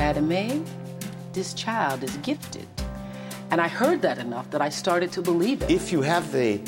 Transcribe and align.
Academy, 0.00 0.62
this 1.34 1.52
child 1.52 2.02
is 2.02 2.16
gifted. 2.22 2.66
And 3.50 3.60
I 3.60 3.68
heard 3.68 4.00
that 4.00 4.16
enough 4.16 4.48
that 4.50 4.62
I 4.62 4.70
started 4.70 5.12
to 5.12 5.20
believe 5.20 5.60
it. 5.60 5.70
If 5.70 5.92
you 5.92 6.00
have 6.00 6.32
the 6.32 6.58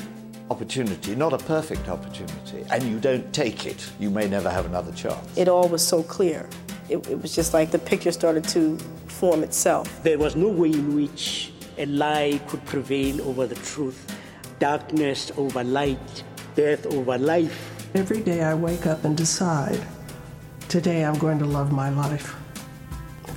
opportunity, 0.51 1.17
not 1.17 1.33
a 1.33 1.39
perfect 1.39 1.89
opportunity, 1.89 2.63
and 2.71 2.83
you 2.83 3.01
don't 3.01 3.33
take 3.33 3.65
it, 3.65 3.91
you 3.99 4.11
may 4.11 4.29
never 4.29 4.51
have 4.51 4.67
another 4.67 4.93
chance. 4.93 5.39
It 5.39 5.49
all 5.49 5.67
was 5.67 5.83
so 5.83 6.03
clear. 6.03 6.47
It, 6.91 7.09
it 7.09 7.23
was 7.23 7.35
just 7.35 7.55
like 7.55 7.71
the 7.71 7.79
picture 7.79 8.13
started 8.13 8.45
to 8.49 8.77
form 9.07 9.43
itself. 9.43 10.03
There 10.03 10.19
was 10.19 10.37
no 10.37 10.49
way 10.49 10.69
in 10.69 10.95
which 10.95 11.55
a 11.79 11.87
lie 11.87 12.39
could 12.49 12.63
prevail 12.67 13.27
over 13.27 13.47
the 13.47 13.55
truth, 13.55 14.15
darkness 14.59 15.33
over 15.39 15.65
light, 15.65 16.23
death 16.55 16.85
over 16.85 17.17
life. 17.17 17.89
Every 17.95 18.21
day 18.21 18.43
I 18.43 18.53
wake 18.53 18.85
up 18.85 19.07
and 19.07 19.17
decide, 19.17 19.81
today 20.69 21.03
I'm 21.03 21.17
going 21.17 21.39
to 21.39 21.47
love 21.47 21.73
my 21.73 21.89
life. 21.89 22.37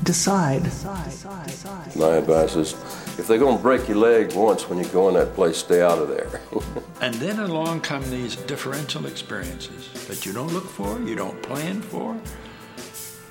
Decide. 0.04 0.64
decide. 0.64 1.06
decide. 1.46 1.96
My 1.96 2.16
advice 2.18 2.56
is 2.56 2.74
if 3.18 3.28
they're 3.28 3.40
going 3.40 3.58
to 3.58 3.64
break 3.64 3.88
your 3.88 3.98
leg 3.98 4.34
once 4.34 4.70
when 4.70 4.78
you 4.78 4.86
go 4.86 5.08
in 5.08 5.16
that 5.16 5.34
place, 5.34 5.58
stay 5.58 5.82
out 5.82 5.98
of 5.98 6.10
there. 6.10 6.42
and 7.02 7.16
then 7.16 7.40
along 7.40 7.82
come 7.82 8.08
these 8.10 8.36
differential 8.36 9.06
experiences 9.06 9.92
that 10.08 10.26
you 10.26 10.34
don't 10.34 10.54
look 10.54 10.68
for, 10.70 11.00
you 11.02 11.16
don't 11.16 11.42
plan 11.42 11.82
for, 11.82 12.20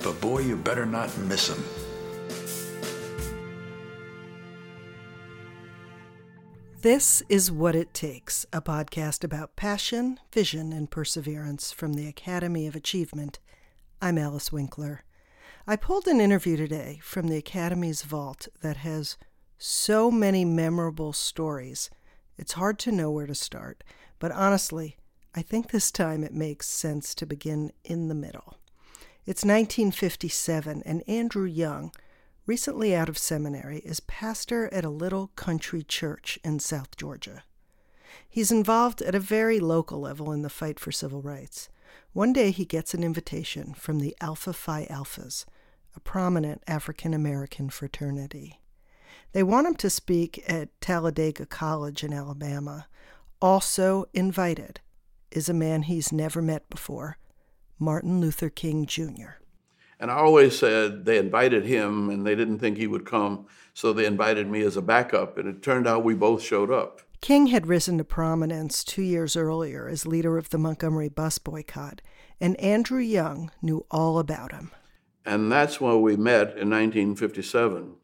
but 0.03 0.19
boy, 0.19 0.39
you 0.39 0.57
better 0.57 0.85
not 0.85 1.15
miss 1.19 1.47
them. 1.47 1.63
This 6.81 7.23
is 7.29 7.51
What 7.51 7.75
It 7.75 7.93
Takes, 7.93 8.45
a 8.53 8.61
podcast 8.61 9.23
about 9.23 9.55
passion, 9.55 10.19
vision, 10.31 10.71
and 10.71 10.91
perseverance 10.91 11.71
from 11.71 11.93
the 11.93 12.07
Academy 12.07 12.67
of 12.67 12.75
Achievement. 12.75 13.39
I'm 14.01 14.19
Alice 14.19 14.51
Winkler. 14.51 15.04
I 15.67 15.75
pulled 15.75 16.07
an 16.07 16.21
interview 16.21 16.57
today 16.57 16.99
from 17.01 17.27
the 17.27 17.37
Academy's 17.37 18.03
vault 18.03 18.47
that 18.61 18.77
has 18.77 19.17
so 19.57 20.11
many 20.11 20.45
memorable 20.45 21.11
stories. 21.11 21.89
It's 22.37 22.51
hard 22.51 22.77
to 22.79 22.91
know 22.91 23.09
where 23.09 23.25
to 23.25 23.33
start, 23.33 23.83
but 24.19 24.31
honestly, 24.31 24.97
I 25.33 25.41
think 25.41 25.71
this 25.71 25.89
time 25.89 26.23
it 26.23 26.35
makes 26.35 26.67
sense 26.67 27.15
to 27.15 27.25
begin 27.25 27.71
in 27.83 28.09
the 28.09 28.13
middle. 28.13 28.59
It's 29.25 29.43
1957, 29.43 30.83
and 30.85 31.01
Andrew 31.09 31.47
Young, 31.47 31.91
recently 32.45 32.93
out 32.93 33.09
of 33.09 33.17
seminary, 33.17 33.79
is 33.79 34.01
pastor 34.01 34.71
at 34.71 34.85
a 34.85 34.89
little 34.91 35.31
country 35.35 35.81
church 35.81 36.37
in 36.43 36.59
South 36.59 36.95
Georgia. 36.95 37.43
He's 38.29 38.51
involved 38.51 39.01
at 39.01 39.15
a 39.15 39.19
very 39.19 39.59
local 39.59 39.99
level 39.99 40.31
in 40.31 40.43
the 40.43 40.49
fight 40.51 40.79
for 40.79 40.91
civil 40.91 41.23
rights. 41.23 41.69
One 42.13 42.33
day 42.33 42.51
he 42.51 42.65
gets 42.65 42.93
an 42.93 43.03
invitation 43.03 43.73
from 43.73 43.97
the 43.99 44.15
Alpha 44.21 44.53
Phi 44.53 44.85
Alphas, 44.91 45.45
a 45.95 45.99
prominent 45.99 46.63
African 46.67 47.13
American 47.13 47.69
fraternity. 47.69 48.61
They 49.31 49.43
want 49.43 49.67
him 49.67 49.75
to 49.75 49.89
speak 49.89 50.43
at 50.47 50.69
Talladega 50.81 51.45
College 51.45 52.03
in 52.03 52.13
Alabama. 52.13 52.87
Also 53.41 54.05
invited 54.13 54.81
is 55.31 55.49
a 55.49 55.53
man 55.53 55.83
he's 55.83 56.11
never 56.11 56.41
met 56.41 56.69
before, 56.69 57.17
Martin 57.77 58.21
Luther 58.21 58.49
King 58.49 58.85
Jr. 58.85 59.41
And 59.99 60.11
I 60.11 60.15
always 60.15 60.57
said 60.57 61.05
they 61.05 61.17
invited 61.17 61.65
him 61.65 62.09
and 62.09 62.25
they 62.25 62.35
didn't 62.35 62.59
think 62.59 62.77
he 62.77 62.87
would 62.87 63.05
come, 63.05 63.47
so 63.73 63.91
they 63.91 64.05
invited 64.05 64.49
me 64.49 64.61
as 64.61 64.77
a 64.77 64.81
backup, 64.81 65.37
and 65.37 65.47
it 65.47 65.61
turned 65.61 65.87
out 65.87 66.03
we 66.03 66.13
both 66.13 66.41
showed 66.41 66.71
up. 66.71 67.01
King 67.21 67.47
had 67.47 67.67
risen 67.67 67.97
to 67.97 68.03
prominence 68.03 68.83
two 68.83 69.01
years 69.01 69.35
earlier 69.35 69.87
as 69.87 70.05
leader 70.05 70.37
of 70.37 70.49
the 70.49 70.57
Montgomery 70.57 71.09
bus 71.09 71.37
boycott, 71.37 72.01
and 72.39 72.59
Andrew 72.59 72.99
Young 72.99 73.51
knew 73.61 73.85
all 73.89 74.19
about 74.19 74.51
him. 74.51 74.71
And 75.25 75.51
that's 75.51 75.81
when 75.81 76.01
we 76.01 76.15
met 76.15 76.57
in 76.57 76.69
1957. 76.69 77.95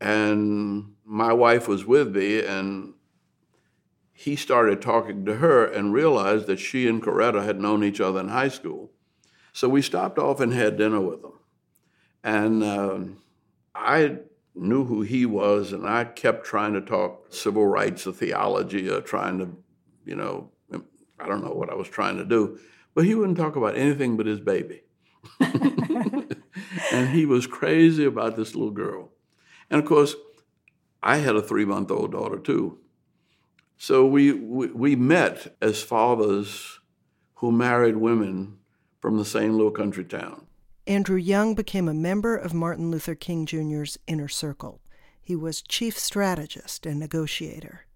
And 0.00 0.94
my 1.04 1.32
wife 1.32 1.66
was 1.66 1.86
with 1.86 2.14
me, 2.14 2.44
and 2.44 2.94
he 4.12 4.36
started 4.36 4.82
talking 4.82 5.24
to 5.24 5.36
her 5.36 5.64
and 5.64 5.92
realized 5.92 6.46
that 6.46 6.58
she 6.58 6.86
and 6.86 7.02
Coretta 7.02 7.44
had 7.44 7.60
known 7.60 7.82
each 7.82 8.00
other 8.00 8.20
in 8.20 8.28
high 8.28 8.48
school. 8.48 8.92
So 9.52 9.68
we 9.68 9.82
stopped 9.82 10.18
off 10.18 10.40
and 10.40 10.52
had 10.52 10.76
dinner 10.76 11.00
with 11.00 11.22
them. 11.22 11.32
And 12.22 12.62
uh, 12.62 12.98
I 13.74 14.18
knew 14.54 14.84
who 14.84 15.02
he 15.02 15.26
was, 15.26 15.72
and 15.72 15.86
I 15.86 16.04
kept 16.04 16.46
trying 16.46 16.74
to 16.74 16.80
talk 16.80 17.32
civil 17.32 17.66
rights 17.66 18.06
or 18.06 18.12
theology 18.12 18.88
or 18.88 19.00
trying 19.00 19.38
to, 19.38 19.48
you 20.04 20.16
know, 20.16 20.50
I 21.18 21.26
don't 21.26 21.44
know 21.44 21.52
what 21.52 21.70
I 21.70 21.74
was 21.74 21.88
trying 21.88 22.16
to 22.18 22.24
do. 22.24 22.58
But 22.94 23.04
he 23.04 23.14
wouldn't 23.14 23.38
talk 23.38 23.56
about 23.56 23.76
anything 23.76 24.16
but 24.16 24.26
his 24.26 24.40
baby. 24.40 24.83
and 26.92 27.08
he 27.10 27.26
was 27.26 27.46
crazy 27.46 28.04
about 28.04 28.36
this 28.36 28.54
little 28.54 28.70
girl. 28.70 29.10
And 29.70 29.80
of 29.80 29.86
course, 29.86 30.14
I 31.02 31.18
had 31.18 31.36
a 31.36 31.42
three 31.42 31.64
month 31.64 31.90
old 31.90 32.12
daughter 32.12 32.38
too. 32.38 32.78
So 33.76 34.06
we, 34.06 34.32
we, 34.32 34.68
we, 34.68 34.96
met 34.96 35.56
as 35.60 35.82
fathers 35.82 36.78
who 37.34 37.50
married 37.50 37.96
women 37.96 38.58
from 39.00 39.18
the 39.18 39.24
same 39.24 39.52
little 39.52 39.72
country 39.72 40.04
town. 40.04 40.46
Andrew 40.86 41.16
Young 41.16 41.54
became 41.54 41.88
a 41.88 41.94
member 41.94 42.36
of 42.36 42.54
Martin 42.54 42.90
Luther 42.90 43.14
King 43.14 43.46
Jr.'s 43.46 43.98
inner 44.06 44.28
circle. 44.28 44.80
He 45.20 45.34
was 45.34 45.62
chief 45.62 45.98
strategist 45.98 46.86
and 46.86 47.00
negotiator. 47.00 47.86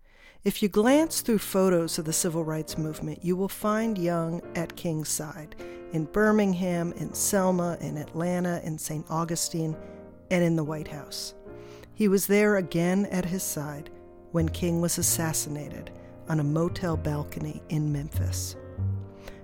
If 0.45 0.63
you 0.63 0.69
glance 0.69 1.21
through 1.21 1.39
photos 1.39 1.99
of 1.99 2.05
the 2.05 2.13
civil 2.13 2.45
rights 2.45 2.79
movement, 2.79 3.25
you 3.25 3.35
will 3.35 3.49
find 3.49 3.99
Young 3.99 4.41
at 4.55 4.77
King's 4.77 5.09
side 5.09 5.57
in 5.93 6.05
Birmingham, 6.05 6.93
in 6.93 7.13
Selma, 7.13 7.77
in 7.81 7.97
Atlanta, 7.97 8.61
in 8.63 8.79
St. 8.79 9.05
Augustine, 9.11 9.77
and 10.31 10.45
in 10.45 10.55
the 10.55 10.63
White 10.63 10.87
House. 10.87 11.35
He 11.93 12.07
was 12.07 12.29
there 12.29 12.57
again 12.57 13.07
at 13.07 13.25
his 13.25 13.43
side 13.43 13.91
when 14.31 14.49
King 14.49 14.81
was 14.81 14.97
assassinated 14.97 15.91
on 16.29 16.39
a 16.39 16.45
motel 16.45 16.97
balcony 16.97 17.61
in 17.69 17.93
Memphis. 17.93 18.55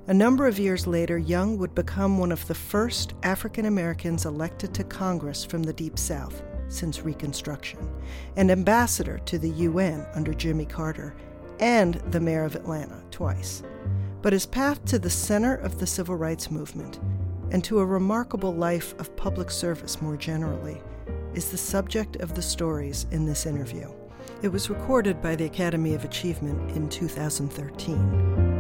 A 0.07 0.15
number 0.15 0.47
of 0.47 0.61
years 0.61 0.87
later, 0.87 1.19
Young 1.19 1.59
would 1.59 1.75
become 1.75 2.19
one 2.19 2.31
of 2.31 2.47
the 2.47 2.55
first 2.55 3.15
African 3.25 3.67
Americans 3.67 4.27
elected 4.27 4.73
to 4.75 4.85
Congress 4.85 5.45
from 5.45 5.65
the 5.65 5.73
Deep 5.73 5.99
South 5.99 6.41
since 6.69 7.03
Reconstruction, 7.03 7.91
and 8.37 8.51
ambassador 8.51 9.19
to 9.27 9.39
the 9.39 9.51
UN 9.51 10.07
under 10.15 10.35
Jimmy 10.35 10.67
Carter, 10.67 11.15
and 11.61 11.95
the 12.11 12.21
mayor 12.21 12.45
of 12.45 12.55
Atlanta 12.55 13.03
twice. 13.11 13.63
But 14.23 14.33
his 14.33 14.47
path 14.47 14.85
to 14.87 14.99
the 14.99 15.11
center 15.11 15.55
of 15.57 15.79
the 15.79 15.87
civil 15.87 16.17
rights 16.17 16.51
movement 16.51 16.99
and 17.51 17.63
to 17.65 17.79
a 17.79 17.87
remarkable 17.87 18.55
life 18.55 18.99
of 18.99 19.15
public 19.17 19.51
service 19.51 20.01
more 20.01 20.17
generally 20.17 20.81
is 21.35 21.51
the 21.51 21.57
subject 21.57 22.17
of 22.17 22.35
the 22.35 22.43
stories 22.43 23.07
in 23.11 23.27
this 23.27 23.47
interview. 23.47 23.93
It 24.43 24.49
was 24.49 24.71
recorded 24.71 25.23
by 25.23 25.37
the 25.37 25.45
Academy 25.45 25.95
of 25.95 26.05
Achievement 26.05 26.77
in 26.77 26.89
2013. 26.89 28.54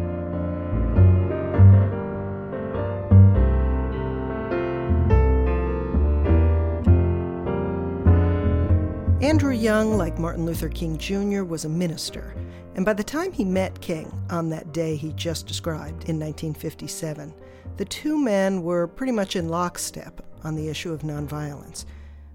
Andrew 9.25 9.55
Young, 9.55 9.97
like 9.97 10.19
Martin 10.19 10.45
Luther 10.45 10.69
King 10.69 10.99
Jr., 10.99 11.45
was 11.45 11.65
a 11.65 11.69
minister, 11.71 12.35
and 12.75 12.85
by 12.85 12.93
the 12.93 13.03
time 13.03 13.33
he 13.33 13.43
met 13.43 13.81
King 13.81 14.13
on 14.29 14.51
that 14.51 14.75
day 14.75 14.97
he 14.97 15.15
just 15.15 15.47
described 15.47 16.11
in 16.11 16.21
1957, 16.21 17.33
the 17.79 17.87
two 17.87 18.23
men 18.23 18.63
were 18.63 18.87
pretty 18.87 19.13
much 19.13 19.35
in 19.35 19.49
lockstep 19.49 20.21
on 20.43 20.55
the 20.55 20.69
issue 20.69 20.93
of 20.93 21.01
nonviolence. 21.01 21.87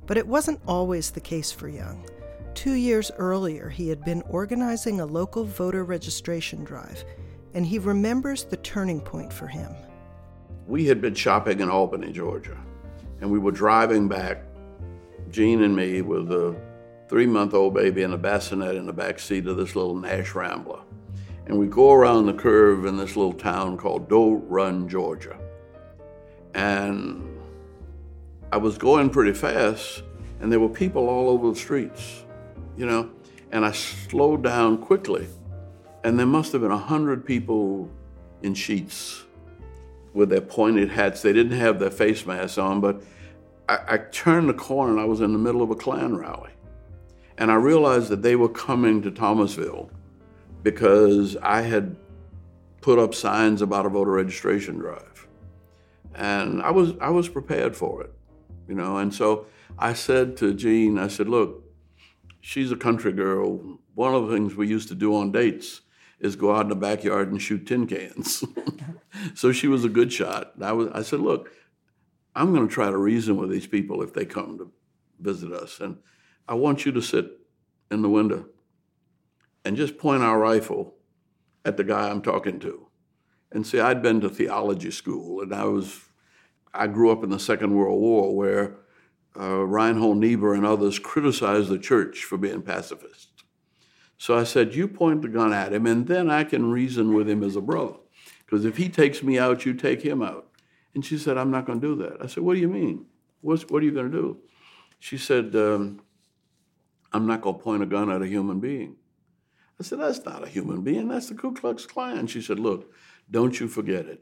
But 0.07 0.17
it 0.17 0.25
wasn't 0.25 0.61
always 0.65 1.11
the 1.11 1.21
case 1.21 1.51
for 1.51 1.67
Young. 1.67 2.03
Two 2.55 2.73
years 2.73 3.11
earlier, 3.19 3.69
he 3.69 3.87
had 3.87 4.03
been 4.03 4.23
organizing 4.23 4.99
a 4.99 5.05
local 5.05 5.43
voter 5.43 5.83
registration 5.83 6.63
drive, 6.63 7.05
and 7.53 7.67
he 7.67 7.77
remembers 7.77 8.45
the 8.45 8.57
turning 8.57 8.99
point 8.99 9.31
for 9.31 9.45
him. 9.45 9.75
We 10.65 10.85
had 10.85 11.01
been 11.01 11.13
shopping 11.13 11.59
in 11.59 11.69
Albany, 11.69 12.11
Georgia, 12.11 12.57
and 13.21 13.29
we 13.29 13.37
were 13.37 13.51
driving 13.51 14.07
back, 14.07 14.41
Jean 15.29 15.61
and 15.61 15.75
me, 15.75 16.01
with 16.01 16.31
a 16.31 16.68
three 17.09 17.25
month 17.25 17.55
old 17.55 17.73
baby 17.73 18.03
in 18.03 18.13
a 18.13 18.17
bassinet 18.17 18.75
in 18.75 18.85
the 18.85 18.93
back 18.93 19.19
seat 19.19 19.47
of 19.47 19.57
this 19.57 19.75
little 19.75 19.95
Nash 19.95 20.35
Rambler. 20.35 20.79
And 21.47 21.57
we 21.57 21.65
go 21.65 21.91
around 21.91 22.27
the 22.27 22.33
curve 22.33 22.85
in 22.85 22.95
this 22.95 23.15
little 23.15 23.33
town 23.33 23.75
called 23.75 24.07
Doe 24.07 24.35
Run, 24.47 24.87
Georgia. 24.87 25.37
And 26.53 27.39
I 28.51 28.57
was 28.57 28.77
going 28.77 29.09
pretty 29.09 29.33
fast, 29.33 30.03
and 30.39 30.51
there 30.51 30.59
were 30.59 30.69
people 30.69 31.09
all 31.09 31.29
over 31.29 31.49
the 31.49 31.55
streets, 31.55 32.23
you 32.77 32.85
know. 32.85 33.09
And 33.51 33.65
I 33.65 33.71
slowed 33.71 34.43
down 34.43 34.77
quickly, 34.77 35.27
and 36.03 36.19
there 36.19 36.27
must 36.27 36.51
have 36.51 36.61
been 36.61 36.71
a 36.71 36.77
hundred 36.77 37.25
people 37.25 37.89
in 38.43 38.53
sheets 38.53 39.23
with 40.13 40.29
their 40.29 40.41
pointed 40.41 40.89
hats. 40.89 41.23
They 41.23 41.33
didn't 41.33 41.57
have 41.57 41.79
their 41.79 41.89
face 41.89 42.27
masks 42.27 42.59
on, 42.59 42.79
but 42.79 43.01
I, 43.67 43.79
I 43.87 43.97
turned 43.97 44.49
the 44.49 44.53
corner 44.53 44.91
and 44.91 45.01
I 45.01 45.05
was 45.05 45.21
in 45.21 45.33
the 45.33 45.39
middle 45.39 45.63
of 45.63 45.71
a 45.71 45.75
Klan 45.75 46.15
rally. 46.15 46.51
And 47.39 47.51
I 47.51 47.55
realized 47.55 48.09
that 48.09 48.21
they 48.21 48.35
were 48.35 48.49
coming 48.49 49.01
to 49.01 49.09
Thomasville 49.09 49.89
because 50.61 51.35
I 51.37 51.61
had 51.63 51.95
put 52.81 52.99
up 52.99 53.15
signs 53.15 53.63
about 53.63 53.87
a 53.87 53.89
voter 53.89 54.11
registration 54.11 54.77
drive. 54.77 55.27
And 56.13 56.61
I 56.61 56.69
was, 56.69 56.93
I 57.01 57.09
was 57.09 57.27
prepared 57.27 57.75
for 57.75 58.03
it 58.03 58.13
you 58.69 58.75
know. 58.75 58.97
And 58.97 59.13
so 59.13 59.47
I 59.77 59.93
said 59.93 60.37
to 60.37 60.53
Jean, 60.53 60.97
I 60.97 61.07
said, 61.07 61.27
look, 61.27 61.63
she's 62.39 62.71
a 62.71 62.77
country 62.77 63.11
girl. 63.11 63.79
One 63.95 64.13
of 64.13 64.27
the 64.27 64.33
things 64.33 64.55
we 64.55 64.67
used 64.67 64.87
to 64.89 64.95
do 64.95 65.13
on 65.15 65.33
dates 65.33 65.81
is 66.19 66.35
go 66.35 66.55
out 66.55 66.61
in 66.61 66.69
the 66.69 66.75
backyard 66.75 67.31
and 67.31 67.41
shoot 67.41 67.65
tin 67.65 67.87
cans. 67.87 68.45
so 69.33 69.51
she 69.51 69.67
was 69.67 69.83
a 69.83 69.89
good 69.89 70.13
shot. 70.13 70.53
I 70.61 70.71
was. 70.71 70.89
I 70.93 71.01
said, 71.01 71.19
look, 71.19 71.51
I'm 72.35 72.53
going 72.53 72.67
to 72.67 72.73
try 72.73 72.89
to 72.89 72.97
reason 72.97 73.35
with 73.35 73.49
these 73.49 73.67
people 73.67 74.01
if 74.01 74.13
they 74.13 74.25
come 74.25 74.57
to 74.59 74.71
visit 75.19 75.51
us, 75.51 75.79
and 75.79 75.97
I 76.49 76.55
want 76.55 76.83
you 76.83 76.91
to 76.93 77.01
sit 77.01 77.29
in 77.91 78.01
the 78.01 78.09
window 78.09 78.47
and 79.63 79.77
just 79.77 79.99
point 79.99 80.23
our 80.23 80.39
rifle 80.39 80.95
at 81.63 81.77
the 81.77 81.83
guy 81.83 82.09
I'm 82.09 82.23
talking 82.23 82.59
to. 82.61 82.87
And 83.51 83.65
see, 83.65 83.79
I'd 83.79 84.01
been 84.01 84.19
to 84.21 84.29
theology 84.29 84.89
school, 84.89 85.41
and 85.41 85.53
I 85.53 85.65
was, 85.65 86.05
I 86.73 86.87
grew 86.87 87.11
up 87.11 87.23
in 87.23 87.29
the 87.29 87.39
Second 87.39 87.75
World 87.75 88.01
War 88.01 88.35
where 88.35 88.77
uh, 89.39 89.63
Reinhold 89.63 90.17
Niebuhr 90.17 90.55
and 90.55 90.65
others 90.65 90.97
criticized 90.97 91.69
the 91.69 91.77
church 91.77 92.23
for 92.23 92.35
being 92.35 92.63
pacifist. 92.63 93.29
So 94.17 94.35
I 94.35 94.43
said, 94.43 94.73
You 94.73 94.87
point 94.87 95.21
the 95.21 95.27
gun 95.27 95.53
at 95.53 95.71
him, 95.71 95.85
and 95.85 96.07
then 96.07 96.31
I 96.31 96.45
can 96.45 96.71
reason 96.71 97.13
with 97.13 97.29
him 97.29 97.43
as 97.43 97.55
a 97.55 97.61
brother. 97.61 97.97
Because 98.43 98.65
if 98.65 98.77
he 98.77 98.89
takes 98.89 99.21
me 99.21 99.37
out, 99.37 99.67
you 99.67 99.75
take 99.75 100.01
him 100.01 100.23
out. 100.23 100.47
And 100.95 101.05
she 101.05 101.19
said, 101.19 101.37
I'm 101.37 101.51
not 101.51 101.67
going 101.67 101.79
to 101.79 101.95
do 101.95 102.03
that. 102.03 102.17
I 102.23 102.25
said, 102.25 102.43
What 102.43 102.55
do 102.55 102.59
you 102.59 102.67
mean? 102.69 103.05
What's, 103.41 103.63
what 103.69 103.83
are 103.83 103.85
you 103.85 103.91
going 103.91 104.11
to 104.11 104.17
do? 104.17 104.37
She 104.97 105.17
said, 105.17 105.55
um, 105.55 106.01
I'm 107.11 107.27
not 107.27 107.41
going 107.41 107.55
to 107.55 107.61
point 107.61 107.83
a 107.83 107.85
gun 107.85 108.11
at 108.11 108.21
a 108.21 108.27
human 108.27 108.59
being. 108.59 108.95
I 109.79 109.83
said, 109.83 109.99
That's 109.99 110.23
not 110.25 110.43
a 110.43 110.47
human 110.47 110.81
being. 110.81 111.07
That's 111.07 111.29
the 111.29 111.35
Ku 111.35 111.53
Klux 111.53 111.85
Klan. 111.85 112.27
She 112.27 112.41
said, 112.41 112.59
Look, 112.59 112.93
don't 113.29 113.59
you 113.59 113.67
forget 113.67 114.05
it. 114.05 114.21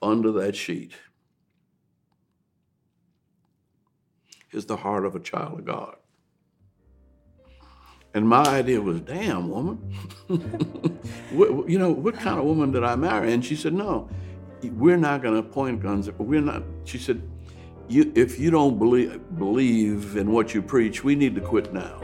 Under 0.00 0.32
that 0.32 0.56
sheet 0.56 0.92
is 4.50 4.66
the 4.66 4.76
heart 4.76 5.04
of 5.04 5.14
a 5.14 5.20
child 5.20 5.60
of 5.60 5.64
God. 5.64 5.96
And 8.14 8.28
my 8.28 8.44
idea 8.44 8.80
was, 8.80 9.00
damn, 9.00 9.48
woman. 9.48 9.94
you 10.28 11.78
know, 11.78 11.90
what 11.90 12.14
kind 12.14 12.38
of 12.38 12.44
woman 12.44 12.70
did 12.70 12.84
I 12.84 12.94
marry? 12.94 13.32
And 13.32 13.44
she 13.44 13.56
said, 13.56 13.72
no, 13.72 14.10
we're 14.62 14.98
not 14.98 15.22
going 15.22 15.34
to 15.34 15.42
point 15.42 15.80
guns. 15.80 16.08
At 16.08 16.20
we're 16.20 16.42
not. 16.42 16.62
She 16.84 16.98
said, 16.98 17.22
you, 17.92 18.12
if 18.14 18.38
you 18.38 18.50
don't 18.50 18.78
believe, 18.78 19.20
believe 19.38 20.16
in 20.16 20.30
what 20.30 20.54
you 20.54 20.62
preach, 20.62 21.04
we 21.04 21.14
need 21.14 21.34
to 21.34 21.40
quit 21.40 21.72
now. 21.72 22.00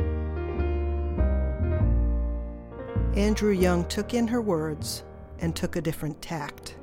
Andrew 3.15 3.53
Young 3.53 3.85
took 3.87 4.15
in 4.15 4.29
her 4.29 4.41
words 4.41 5.03
and 5.41 5.57
took 5.57 5.77
a 5.77 5.81
different 5.81 6.21
tact. 6.21 6.77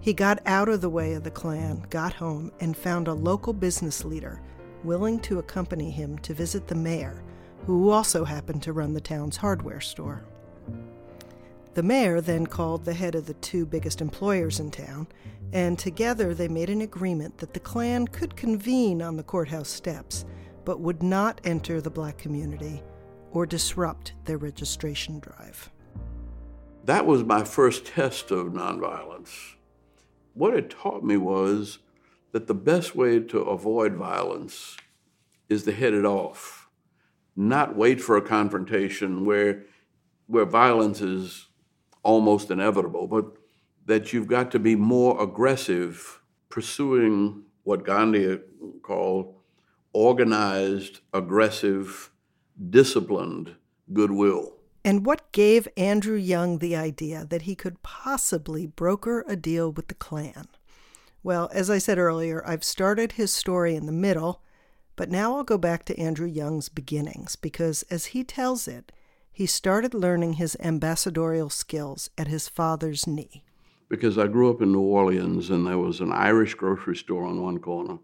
He 0.00 0.12
got 0.12 0.40
out 0.46 0.68
of 0.68 0.82
the 0.82 0.90
way 0.90 1.14
of 1.14 1.24
the 1.24 1.30
Klan, 1.30 1.84
got 1.88 2.12
home, 2.12 2.52
and 2.60 2.76
found 2.76 3.08
a 3.08 3.14
local 3.14 3.52
business 3.52 4.04
leader 4.04 4.40
willing 4.84 5.18
to 5.20 5.38
accompany 5.38 5.90
him 5.90 6.18
to 6.18 6.34
visit 6.34 6.68
the 6.68 6.74
mayor 6.74 7.22
who 7.66 7.88
also 7.88 8.24
happened 8.24 8.62
to 8.62 8.74
run 8.74 8.92
the 8.92 9.00
town's 9.00 9.38
hardware 9.38 9.80
store. 9.80 10.24
The 11.74 11.82
mayor 11.82 12.20
then 12.20 12.46
called 12.46 12.84
the 12.84 12.94
head 12.94 13.14
of 13.14 13.26
the 13.26 13.34
two 13.34 13.66
biggest 13.66 14.00
employers 14.00 14.60
in 14.60 14.70
town, 14.70 15.08
and 15.52 15.78
together 15.78 16.34
they 16.34 16.48
made 16.48 16.70
an 16.70 16.80
agreement 16.80 17.38
that 17.38 17.52
the 17.52 17.60
Klan 17.60 18.06
could 18.08 18.36
convene 18.36 19.02
on 19.02 19.16
the 19.16 19.22
courthouse 19.22 19.68
steps, 19.68 20.24
but 20.64 20.80
would 20.80 21.02
not 21.02 21.40
enter 21.44 21.80
the 21.80 21.90
black 21.90 22.16
community 22.16 22.82
or 23.32 23.44
disrupt 23.44 24.14
their 24.24 24.38
registration 24.38 25.18
drive. 25.18 25.70
That 26.84 27.06
was 27.06 27.24
my 27.24 27.44
first 27.44 27.86
test 27.86 28.30
of 28.30 28.48
nonviolence. 28.48 29.54
What 30.34 30.54
it 30.54 30.70
taught 30.70 31.04
me 31.04 31.16
was 31.16 31.78
that 32.32 32.46
the 32.46 32.54
best 32.54 32.94
way 32.94 33.20
to 33.20 33.40
avoid 33.40 33.94
violence 33.94 34.76
is 35.48 35.64
to 35.64 35.72
head 35.72 35.94
it 35.94 36.04
off 36.04 36.64
not 37.36 37.76
wait 37.76 38.00
for 38.00 38.16
a 38.16 38.22
confrontation 38.22 39.24
where 39.24 39.64
where 40.26 40.44
violence 40.44 41.00
is 41.00 41.48
almost 42.04 42.50
inevitable, 42.50 43.06
but 43.06 43.36
that 43.86 44.12
you've 44.12 44.26
got 44.26 44.50
to 44.52 44.58
be 44.58 44.76
more 44.76 45.20
aggressive 45.22 46.20
pursuing 46.48 47.42
what 47.64 47.84
Gandhi 47.84 48.38
called 48.82 49.34
organized, 49.92 51.00
aggressive, 51.12 52.10
disciplined 52.70 53.56
goodwill. 53.92 54.54
And 54.84 55.06
what 55.06 55.32
gave 55.32 55.66
Andrew 55.76 56.16
Young 56.16 56.58
the 56.58 56.76
idea 56.76 57.24
that 57.30 57.42
he 57.42 57.54
could 57.54 57.82
possibly 57.82 58.66
broker 58.66 59.24
a 59.26 59.34
deal 59.34 59.72
with 59.72 59.88
the 59.88 59.94
Klan? 59.94 60.46
Well, 61.22 61.48
as 61.52 61.70
I 61.70 61.78
said 61.78 61.98
earlier, 61.98 62.42
I've 62.46 62.64
started 62.64 63.12
his 63.12 63.32
story 63.32 63.74
in 63.74 63.86
the 63.86 63.92
middle 63.92 64.42
but 64.96 65.10
now 65.10 65.36
I'll 65.36 65.44
go 65.44 65.58
back 65.58 65.84
to 65.86 65.98
Andrew 65.98 66.26
Young's 66.26 66.68
beginnings 66.68 67.36
because, 67.36 67.82
as 67.90 68.06
he 68.06 68.22
tells 68.22 68.68
it, 68.68 68.92
he 69.34 69.46
started 69.46 69.92
learning 69.92 70.34
his 70.34 70.56
ambassadorial 70.60 71.50
skills 71.50 72.08
at 72.16 72.28
his 72.28 72.48
father's 72.48 73.04
knee. 73.04 73.42
Because 73.88 74.16
I 74.16 74.28
grew 74.28 74.48
up 74.48 74.62
in 74.62 74.70
New 74.70 74.80
Orleans 74.80 75.50
and 75.50 75.66
there 75.66 75.76
was 75.76 75.98
an 76.00 76.12
Irish 76.12 76.54
grocery 76.54 76.94
store 76.94 77.24
on 77.24 77.42
one 77.42 77.58
corner, 77.58 77.98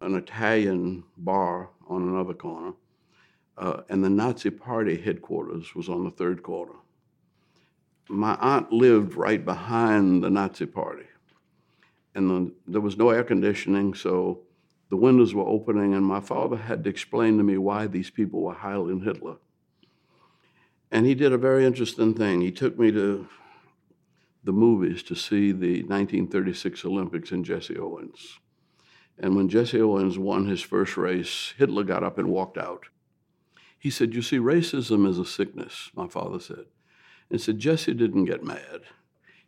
an 0.00 0.16
Italian 0.16 1.04
bar 1.16 1.70
on 1.88 2.02
another 2.02 2.34
corner, 2.34 2.72
uh, 3.56 3.82
and 3.88 4.02
the 4.02 4.10
Nazi 4.10 4.50
Party 4.50 5.00
headquarters 5.00 5.76
was 5.76 5.88
on 5.88 6.02
the 6.02 6.10
third 6.10 6.42
corner. 6.42 6.74
My 8.08 8.34
aunt 8.40 8.72
lived 8.72 9.14
right 9.14 9.44
behind 9.44 10.24
the 10.24 10.30
Nazi 10.30 10.66
Party, 10.66 11.06
and 12.16 12.28
the, 12.28 12.52
there 12.66 12.80
was 12.80 12.96
no 12.96 13.10
air 13.10 13.22
conditioning, 13.22 13.94
so 13.94 14.40
the 14.90 14.96
windows 14.96 15.34
were 15.34 15.46
opening, 15.46 15.94
and 15.94 16.04
my 16.04 16.20
father 16.20 16.56
had 16.56 16.82
to 16.82 16.90
explain 16.90 17.38
to 17.38 17.44
me 17.44 17.58
why 17.58 17.86
these 17.86 18.10
people 18.10 18.40
were 18.40 18.56
Heiling 18.56 19.04
Hitler. 19.04 19.36
And 20.92 21.06
he 21.06 21.14
did 21.14 21.32
a 21.32 21.38
very 21.38 21.64
interesting 21.64 22.12
thing. 22.12 22.42
He 22.42 22.52
took 22.52 22.78
me 22.78 22.92
to 22.92 23.26
the 24.44 24.52
movies 24.52 25.02
to 25.04 25.14
see 25.14 25.50
the 25.50 25.82
1936 25.84 26.84
Olympics 26.84 27.32
and 27.32 27.46
Jesse 27.46 27.78
Owens. 27.78 28.38
And 29.18 29.34
when 29.34 29.48
Jesse 29.48 29.80
Owens 29.80 30.18
won 30.18 30.46
his 30.46 30.60
first 30.60 30.98
race, 30.98 31.54
Hitler 31.56 31.84
got 31.84 32.04
up 32.04 32.18
and 32.18 32.28
walked 32.28 32.58
out. 32.58 32.84
He 33.78 33.88
said, 33.88 34.14
You 34.14 34.20
see, 34.20 34.36
racism 34.36 35.08
is 35.08 35.18
a 35.18 35.24
sickness, 35.24 35.90
my 35.94 36.08
father 36.08 36.38
said. 36.38 36.66
And 37.30 37.40
said, 37.40 37.58
Jesse 37.58 37.94
didn't 37.94 38.26
get 38.26 38.44
mad. 38.44 38.82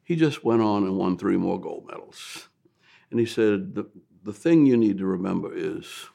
He 0.02 0.16
just 0.16 0.44
went 0.44 0.62
on 0.62 0.84
and 0.84 0.96
won 0.96 1.18
three 1.18 1.36
more 1.36 1.60
gold 1.60 1.86
medals. 1.86 2.48
And 3.10 3.20
he 3.20 3.26
said, 3.26 3.74
the, 3.74 3.90
the 4.22 4.32
thing 4.32 4.64
you 4.64 4.78
need 4.78 4.96
to 4.98 5.06
remember 5.06 5.54
is 5.54 6.06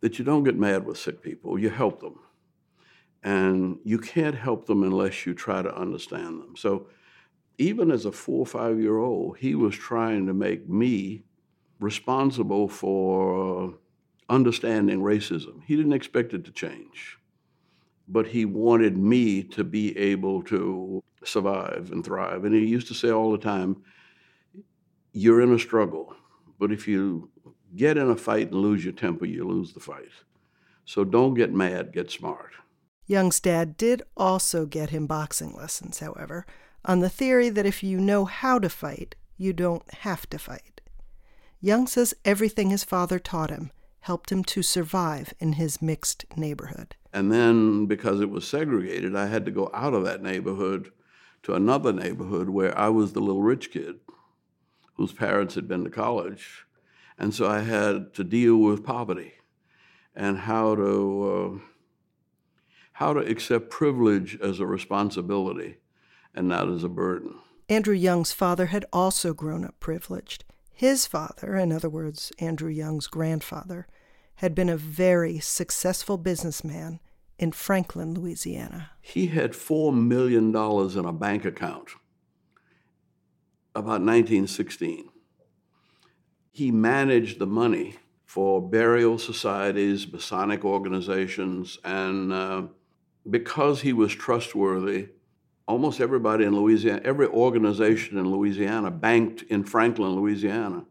that 0.00 0.18
you 0.18 0.24
don't 0.24 0.44
get 0.44 0.56
mad 0.56 0.84
with 0.84 0.98
sick 0.98 1.22
people, 1.22 1.58
you 1.58 1.70
help 1.70 2.00
them. 2.00 2.18
And 3.28 3.78
you 3.84 3.98
can't 3.98 4.34
help 4.34 4.64
them 4.64 4.82
unless 4.82 5.26
you 5.26 5.34
try 5.34 5.60
to 5.60 5.76
understand 5.76 6.40
them. 6.40 6.56
So 6.56 6.86
even 7.58 7.90
as 7.90 8.06
a 8.06 8.10
four 8.10 8.38
or 8.38 8.46
five 8.46 8.80
year 8.80 8.96
old, 8.96 9.36
he 9.36 9.54
was 9.54 9.74
trying 9.74 10.26
to 10.28 10.32
make 10.32 10.66
me 10.66 11.24
responsible 11.78 12.68
for 12.68 13.74
understanding 14.30 15.00
racism. 15.00 15.60
He 15.66 15.76
didn't 15.76 15.92
expect 15.92 16.32
it 16.32 16.42
to 16.46 16.52
change, 16.52 17.18
but 18.08 18.26
he 18.26 18.46
wanted 18.46 18.96
me 18.96 19.42
to 19.42 19.62
be 19.62 19.94
able 19.98 20.42
to 20.44 21.04
survive 21.22 21.90
and 21.92 22.02
thrive. 22.02 22.46
And 22.46 22.54
he 22.54 22.64
used 22.64 22.88
to 22.88 22.94
say 22.94 23.10
all 23.10 23.30
the 23.30 23.36
time, 23.36 23.76
You're 25.12 25.42
in 25.42 25.52
a 25.52 25.58
struggle. 25.58 26.16
But 26.58 26.72
if 26.72 26.88
you 26.88 27.28
get 27.76 27.98
in 27.98 28.08
a 28.08 28.16
fight 28.16 28.52
and 28.52 28.62
lose 28.62 28.82
your 28.82 28.94
temper, 28.94 29.26
you 29.26 29.46
lose 29.46 29.74
the 29.74 29.80
fight. 29.80 30.16
So 30.86 31.04
don't 31.04 31.34
get 31.34 31.52
mad, 31.52 31.92
get 31.92 32.10
smart. 32.10 32.52
Young's 33.08 33.40
dad 33.40 33.76
did 33.78 34.02
also 34.16 34.66
get 34.66 34.90
him 34.90 35.06
boxing 35.06 35.54
lessons, 35.56 35.98
however, 35.98 36.46
on 36.84 37.00
the 37.00 37.08
theory 37.08 37.48
that 37.48 37.66
if 37.66 37.82
you 37.82 37.98
know 37.98 38.26
how 38.26 38.58
to 38.58 38.68
fight, 38.68 39.16
you 39.38 39.52
don't 39.52 39.82
have 39.94 40.28
to 40.30 40.38
fight. 40.38 40.82
Young 41.60 41.86
says 41.86 42.14
everything 42.24 42.70
his 42.70 42.84
father 42.84 43.18
taught 43.18 43.50
him 43.50 43.72
helped 44.00 44.30
him 44.30 44.44
to 44.44 44.62
survive 44.62 45.34
in 45.40 45.54
his 45.54 45.82
mixed 45.82 46.24
neighborhood. 46.36 46.94
And 47.12 47.32
then, 47.32 47.86
because 47.86 48.20
it 48.20 48.30
was 48.30 48.46
segregated, 48.46 49.16
I 49.16 49.26
had 49.26 49.44
to 49.46 49.50
go 49.50 49.70
out 49.74 49.94
of 49.94 50.04
that 50.04 50.22
neighborhood 50.22 50.92
to 51.42 51.54
another 51.54 51.92
neighborhood 51.92 52.50
where 52.50 52.76
I 52.78 52.90
was 52.90 53.12
the 53.12 53.20
little 53.20 53.42
rich 53.42 53.72
kid 53.72 54.00
whose 54.94 55.12
parents 55.12 55.54
had 55.54 55.66
been 55.66 55.84
to 55.84 55.90
college. 55.90 56.66
And 57.18 57.34
so 57.34 57.48
I 57.48 57.60
had 57.60 58.14
to 58.14 58.24
deal 58.24 58.56
with 58.58 58.84
poverty 58.84 59.34
and 60.14 60.38
how 60.38 60.74
to, 60.74 61.60
uh, 61.62 61.67
how 62.98 63.12
to 63.12 63.20
accept 63.20 63.70
privilege 63.70 64.36
as 64.42 64.58
a 64.58 64.66
responsibility 64.66 65.76
and 66.34 66.48
not 66.48 66.68
as 66.68 66.82
a 66.82 66.88
burden. 66.88 67.32
Andrew 67.68 67.94
Young's 67.94 68.32
father 68.32 68.66
had 68.66 68.84
also 68.92 69.32
grown 69.32 69.64
up 69.64 69.78
privileged. 69.78 70.44
His 70.72 71.06
father, 71.06 71.54
in 71.54 71.70
other 71.70 71.88
words, 71.88 72.32
Andrew 72.40 72.70
Young's 72.70 73.06
grandfather, 73.06 73.86
had 74.36 74.52
been 74.52 74.68
a 74.68 74.76
very 74.76 75.38
successful 75.38 76.18
businessman 76.18 76.98
in 77.38 77.52
Franklin, 77.52 78.14
Louisiana. 78.14 78.90
He 79.00 79.28
had 79.28 79.52
$4 79.52 79.94
million 79.94 80.48
in 80.48 81.04
a 81.04 81.12
bank 81.12 81.44
account 81.44 81.90
about 83.76 84.02
1916. 84.02 85.08
He 86.50 86.72
managed 86.72 87.38
the 87.38 87.46
money 87.46 87.94
for 88.24 88.60
burial 88.60 89.18
societies, 89.18 90.12
Masonic 90.12 90.64
organizations, 90.64 91.78
and 91.84 92.32
uh, 92.32 92.62
because 93.30 93.82
he 93.82 93.92
was 93.92 94.14
trustworthy, 94.14 95.08
almost 95.66 96.00
everybody 96.00 96.44
in 96.44 96.56
Louisiana, 96.56 97.00
every 97.04 97.26
organization 97.26 98.18
in 98.18 98.30
Louisiana 98.30 98.90
banked 98.90 99.42
in 99.42 99.64
Franklin, 99.64 100.12
Louisiana. 100.12 100.84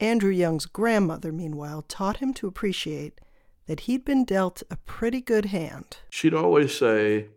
Andrew 0.00 0.32
Young's 0.32 0.66
grandmother, 0.66 1.32
meanwhile, 1.32 1.82
taught 1.82 2.18
him 2.18 2.34
to 2.34 2.46
appreciate 2.46 3.20
that 3.66 3.80
he'd 3.80 4.04
been 4.04 4.24
dealt 4.24 4.62
a 4.70 4.76
pretty 4.76 5.20
good 5.20 5.46
hand. 5.46 5.98
She'd 6.10 6.34
always 6.34 6.76
say, 6.76 7.28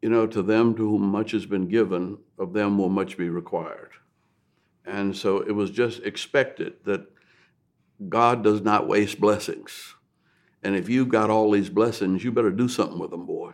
you 0.00 0.08
know, 0.08 0.26
to 0.26 0.42
them 0.42 0.74
to 0.74 0.88
whom 0.88 1.02
much 1.02 1.32
has 1.32 1.46
been 1.46 1.68
given, 1.68 2.18
of 2.38 2.52
them 2.52 2.78
will 2.78 2.88
much 2.88 3.16
be 3.16 3.28
required. 3.28 3.90
And 4.84 5.16
so 5.16 5.40
it 5.40 5.52
was 5.52 5.70
just 5.70 6.02
expected 6.02 6.74
that 6.84 7.06
God 8.08 8.42
does 8.42 8.62
not 8.62 8.88
waste 8.88 9.20
blessings. 9.20 9.94
And 10.62 10.76
if 10.76 10.88
you've 10.88 11.08
got 11.08 11.30
all 11.30 11.50
these 11.50 11.70
blessings, 11.70 12.22
you 12.22 12.32
better 12.32 12.50
do 12.50 12.68
something 12.68 12.98
with 12.98 13.10
them, 13.10 13.26
boy. 13.26 13.52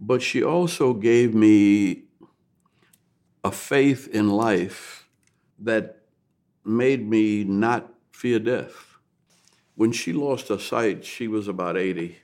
But 0.00 0.22
she 0.22 0.42
also 0.42 0.92
gave 0.92 1.34
me 1.34 2.04
a 3.42 3.50
faith 3.50 4.08
in 4.08 4.28
life 4.28 5.08
that 5.58 6.02
made 6.64 7.08
me 7.08 7.44
not 7.44 7.92
fear 8.10 8.38
death. 8.38 8.98
When 9.74 9.92
she 9.92 10.12
lost 10.12 10.48
her 10.48 10.58
sight, 10.58 11.04
she 11.04 11.28
was 11.28 11.48
about 11.48 11.76
80, 11.76 12.16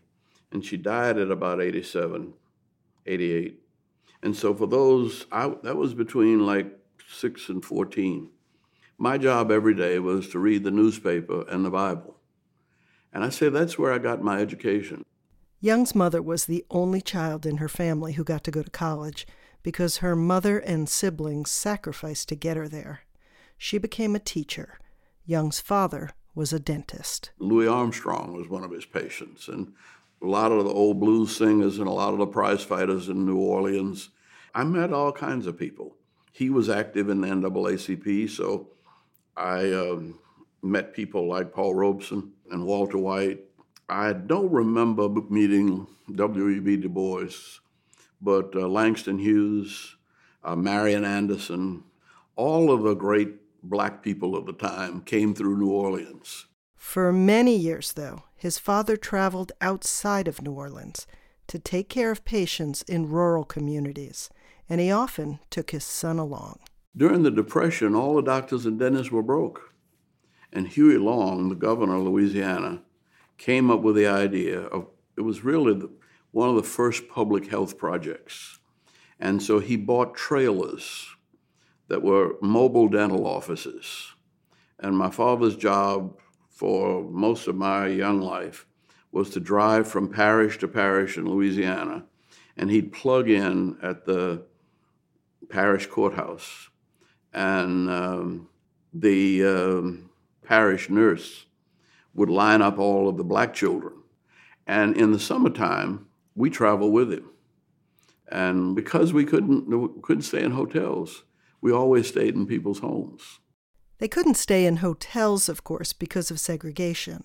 and 0.51 0.65
she 0.65 0.77
died 0.77 1.19
at 1.19 1.31
about 1.31 1.63
87, 1.63 2.35
88. 3.07 3.61
And 4.23 4.37
so 4.37 4.55
for 4.55 4.67
those, 4.67 5.27
I, 5.31 5.53
that 5.63 5.77
was 5.77 5.95
between 5.95 6.47
like 6.47 6.79
6 7.09 7.49
and 7.49 7.65
14. 7.65 8.31
My 8.99 9.19
job 9.19 9.51
every 9.51 9.75
day 9.75 9.99
was 9.99 10.29
to 10.31 10.39
read 10.39 10.65
the 10.65 10.71
newspaper 10.71 11.45
and 11.49 11.65
the 11.65 11.71
Bible. 11.71 12.17
And 13.13 13.25
I 13.25 13.29
say 13.29 13.49
that's 13.49 13.79
where 13.79 13.93
I 13.93 13.99
got 13.99 14.23
my 14.23 14.39
education. 14.39 15.05
Young's 15.65 15.95
mother 15.95 16.21
was 16.21 16.47
the 16.47 16.65
only 16.73 17.01
child 17.01 17.47
in 17.47 17.59
her 17.59 17.69
family 17.69 18.15
who 18.15 18.25
got 18.25 18.43
to 18.43 18.51
go 18.51 18.65
to 18.65 18.71
college 18.71 19.29
because 19.63 19.99
her 19.99 20.17
mother 20.17 20.59
and 20.59 20.89
siblings 20.89 21.53
sacrificed 21.53 22.29
to 22.29 22.35
get 22.35 22.57
her 22.57 22.67
there. 22.67 23.03
She 23.57 23.79
became 23.79 24.17
a 24.17 24.19
teacher. 24.19 24.81
Young's 25.25 25.61
father 25.61 26.11
was 26.35 26.53
a 26.53 26.59
dentist. 26.59 27.31
Louis 27.39 27.69
Armstrong 27.69 28.33
was 28.33 28.49
one 28.49 28.65
of 28.65 28.73
his 28.73 28.87
patients, 28.87 29.47
and 29.47 29.73
a 30.21 30.27
lot 30.27 30.51
of 30.51 30.65
the 30.65 30.71
old 30.73 30.99
blues 30.99 31.37
singers 31.37 31.79
and 31.79 31.87
a 31.87 31.93
lot 31.93 32.13
of 32.13 32.19
the 32.19 32.27
prize 32.27 32.65
fighters 32.65 33.09
in 33.09 33.25
New 33.25 33.39
Orleans. 33.39 34.09
I 34.57 34.65
met 34.65 34.93
all 34.93 35.13
kinds 35.13 35.47
of 35.47 35.57
people. 35.57 35.95
He 36.33 36.51
was 36.51 36.69
active 36.69 37.09
in 37.09 37.21
the 37.21 37.29
NAACP, 37.29 38.29
so 38.31 38.67
I 39.37 39.73
um, 39.73 40.19
met 40.61 40.93
people 40.93 41.29
like 41.29 41.53
Paul 41.53 41.77
Robeson 41.77 42.33
and 42.51 42.67
Walter 42.67 42.99
White. 42.99 43.45
I 43.93 44.15
don't 44.15 44.51
remember 44.51 45.07
meeting 45.29 45.87
W.E.B. 46.15 46.79
Du 46.79 46.89
Bois, 46.89 47.61
but 48.23 48.57
uh, 48.57 48.67
Langston 48.67 49.19
Hughes, 49.19 49.97
uh, 50.43 50.57
Marian 50.57 51.05
Anderson, 51.05 51.85
all 52.35 52.73
of 52.73 52.85
the 52.85 52.95
great 52.95 53.35
black 53.63 54.03
people 54.03 54.35
of 54.35 54.47
the 54.47 54.55
time 54.55 55.03
came 55.03 55.35
through 55.35 55.59
New 55.59 55.71
Orleans. 55.71 56.47
For 56.75 57.13
many 57.13 57.55
years, 57.55 57.93
though, 57.93 58.23
his 58.35 58.57
father 58.57 58.97
traveled 58.97 59.53
outside 59.61 60.27
of 60.27 60.41
New 60.41 60.53
Orleans 60.53 61.07
to 61.49 61.59
take 61.59 61.91
care 61.91 62.11
of 62.11 62.25
patients 62.25 62.81
in 62.83 63.11
rural 63.11 63.45
communities, 63.45 64.31
and 64.71 64.81
he 64.81 64.91
often 64.91 65.39
took 65.51 65.71
his 65.71 65.85
son 65.85 66.19
along. 66.19 66.61
During 66.97 67.25
the 67.25 67.31
Depression, 67.31 67.95
all 67.95 68.15
the 68.15 68.23
doctors 68.23 68.65
and 68.65 68.79
dentists 68.79 69.13
were 69.13 69.23
broke. 69.23 69.75
And 70.51 70.69
Huey 70.69 70.97
Long, 70.97 71.51
the 71.51 71.55
governor 71.55 71.97
of 71.97 72.05
Louisiana, 72.05 72.81
came 73.43 73.73
up 73.73 73.81
with 73.81 73.97
the 73.97 74.07
idea 74.07 74.61
of 74.61 74.87
it 75.17 75.23
was 75.23 75.43
really 75.43 75.75
the, 75.75 75.91
one 76.31 76.49
of 76.49 76.55
the 76.55 76.63
first 76.63 77.09
public 77.09 77.51
health 77.51 77.77
projects. 77.77 78.61
And 79.19 79.43
so 79.43 79.59
he 79.59 79.77
bought 79.77 80.15
trailers 80.15 81.09
that 81.89 82.03
were 82.03 82.37
mobile 82.41 82.89
dental 82.89 83.27
offices. 83.27 84.13
And 84.79 84.97
my 84.97 85.11
father's 85.11 85.57
job 85.57 86.21
for 86.51 87.03
most 87.03 87.49
of 87.49 87.57
my 87.57 87.89
young 87.89 88.21
life 88.21 88.65
was 89.11 89.29
to 89.31 89.41
drive 89.41 89.89
from 89.89 90.09
parish 90.09 90.59
to 90.59 90.69
parish 90.69 91.19
in 91.19 91.29
Louisiana, 91.29 92.05
and 92.57 92.71
he'd 92.71 92.93
plug 92.93 93.29
in 93.29 93.77
at 93.83 94.07
the 94.07 94.45
parish 95.49 95.87
courthouse, 95.87 96.71
and 97.33 97.91
um, 97.91 98.49
the 98.95 99.45
um, 99.45 100.11
parish 100.43 100.89
nurse 100.89 101.47
would 102.15 102.31
line 102.31 102.63
up 102.63 102.79
all 102.79 103.09
of 103.09 103.17
the 103.17 103.25
black 103.25 103.55
children. 103.55 103.95
And 104.67 104.97
in 104.97 105.13
the 105.13 105.19
summertime, 105.19 106.07
we 106.35 106.51
travel 106.51 106.91
with 106.91 107.13
him. 107.13 107.31
And 108.31 108.75
because 108.75 109.13
we 109.13 109.25
couldn't, 109.25 110.03
couldn't 110.03 110.23
stay 110.23 110.43
in 110.43 110.53
hotels, 110.53 111.25
we 111.61 111.73
always 111.73 112.09
stayed 112.09 112.35
in 112.35 112.47
people's 112.47 112.79
homes. 112.79 113.41
They 113.99 114.09
couldn't 114.09 114.35
stay 114.35 114.67
in 114.67 114.79
hotels, 114.79 115.49
of 115.49 115.65
course, 115.65 115.93
because 115.93 116.31
of 116.31 116.41
segregation. 116.41 117.25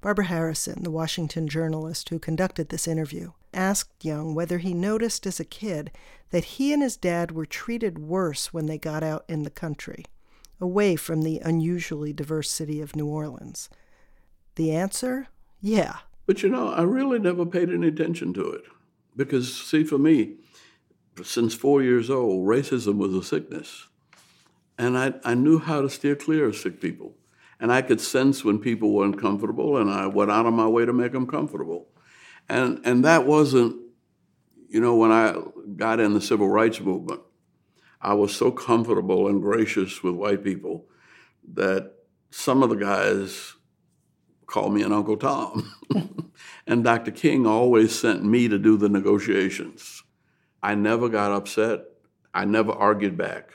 Barbara 0.00 0.26
Harrison, 0.26 0.82
the 0.82 0.90
Washington 0.90 1.46
journalist 1.46 2.08
who 2.08 2.18
conducted 2.18 2.70
this 2.70 2.88
interview, 2.88 3.32
asked 3.52 4.04
Young 4.04 4.34
whether 4.34 4.58
he 4.58 4.72
noticed 4.72 5.26
as 5.26 5.38
a 5.38 5.44
kid 5.44 5.90
that 6.30 6.44
he 6.44 6.72
and 6.72 6.82
his 6.82 6.96
dad 6.96 7.32
were 7.32 7.44
treated 7.44 7.98
worse 7.98 8.52
when 8.52 8.64
they 8.66 8.78
got 8.78 9.02
out 9.02 9.24
in 9.28 9.42
the 9.42 9.50
country, 9.50 10.06
away 10.58 10.96
from 10.96 11.20
the 11.20 11.38
unusually 11.40 12.14
diverse 12.14 12.50
city 12.50 12.80
of 12.80 12.96
New 12.96 13.06
Orleans. 13.06 13.68
The 14.60 14.72
answer? 14.72 15.28
Yeah. 15.62 16.00
But 16.26 16.42
you 16.42 16.50
know, 16.50 16.68
I 16.68 16.82
really 16.82 17.18
never 17.18 17.46
paid 17.46 17.70
any 17.70 17.88
attention 17.88 18.34
to 18.34 18.50
it. 18.50 18.64
Because, 19.16 19.56
see, 19.56 19.84
for 19.84 19.96
me, 19.96 20.34
since 21.24 21.54
four 21.54 21.82
years 21.82 22.10
old, 22.10 22.46
racism 22.46 22.98
was 22.98 23.14
a 23.14 23.22
sickness. 23.22 23.88
And 24.76 24.98
I, 24.98 25.14
I 25.24 25.32
knew 25.32 25.60
how 25.60 25.80
to 25.80 25.88
steer 25.88 26.14
clear 26.14 26.44
of 26.44 26.56
sick 26.56 26.78
people. 26.78 27.14
And 27.58 27.72
I 27.72 27.80
could 27.80 28.02
sense 28.02 28.44
when 28.44 28.58
people 28.58 28.92
were 28.92 29.06
uncomfortable, 29.06 29.78
and 29.78 29.88
I 29.88 30.08
went 30.08 30.30
out 30.30 30.44
of 30.44 30.52
my 30.52 30.66
way 30.66 30.84
to 30.84 30.92
make 30.92 31.12
them 31.12 31.26
comfortable. 31.26 31.88
And, 32.46 32.82
and 32.84 33.02
that 33.06 33.24
wasn't, 33.24 33.80
you 34.68 34.82
know, 34.82 34.94
when 34.94 35.10
I 35.10 35.36
got 35.74 36.00
in 36.00 36.12
the 36.12 36.20
civil 36.20 36.50
rights 36.50 36.82
movement, 36.82 37.22
I 37.98 38.12
was 38.12 38.36
so 38.36 38.50
comfortable 38.50 39.26
and 39.26 39.40
gracious 39.40 40.02
with 40.02 40.16
white 40.16 40.44
people 40.44 40.84
that 41.54 41.94
some 42.30 42.62
of 42.62 42.68
the 42.68 42.76
guys 42.76 43.54
called 44.50 44.74
me 44.74 44.82
an 44.82 44.92
Uncle 44.92 45.16
Tom. 45.16 45.72
and 46.66 46.82
Dr. 46.84 47.12
King 47.12 47.46
always 47.46 47.98
sent 47.98 48.24
me 48.24 48.48
to 48.48 48.58
do 48.58 48.76
the 48.76 48.88
negotiations. 48.88 50.02
I 50.62 50.74
never 50.74 51.08
got 51.08 51.32
upset. 51.32 51.84
I 52.34 52.44
never 52.44 52.72
argued 52.72 53.16
back. 53.16 53.50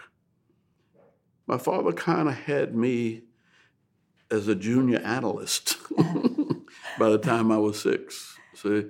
My 1.47 1.57
father 1.57 1.91
kind 1.91 2.27
of 2.27 2.35
had 2.35 2.75
me 2.75 3.23
as 4.31 4.47
a 4.47 4.55
junior 4.55 4.99
analyst 4.99 5.77
by 6.99 7.09
the 7.09 7.19
time 7.19 7.51
I 7.51 7.57
was 7.57 7.79
six. 7.79 8.37
So 8.53 8.85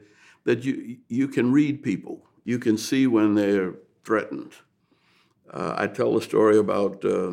that 0.46 0.64
you 0.64 0.98
you 1.10 1.28
can 1.28 1.52
read 1.52 1.84
people, 1.84 2.26
you 2.44 2.60
can 2.60 2.78
see 2.78 3.08
when 3.08 3.34
they're 3.36 3.74
threatened. 4.04 4.54
Uh, 5.52 5.74
I 5.76 5.88
tell 5.88 6.16
a 6.16 6.22
story 6.22 6.58
about 6.58 7.04
uh, 7.04 7.32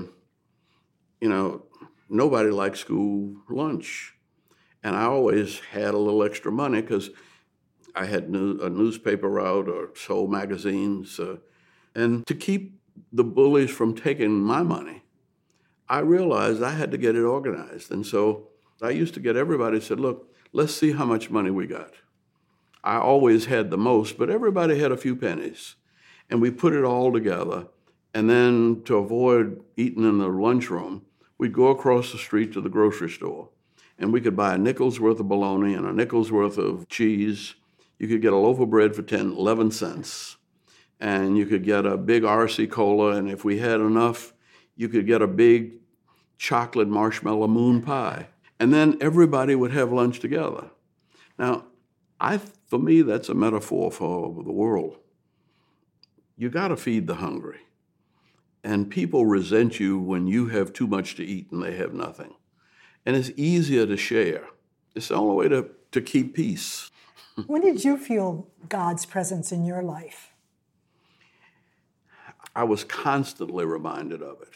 you 1.21 1.29
know 1.29 1.67
nobody 2.09 2.50
likes 2.50 2.81
school 2.81 3.37
lunch, 3.49 4.14
and 4.83 4.97
I 4.97 5.05
always 5.05 5.61
had 5.61 5.95
a 5.95 5.99
little 5.99 6.23
extra 6.23 6.51
money 6.51 6.81
because 6.81 7.11
I 7.95 8.07
had 8.07 8.31
new, 8.31 8.59
a 8.61 8.71
newspaper 8.71 9.29
route 9.29 9.69
or 9.69 9.91
sold 9.95 10.31
magazines. 10.31 11.21
Uh, 11.21 11.37
and 11.95 12.27
to 12.27 12.35
keep 12.35 12.81
the 13.12 13.25
bullies 13.25 13.71
from 13.71 13.95
taking 13.95 14.41
my 14.41 14.62
money, 14.62 15.03
I 15.89 16.01
realized 16.01 16.62
I 16.62 16.71
had 16.71 16.91
to 16.93 16.99
get 16.99 17.17
it 17.17 17.23
organized. 17.23 17.91
And 17.91 18.05
so 18.07 18.49
I 18.81 18.91
used 18.91 19.15
to 19.15 19.21
get 19.21 19.37
everybody 19.37 19.81
said, 19.81 20.01
look, 20.01 20.35
let's 20.53 20.75
see 20.75 20.93
how 20.93 21.05
much 21.05 21.31
money 21.31 21.51
we 21.51 21.67
got. 21.67 21.93
I 22.83 22.97
always 22.97 23.47
had 23.47 23.71
the 23.71 23.79
most, 23.79 24.19
but 24.19 24.31
everybody 24.31 24.79
had 24.79 24.91
a 24.91 24.97
few 24.97 25.15
pennies. 25.15 25.77
And 26.29 26.41
we 26.41 26.51
put 26.51 26.73
it 26.73 26.85
all 26.85 27.12
together. 27.12 27.67
And 28.15 28.29
then 28.29 28.83
to 28.87 28.97
avoid 28.97 29.62
eating 29.77 30.05
in 30.05 30.19
the 30.19 30.29
lunchroom, 30.29 31.03
we'd 31.39 31.53
go 31.53 31.69
across 31.69 32.11
the 32.11 32.19
street 32.19 32.53
to 32.55 32.61
the 32.61 32.69
grocery 32.69 33.11
store. 33.11 33.51
And 33.99 34.13
we 34.13 34.21
could 34.21 34.37
buy 34.37 34.55
a 34.55 34.59
nickel's 34.59 34.99
worth 34.99 35.21
of 35.21 35.29
bologna 35.29 35.75
and 35.75 35.87
a 35.87 35.93
nickel's 35.93 36.33
worth 36.33 36.59
of 36.59 36.89
cheese 36.89 37.55
you 38.03 38.09
could 38.09 38.21
get 38.21 38.33
a 38.33 38.37
loaf 38.37 38.59
of 38.59 38.69
bread 38.69 38.97
for 38.97 39.03
10, 39.03 39.31
11 39.31 39.71
cents. 39.71 40.37
And 40.99 41.39
you 41.39 41.47
could 41.47 41.63
get 41.63 41.87
a 41.87 41.97
big 41.97 42.25
RC 42.25 42.69
cola. 42.69 43.13
And 43.13 43.31
if 43.31 43.45
we 43.45 43.61
had 43.61 43.81
enough, 43.81 44.35
you 44.75 44.89
could 44.89 45.07
get 45.07 45.23
a 45.23 45.29
big 45.29 45.75
chocolate 46.37 46.89
marshmallow 46.89 47.47
moon 47.47 47.81
pie. 47.81 48.27
And 48.59 48.75
then 48.75 48.99
everybody 49.01 49.55
would 49.55 49.71
have 49.71 49.93
lunch 49.93 50.19
together. 50.19 50.71
Now, 51.39 51.67
I, 52.21 52.39
for 52.67 52.81
me, 52.81 53.03
that's 53.03 53.29
a 53.29 53.35
metaphor 53.35 53.93
for 53.93 54.43
the 54.43 54.53
world. 54.53 54.97
You 56.37 56.51
got 56.51 56.69
to 56.69 56.77
feed 56.77 57.07
the 57.07 57.17
hungry. 57.17 57.61
And 58.65 58.91
people 58.91 59.27
resent 59.27 59.79
you 59.79 59.97
when 59.97 60.27
you 60.27 60.49
have 60.49 60.73
too 60.73 60.89
much 60.89 61.15
to 61.17 61.25
eat 61.25 61.53
and 61.53 61.63
they 61.63 61.77
have 61.77 61.95
nothing. 61.95 62.35
And 63.04 63.16
it's 63.16 63.30
easier 63.37 63.87
to 63.87 63.97
share. 63.97 64.44
It's 64.94 65.09
the 65.09 65.14
only 65.14 65.37
way 65.37 65.49
to, 65.49 65.71
to 65.92 66.00
keep 66.00 66.35
peace. 66.35 66.90
when 67.47 67.62
did 67.62 67.85
you 67.85 67.97
feel 67.97 68.49
God's 68.68 69.06
presence 69.06 69.52
in 69.52 69.64
your 69.64 69.82
life? 69.82 70.30
I 72.54 72.64
was 72.64 72.85
constantly 72.85 73.64
reminded 73.64 74.23
of 74.23 74.42
it, 74.42 74.54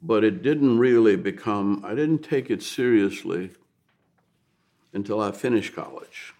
but 0.00 0.22
it 0.22 0.42
didn't 0.42 0.78
really 0.78 1.16
become, 1.16 1.82
I 1.84 1.94
didn't 1.94 2.20
take 2.20 2.50
it 2.50 2.62
seriously 2.62 3.50
until 4.92 5.20
I 5.20 5.32
finished 5.32 5.74
college. 5.74 6.34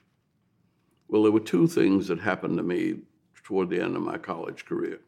Well, 1.09 1.25
there 1.25 1.33
were 1.33 1.41
two 1.41 1.67
things 1.67 2.09
that 2.09 2.21
happened 2.21 2.57
to 2.59 2.63
me 2.63 2.99
toward 3.43 3.69
the 3.69 3.83
end 3.83 3.97
of 3.97 4.03
my 4.03 4.19
college 4.19 4.65
career. 4.65 5.01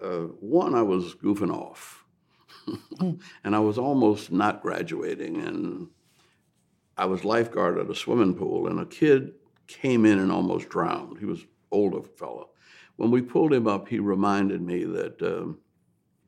Uh, 0.00 0.28
one, 0.40 0.74
I 0.74 0.82
was 0.82 1.14
goofing 1.14 1.52
off, 1.52 2.03
and 3.44 3.56
I 3.56 3.58
was 3.58 3.78
almost 3.78 4.32
not 4.32 4.62
graduating, 4.62 5.40
and 5.40 5.88
I 6.96 7.06
was 7.06 7.24
lifeguard 7.24 7.78
at 7.78 7.90
a 7.90 7.94
swimming 7.94 8.34
pool, 8.34 8.66
and 8.66 8.80
a 8.80 8.86
kid 8.86 9.32
came 9.66 10.04
in 10.04 10.18
and 10.18 10.30
almost 10.30 10.68
drowned. 10.68 11.18
He 11.18 11.26
was 11.26 11.44
older 11.70 12.02
fellow. 12.02 12.50
When 12.96 13.10
we 13.10 13.22
pulled 13.22 13.52
him 13.52 13.66
up, 13.66 13.88
he 13.88 13.98
reminded 13.98 14.62
me 14.62 14.84
that 14.84 15.20
um, 15.22 15.58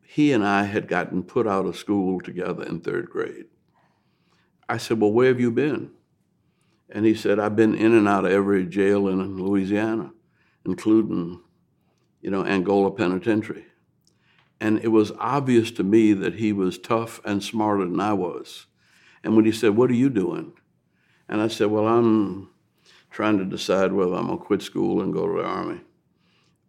he 0.05 0.33
and 0.33 0.45
I 0.45 0.64
had 0.64 0.88
gotten 0.88 1.23
put 1.23 1.47
out 1.47 1.66
of 1.66 1.76
school 1.76 2.21
together 2.21 2.64
in 2.64 2.81
third 2.81 3.09
grade. 3.09 3.47
I 4.69 4.78
said, 4.78 5.00
"Well, 5.00 5.12
where 5.12 5.28
have 5.28 5.40
you 5.40 5.50
been?" 5.50 5.93
And 6.90 7.05
he 7.05 7.14
said, 7.14 7.38
I've 7.38 7.57
been 7.57 7.75
in 7.75 7.95
and 7.95 8.07
out 8.07 8.25
of 8.25 8.33
every 8.33 8.64
jail 8.64 9.09
in 9.09 9.43
Louisiana, 9.43 10.12
including, 10.64 11.40
you 12.21 12.31
know, 12.31 12.45
Angola 12.45 12.93
Penitentiary. 12.93 13.66
And 14.60 14.78
it 14.78 14.88
was 14.88 15.12
obvious 15.18 15.70
to 15.72 15.84
me 15.84 16.12
that 16.14 16.34
he 16.34 16.52
was 16.52 16.78
tough 16.78 17.20
and 17.25 17.42
smarter 17.42 17.84
than 17.84 18.00
I 18.00 18.14
was. 18.14 18.66
And 19.22 19.36
when 19.36 19.44
he 19.44 19.52
said, 19.52 19.76
What 19.76 19.90
are 19.90 19.94
you 19.94 20.08
doing? 20.08 20.52
And 21.28 21.40
I 21.40 21.48
said, 21.48 21.68
Well, 21.68 21.86
I'm 21.86 22.48
trying 23.10 23.38
to 23.38 23.44
decide 23.44 23.92
whether 23.92 24.14
I'm 24.14 24.26
going 24.26 24.38
to 24.38 24.44
quit 24.44 24.62
school 24.62 25.02
and 25.02 25.12
go 25.12 25.26
to 25.26 25.42
the 25.42 25.46
Army. 25.46 25.80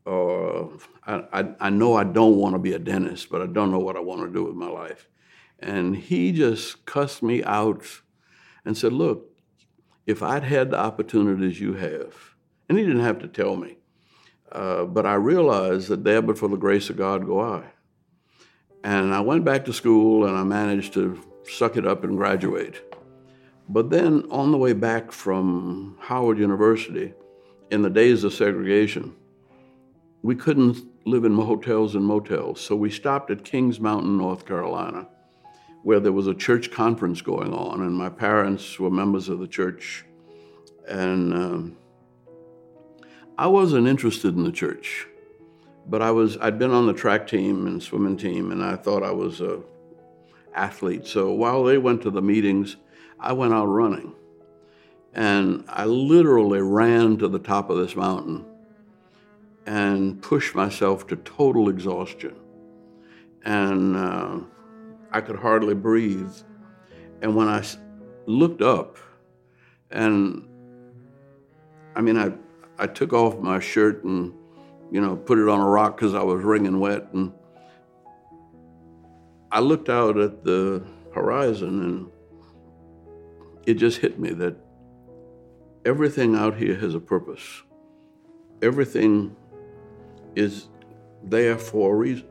Or 0.06 0.72
I, 1.06 1.24
I, 1.34 1.56
I 1.60 1.70
know 1.70 1.96
I 1.96 2.04
don't 2.04 2.38
want 2.38 2.56
to 2.56 2.60
be 2.60 2.74
a 2.74 2.80
dentist, 2.80 3.30
but 3.30 3.42
I 3.42 3.46
don't 3.46 3.72
know 3.72 3.80
what 3.80 3.98
I 3.98 4.00
want 4.00 4.22
to 4.22 4.32
do 4.32 4.46
with 4.46 4.56
my 4.56 4.70
life. 4.70 5.10
And 5.60 5.96
he 5.96 6.32
just 6.32 6.86
cussed 6.86 7.24
me 7.24 7.44
out 7.44 7.84
and 8.66 8.78
said, 8.78 8.94
Look, 8.94 9.30
if 10.06 10.24
I'd 10.24 10.44
had 10.44 10.72
the 10.72 10.80
opportunities 10.80 11.60
you 11.60 11.74
have, 11.74 12.36
and 12.68 12.78
he 12.78 12.86
didn't 12.86 13.02
have 13.02 13.20
to 13.20 13.28
tell 13.28 13.56
me, 13.56 13.78
uh, 14.52 14.86
but 14.86 15.06
I 15.06 15.16
realized 15.16 15.90
that 15.90 16.04
there, 16.04 16.22
but 16.22 16.38
for 16.38 16.48
the 16.48 16.58
grace 16.58 16.90
of 16.90 16.98
God, 16.98 17.26
go 17.26 17.40
I. 17.40 17.64
And 18.88 19.14
I 19.14 19.20
went 19.20 19.44
back 19.44 19.66
to 19.66 19.74
school 19.74 20.26
and 20.28 20.38
I 20.38 20.44
managed 20.44 20.94
to 20.94 21.22
suck 21.44 21.76
it 21.76 21.86
up 21.86 22.06
and 22.06 22.16
graduate. 22.16 22.96
But 23.68 23.90
then 23.90 24.24
on 24.32 24.54
the 24.54 24.58
way 24.58 24.72
back 24.72 25.12
from 25.12 25.98
Howard 26.00 26.38
University, 26.38 27.14
in 27.70 27.82
the 27.82 27.90
days 27.90 28.24
of 28.24 28.32
segregation, 28.32 29.14
we 30.22 30.36
couldn't 30.36 30.78
live 31.06 31.26
in 31.26 31.36
hotels 31.36 31.96
and 31.96 32.06
motels. 32.06 32.62
So 32.62 32.78
we 32.78 32.90
stopped 32.90 33.30
at 33.30 33.44
Kings 33.44 33.78
Mountain, 33.82 34.18
North 34.18 34.46
Carolina, 34.46 35.10
where 35.84 36.00
there 36.00 36.14
was 36.14 36.28
a 36.28 36.34
church 36.34 36.72
conference 36.72 37.22
going 37.22 37.54
on, 37.54 37.82
and 37.82 37.94
my 37.94 38.08
parents 38.08 38.80
were 38.80 38.90
members 38.90 39.28
of 39.28 39.40
the 39.40 39.50
church. 39.50 40.06
And 40.88 41.34
um, 41.34 41.78
I 43.38 43.48
wasn't 43.48 43.86
interested 43.86 44.38
in 44.38 44.46
the 44.46 44.52
church, 44.54 45.08
but 45.88 46.02
I 46.02 46.12
was. 46.12 46.38
I'd 46.38 46.60
been 46.60 46.72
on 46.72 46.86
the 46.86 46.94
track 46.94 47.28
team 47.28 47.66
and 47.68 47.82
swimming 47.82 48.18
team, 48.18 48.52
and 48.52 48.64
I 48.64 48.76
thought 48.76 49.04
I 49.04 49.12
was 49.12 49.42
a 49.42 49.62
athlete. 50.54 51.08
So 51.08 51.32
while 51.32 51.64
they 51.64 51.78
went 51.78 52.02
to 52.04 52.10
the 52.12 52.22
meetings, 52.22 52.76
I 53.20 53.34
went 53.34 53.54
out 53.54 53.66
running, 53.66 54.14
and 55.14 55.64
I 55.68 55.86
literally 55.86 56.62
ran 56.62 57.18
to 57.18 57.28
the 57.28 57.40
top 57.40 57.70
of 57.70 57.78
this 57.78 57.96
mountain 57.96 58.46
and 59.66 60.22
pushed 60.22 60.56
myself 60.56 61.08
to 61.08 61.16
total 61.18 61.70
exhaustion. 61.70 62.36
And 63.44 63.96
uh, 63.96 64.40
I 65.12 65.22
could 65.22 65.38
hardly 65.38 65.76
breathe. 65.76 66.34
And 67.22 67.36
when 67.36 67.48
I 67.48 67.64
looked 68.26 68.62
up, 68.62 68.98
and 69.90 70.48
I 71.96 72.02
mean, 72.02 72.18
I, 72.18 72.34
I 72.78 72.88
took 72.88 73.14
off 73.14 73.40
my 73.40 73.60
shirt 73.60 74.04
and, 74.04 74.34
you 74.92 75.02
know, 75.02 75.16
put 75.16 75.38
it 75.38 75.48
on 75.48 75.60
a 75.60 75.68
rock 75.68 75.98
because 75.98 76.14
I 76.14 76.24
was 76.24 76.44
wringing 76.44 76.80
wet. 76.80 77.08
And 77.14 77.34
I 79.52 79.60
looked 79.60 79.90
out 79.90 80.18
at 80.18 80.44
the 80.44 80.84
horizon 81.14 81.84
and 81.84 82.12
it 83.66 83.76
just 83.76 84.00
hit 84.00 84.20
me 84.20 84.30
that 84.32 84.56
everything 85.86 86.36
out 86.36 86.56
here 86.56 86.76
has 86.76 86.96
a 86.96 87.00
purpose. 87.00 87.64
Everything 88.62 89.36
is 90.36 90.68
there 91.24 91.58
for 91.58 91.94
a 91.94 91.98
reason. 91.98 92.28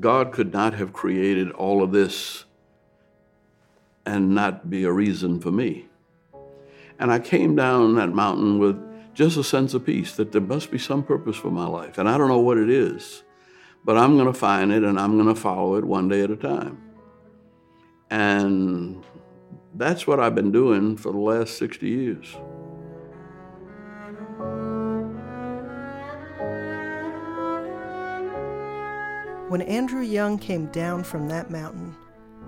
God 0.00 0.32
could 0.32 0.52
not 0.52 0.74
have 0.74 0.92
created 0.92 1.50
all 1.52 1.82
of 1.82 1.92
this 1.92 2.44
and 4.06 4.34
not 4.34 4.70
be 4.70 4.84
a 4.84 4.92
reason 4.92 5.40
for 5.40 5.52
me. 5.52 5.86
And 6.98 7.12
I 7.12 7.18
came 7.18 7.54
down 7.54 7.94
that 7.96 8.08
mountain 8.08 8.58
with 8.58 8.89
just 9.20 9.36
a 9.36 9.44
sense 9.44 9.74
of 9.74 9.84
peace 9.84 10.16
that 10.16 10.32
there 10.32 10.40
must 10.40 10.70
be 10.70 10.78
some 10.78 11.02
purpose 11.02 11.36
for 11.36 11.50
my 11.50 11.66
life. 11.66 11.98
And 11.98 12.08
I 12.08 12.16
don't 12.16 12.28
know 12.28 12.38
what 12.38 12.56
it 12.56 12.70
is, 12.70 13.22
but 13.84 13.98
I'm 13.98 14.16
going 14.16 14.32
to 14.32 14.38
find 14.38 14.72
it 14.72 14.82
and 14.82 14.98
I'm 14.98 15.18
going 15.18 15.28
to 15.28 15.38
follow 15.38 15.74
it 15.74 15.84
one 15.84 16.08
day 16.08 16.22
at 16.22 16.30
a 16.30 16.36
time. 16.36 16.82
And 18.08 19.04
that's 19.74 20.06
what 20.06 20.20
I've 20.20 20.34
been 20.34 20.50
doing 20.50 20.96
for 20.96 21.12
the 21.12 21.18
last 21.18 21.58
60 21.58 21.86
years. 21.86 22.34
When 29.50 29.60
Andrew 29.60 30.02
Young 30.02 30.38
came 30.38 30.64
down 30.68 31.04
from 31.04 31.28
that 31.28 31.50
mountain, 31.50 31.94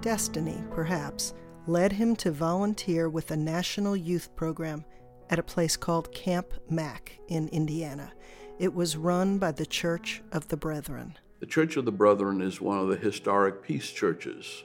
destiny, 0.00 0.64
perhaps, 0.70 1.34
led 1.66 1.92
him 1.92 2.16
to 2.16 2.30
volunteer 2.30 3.10
with 3.10 3.30
a 3.30 3.36
national 3.36 3.94
youth 3.94 4.34
program 4.36 4.86
at 5.32 5.38
a 5.38 5.42
place 5.42 5.78
called 5.78 6.12
Camp 6.12 6.52
Mack 6.68 7.18
in 7.26 7.48
Indiana. 7.48 8.12
It 8.58 8.74
was 8.74 8.98
run 8.98 9.38
by 9.38 9.50
the 9.50 9.64
Church 9.64 10.22
of 10.30 10.48
the 10.48 10.58
Brethren. 10.58 11.18
The 11.40 11.46
Church 11.46 11.78
of 11.78 11.86
the 11.86 11.90
Brethren 11.90 12.42
is 12.42 12.60
one 12.60 12.78
of 12.78 12.88
the 12.88 12.96
historic 12.96 13.62
peace 13.62 13.90
churches, 13.90 14.64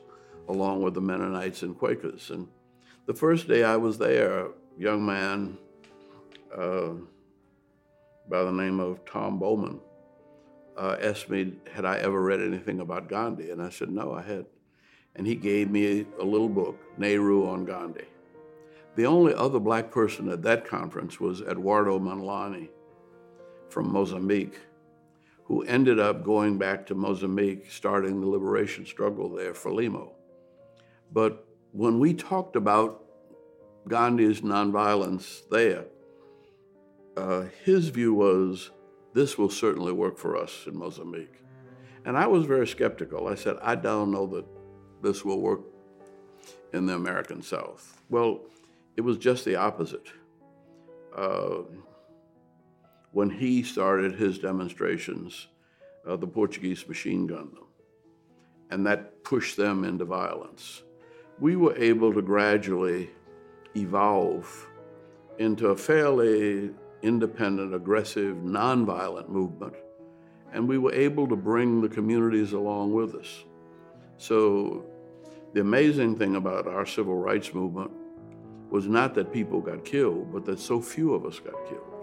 along 0.50 0.82
with 0.82 0.94
the 0.94 1.00
Mennonites 1.00 1.64
and 1.64 1.76
Quakers. 1.76 2.32
And 2.32 2.50
the 3.06 3.14
first 3.14 3.48
day 3.48 3.64
I 3.64 3.78
was 3.78 3.98
there, 3.98 4.50
young 4.78 5.06
man 5.06 5.58
uh, 6.54 6.90
by 8.30 8.44
the 8.44 8.52
name 8.52 8.82
of 8.82 9.06
Tom 9.06 9.40
Bowman 9.40 9.80
uh, 10.78 10.98
asked 11.02 11.30
me, 11.30 11.54
had 11.72 11.86
I 11.86 11.98
ever 12.00 12.22
read 12.22 12.42
anything 12.42 12.82
about 12.82 13.08
Gandhi? 13.08 13.52
And 13.52 13.62
I 13.62 13.70
said, 13.70 13.90
no, 13.90 14.14
I 14.14 14.22
had. 14.22 14.46
And 15.16 15.26
he 15.26 15.36
gave 15.36 15.72
me 15.72 16.06
a 16.20 16.26
little 16.26 16.50
book, 16.50 16.78
Nehru 16.98 17.48
on 17.48 17.64
Gandhi. 17.64 18.04
The 18.98 19.06
only 19.06 19.36
other 19.36 19.60
black 19.60 19.92
person 19.92 20.28
at 20.28 20.42
that 20.42 20.66
conference 20.66 21.20
was 21.20 21.44
Eduardo 21.44 22.00
Mondlane 22.00 22.70
from 23.70 23.94
Mozambique, 23.94 24.60
who 25.44 25.62
ended 25.62 26.00
up 26.00 26.24
going 26.24 26.58
back 26.58 26.88
to 26.88 26.96
Mozambique, 26.96 27.70
starting 27.70 28.20
the 28.20 28.28
liberation 28.28 28.88
struggle 28.88 29.30
there 29.30 29.54
for 29.54 29.70
Frelimo. 29.70 30.14
But 31.14 31.46
when 31.74 32.00
we 32.00 32.16
talked 32.16 32.56
about 32.56 33.06
Gandhi's 33.88 34.42
nonviolence 34.42 35.48
there, 35.52 35.86
uh, 37.16 37.46
his 37.64 37.90
view 37.90 38.16
was 38.16 38.72
this 39.14 39.38
will 39.38 39.52
certainly 39.52 39.92
work 39.92 40.18
for 40.18 40.36
us 40.36 40.64
in 40.66 40.76
Mozambique. 40.76 41.44
And 42.04 42.18
I 42.18 42.26
was 42.26 42.46
very 42.46 42.66
skeptical. 42.66 43.28
I 43.28 43.36
said, 43.36 43.58
I 43.62 43.76
don't 43.76 44.10
know 44.10 44.26
that 44.26 44.46
this 45.04 45.24
will 45.24 45.40
work 45.40 45.62
in 46.74 46.88
the 46.88 46.96
American 46.96 47.44
South. 47.44 48.02
Well, 48.10 48.42
it 48.98 49.02
was 49.02 49.18
just 49.18 49.46
the 49.46 49.56
opposite. 49.56 50.08
Uh, 51.16 51.62
when 53.12 53.30
he 53.30 53.64
started 53.64 54.16
his 54.16 54.40
demonstrations, 54.40 55.48
uh, 56.08 56.16
the 56.16 56.28
Portuguese 56.28 56.88
machine 56.88 57.28
gunned 57.28 57.56
them, 57.56 57.68
and 58.72 58.86
that 58.86 59.24
pushed 59.24 59.56
them 59.56 59.84
into 59.84 60.04
violence. 60.04 60.84
We 61.40 61.56
were 61.56 61.76
able 61.78 62.14
to 62.14 62.22
gradually 62.22 63.12
evolve 63.76 64.68
into 65.38 65.68
a 65.68 65.78
fairly 65.78 66.72
independent, 67.04 67.76
aggressive, 67.76 68.38
nonviolent 68.38 69.30
movement. 69.30 69.76
And 70.52 70.68
we 70.68 70.80
were 70.80 70.94
able 70.94 71.28
to 71.28 71.36
bring 71.36 71.82
the 71.82 71.90
communities 71.90 72.54
along 72.54 72.94
with 72.94 73.14
us. 73.14 73.44
So 74.18 74.86
the 75.54 75.62
amazing 75.62 76.18
thing 76.18 76.36
about 76.36 76.68
our 76.68 76.86
civil 76.86 77.16
rights 77.16 77.54
movement 77.54 77.92
was 78.70 78.88
not 78.88 79.16
that 79.16 79.34
people 79.34 79.62
got 79.62 79.86
killed, 79.86 80.32
but 80.32 80.46
that 80.46 80.60
so 80.60 80.82
few 80.82 81.14
of 81.14 81.26
us 81.26 81.40
got 81.40 81.56
killed. 81.68 81.98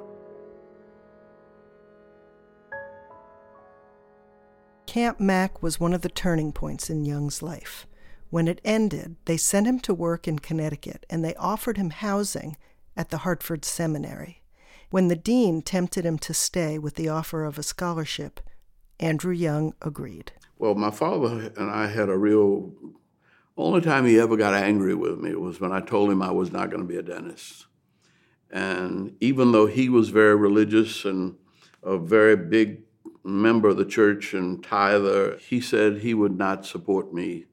Camp 4.87 5.18
Mack 5.18 5.62
was 5.62 5.81
one 5.81 5.92
of 5.92 6.03
the 6.03 6.09
turning 6.09 6.53
points 6.53 6.88
in 6.88 7.05
Young's 7.05 7.42
life. 7.42 7.87
When 8.31 8.46
it 8.48 8.61
ended, 8.64 9.16
they 9.24 9.37
sent 9.37 9.66
him 9.66 9.81
to 9.81 9.94
work 9.94 10.29
in 10.29 10.38
Connecticut 10.38 11.05
and 11.11 11.24
they 11.24 11.35
offered 11.35 11.77
him 11.77 11.90
housing 11.90 12.57
at 12.96 13.11
the 13.11 13.18
Hartford 13.18 13.64
Seminary. 13.64 14.42
When 14.90 15.09
the 15.09 15.16
dean 15.16 15.62
tempted 15.62 16.05
him 16.07 16.18
to 16.18 16.33
stay 16.35 16.79
with 16.79 16.94
the 16.94 17.09
offer 17.09 17.44
of 17.44 17.59
a 17.59 17.62
scholarship, 17.64 18.40
Andrew 19.00 19.33
Young 19.33 19.74
agreed. 19.83 20.33
Well, 20.59 20.77
my 20.77 20.90
father 20.90 21.53
and 21.57 21.70
I 21.70 21.88
had 21.88 22.09
a 22.09 22.16
real. 22.16 22.72
Only 23.57 23.81
time 23.81 24.05
he 24.05 24.19
ever 24.19 24.37
got 24.37 24.55
angry 24.55 24.95
with 24.95 25.19
me 25.19 25.35
was 25.35 25.61
when 25.61 25.73
I 25.73 25.81
told 25.81 26.11
him 26.11 26.23
I 26.23 26.33
was 26.33 26.51
not 26.51 26.71
going 26.71 26.83
to 26.83 26.88
be 26.88 26.97
a 26.97 27.03
dentist. 27.03 27.67
And 28.51 29.17
even 29.21 29.53
though 29.53 29.67
he 29.67 29.88
was 29.88 30.09
very 30.09 30.35
religious 30.35 31.05
and 31.05 31.37
a 31.83 31.97
very 31.97 32.37
big 32.37 32.83
member 33.23 33.69
of 33.69 33.77
the 33.77 33.85
church 33.85 34.35
and 34.35 34.62
tither, 34.62 35.37
he 35.38 35.61
said 35.61 35.99
he 35.99 36.14
would 36.14 36.37
not 36.37 36.67
support 36.67 37.12
me. 37.12 37.47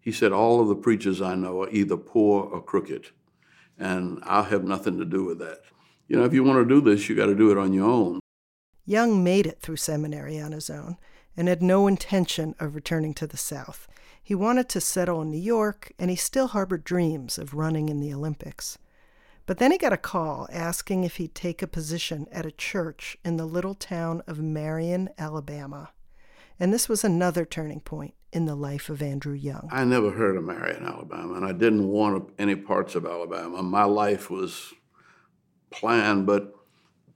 He 0.00 0.12
said, 0.12 0.32
All 0.32 0.60
of 0.60 0.68
the 0.68 0.74
preachers 0.74 1.20
I 1.20 1.34
know 1.34 1.62
are 1.62 1.70
either 1.70 1.96
poor 1.96 2.44
or 2.44 2.62
crooked, 2.62 3.10
and 3.78 4.20
I'll 4.24 4.44
have 4.44 4.64
nothing 4.64 4.98
to 4.98 5.04
do 5.04 5.24
with 5.24 5.38
that. 5.40 5.60
You 6.08 6.16
know, 6.16 6.24
if 6.24 6.32
you 6.32 6.42
want 6.44 6.58
to 6.66 6.74
do 6.74 6.80
this, 6.80 7.08
you 7.08 7.14
got 7.14 7.26
to 7.26 7.34
do 7.34 7.50
it 7.50 7.58
on 7.58 7.72
your 7.72 7.88
own. 7.88 8.20
Young 8.84 9.22
made 9.22 9.46
it 9.46 9.60
through 9.60 9.76
seminary 9.76 10.40
on 10.40 10.52
his 10.52 10.68
own 10.68 10.98
and 11.36 11.48
had 11.48 11.62
no 11.62 11.86
intention 11.86 12.54
of 12.58 12.74
returning 12.74 13.14
to 13.14 13.26
the 13.26 13.36
South. 13.36 13.86
He 14.22 14.34
wanted 14.34 14.68
to 14.70 14.80
settle 14.80 15.22
in 15.22 15.30
New 15.30 15.38
York, 15.38 15.92
and 15.98 16.08
he 16.08 16.16
still 16.16 16.48
harbored 16.48 16.84
dreams 16.84 17.38
of 17.38 17.54
running 17.54 17.88
in 17.88 18.00
the 18.00 18.14
Olympics. 18.14 18.78
But 19.46 19.58
then 19.58 19.72
he 19.72 19.78
got 19.78 19.92
a 19.92 19.96
call 19.96 20.48
asking 20.52 21.02
if 21.02 21.16
he'd 21.16 21.34
take 21.34 21.62
a 21.62 21.66
position 21.66 22.28
at 22.30 22.46
a 22.46 22.52
church 22.52 23.18
in 23.24 23.36
the 23.36 23.44
little 23.44 23.74
town 23.74 24.22
of 24.26 24.38
Marion, 24.38 25.08
Alabama. 25.18 25.90
And 26.60 26.72
this 26.72 26.88
was 26.88 27.02
another 27.02 27.44
turning 27.44 27.80
point 27.80 28.14
in 28.32 28.46
the 28.46 28.54
life 28.54 28.88
of 28.88 29.02
Andrew 29.02 29.34
Young. 29.34 29.68
I 29.72 29.84
never 29.84 30.12
heard 30.12 30.36
of 30.36 30.44
Marion, 30.44 30.84
Alabama, 30.84 31.34
and 31.34 31.44
I 31.44 31.52
didn't 31.52 31.88
want 31.88 32.32
any 32.38 32.54
parts 32.54 32.94
of 32.94 33.04
Alabama. 33.04 33.62
My 33.62 33.84
life 33.84 34.30
was 34.30 34.72
planned, 35.70 36.26
but 36.26 36.54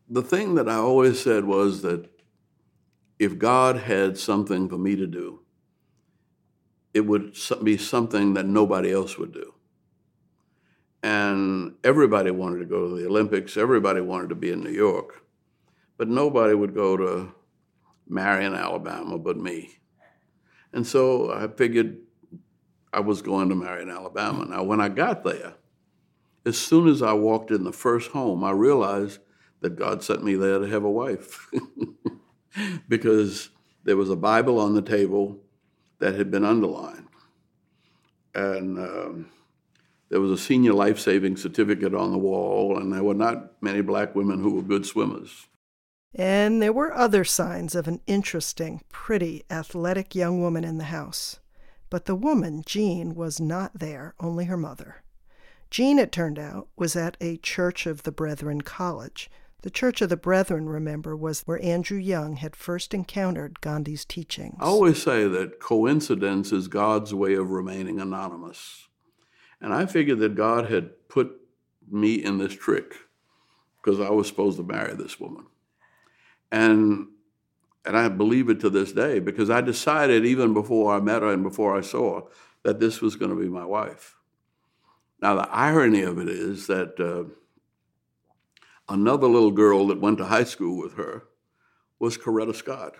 the 0.08 0.22
thing 0.22 0.56
that 0.56 0.68
I 0.68 0.74
always 0.74 1.20
said 1.20 1.44
was 1.44 1.82
that 1.82 2.10
if 3.18 3.38
God 3.38 3.76
had 3.76 4.18
something 4.18 4.68
for 4.68 4.78
me 4.78 4.96
to 4.96 5.06
do, 5.06 5.40
it 6.96 7.04
would 7.06 7.36
be 7.62 7.76
something 7.76 8.32
that 8.32 8.46
nobody 8.46 8.90
else 8.90 9.18
would 9.18 9.30
do. 9.30 9.52
And 11.02 11.74
everybody 11.84 12.30
wanted 12.30 12.60
to 12.60 12.64
go 12.64 12.88
to 12.88 12.96
the 12.96 13.06
Olympics, 13.06 13.58
everybody 13.58 14.00
wanted 14.00 14.30
to 14.30 14.34
be 14.34 14.50
in 14.50 14.64
New 14.64 14.70
York, 14.70 15.22
but 15.98 16.08
nobody 16.08 16.54
would 16.54 16.74
go 16.74 16.96
to 16.96 17.34
Marion, 18.08 18.54
Alabama, 18.54 19.18
but 19.18 19.36
me. 19.36 19.78
And 20.72 20.86
so 20.86 21.30
I 21.30 21.48
figured 21.48 21.98
I 22.94 23.00
was 23.00 23.20
going 23.20 23.50
to 23.50 23.54
Marion, 23.54 23.90
Alabama. 23.90 24.46
Now, 24.46 24.62
when 24.62 24.80
I 24.80 24.88
got 24.88 25.22
there, 25.22 25.52
as 26.46 26.56
soon 26.56 26.88
as 26.88 27.02
I 27.02 27.12
walked 27.12 27.50
in 27.50 27.64
the 27.64 27.74
first 27.74 28.12
home, 28.12 28.42
I 28.42 28.52
realized 28.52 29.20
that 29.60 29.76
God 29.76 30.02
sent 30.02 30.24
me 30.24 30.34
there 30.34 30.60
to 30.60 30.66
have 30.66 30.84
a 30.84 30.90
wife. 30.90 31.50
because 32.88 33.50
there 33.84 33.98
was 33.98 34.08
a 34.08 34.16
Bible 34.16 34.58
on 34.58 34.74
the 34.74 34.80
table 34.80 35.42
that 35.98 36.14
had 36.14 36.30
been 36.30 36.44
underlined. 36.44 37.08
And 38.34 38.78
um, 38.78 39.30
there 40.08 40.20
was 40.20 40.30
a 40.30 40.38
senior 40.38 40.72
life 40.72 40.98
saving 40.98 41.36
certificate 41.36 41.94
on 41.94 42.12
the 42.12 42.18
wall, 42.18 42.76
and 42.78 42.92
there 42.92 43.02
were 43.02 43.14
not 43.14 43.62
many 43.62 43.80
black 43.80 44.14
women 44.14 44.42
who 44.42 44.50
were 44.50 44.62
good 44.62 44.86
swimmers. 44.86 45.46
And 46.14 46.62
there 46.62 46.72
were 46.72 46.94
other 46.94 47.24
signs 47.24 47.74
of 47.74 47.88
an 47.88 48.00
interesting, 48.06 48.82
pretty, 48.88 49.44
athletic 49.50 50.14
young 50.14 50.40
woman 50.40 50.64
in 50.64 50.78
the 50.78 50.84
house. 50.84 51.40
But 51.90 52.06
the 52.06 52.14
woman, 52.14 52.62
Jean, 52.64 53.14
was 53.14 53.40
not 53.40 53.78
there, 53.78 54.14
only 54.18 54.46
her 54.46 54.56
mother. 54.56 55.02
Jean, 55.70 55.98
it 55.98 56.12
turned 56.12 56.38
out, 56.38 56.68
was 56.76 56.96
at 56.96 57.16
a 57.20 57.36
Church 57.38 57.86
of 57.86 58.04
the 58.04 58.12
Brethren 58.12 58.62
college, 58.62 59.30
the 59.62 59.70
Church 59.70 60.00
of 60.00 60.08
the 60.08 60.16
Brethren, 60.16 60.68
remember, 60.68 61.16
was 61.16 61.42
where 61.42 61.62
Andrew 61.62 61.98
Young 61.98 62.36
had 62.36 62.54
first 62.54 62.94
encountered 62.94 63.60
Gandhi's 63.60 64.04
teachings. 64.04 64.56
I 64.60 64.64
always 64.64 65.02
say 65.02 65.26
that 65.26 65.60
coincidence 65.60 66.52
is 66.52 66.68
God's 66.68 67.14
way 67.14 67.34
of 67.34 67.50
remaining 67.50 68.00
anonymous. 68.00 68.88
And 69.60 69.72
I 69.72 69.86
figured 69.86 70.18
that 70.20 70.34
God 70.34 70.70
had 70.70 71.08
put 71.08 71.32
me 71.90 72.14
in 72.14 72.38
this 72.38 72.54
trick 72.54 72.94
because 73.82 74.00
I 74.00 74.10
was 74.10 74.26
supposed 74.26 74.58
to 74.58 74.62
marry 74.62 74.94
this 74.94 75.18
woman. 75.18 75.46
And 76.52 77.08
and 77.84 77.96
I 77.96 78.08
believe 78.08 78.48
it 78.48 78.58
to 78.60 78.70
this 78.70 78.90
day 78.92 79.20
because 79.20 79.48
I 79.48 79.60
decided 79.60 80.26
even 80.26 80.52
before 80.52 80.92
I 80.92 81.00
met 81.00 81.22
her 81.22 81.32
and 81.32 81.44
before 81.44 81.76
I 81.76 81.82
saw 81.82 82.16
her 82.16 82.26
that 82.64 82.80
this 82.80 83.00
was 83.00 83.14
going 83.14 83.30
to 83.30 83.40
be 83.40 83.48
my 83.48 83.64
wife. 83.64 84.16
Now 85.22 85.36
the 85.36 85.48
irony 85.50 86.02
of 86.02 86.18
it 86.18 86.28
is 86.28 86.66
that 86.66 86.98
uh, 86.98 87.32
Another 88.88 89.26
little 89.26 89.50
girl 89.50 89.88
that 89.88 90.00
went 90.00 90.18
to 90.18 90.26
high 90.26 90.44
school 90.44 90.80
with 90.80 90.94
her 90.94 91.24
was 91.98 92.16
Coretta 92.16 92.54
Scott. 92.54 92.94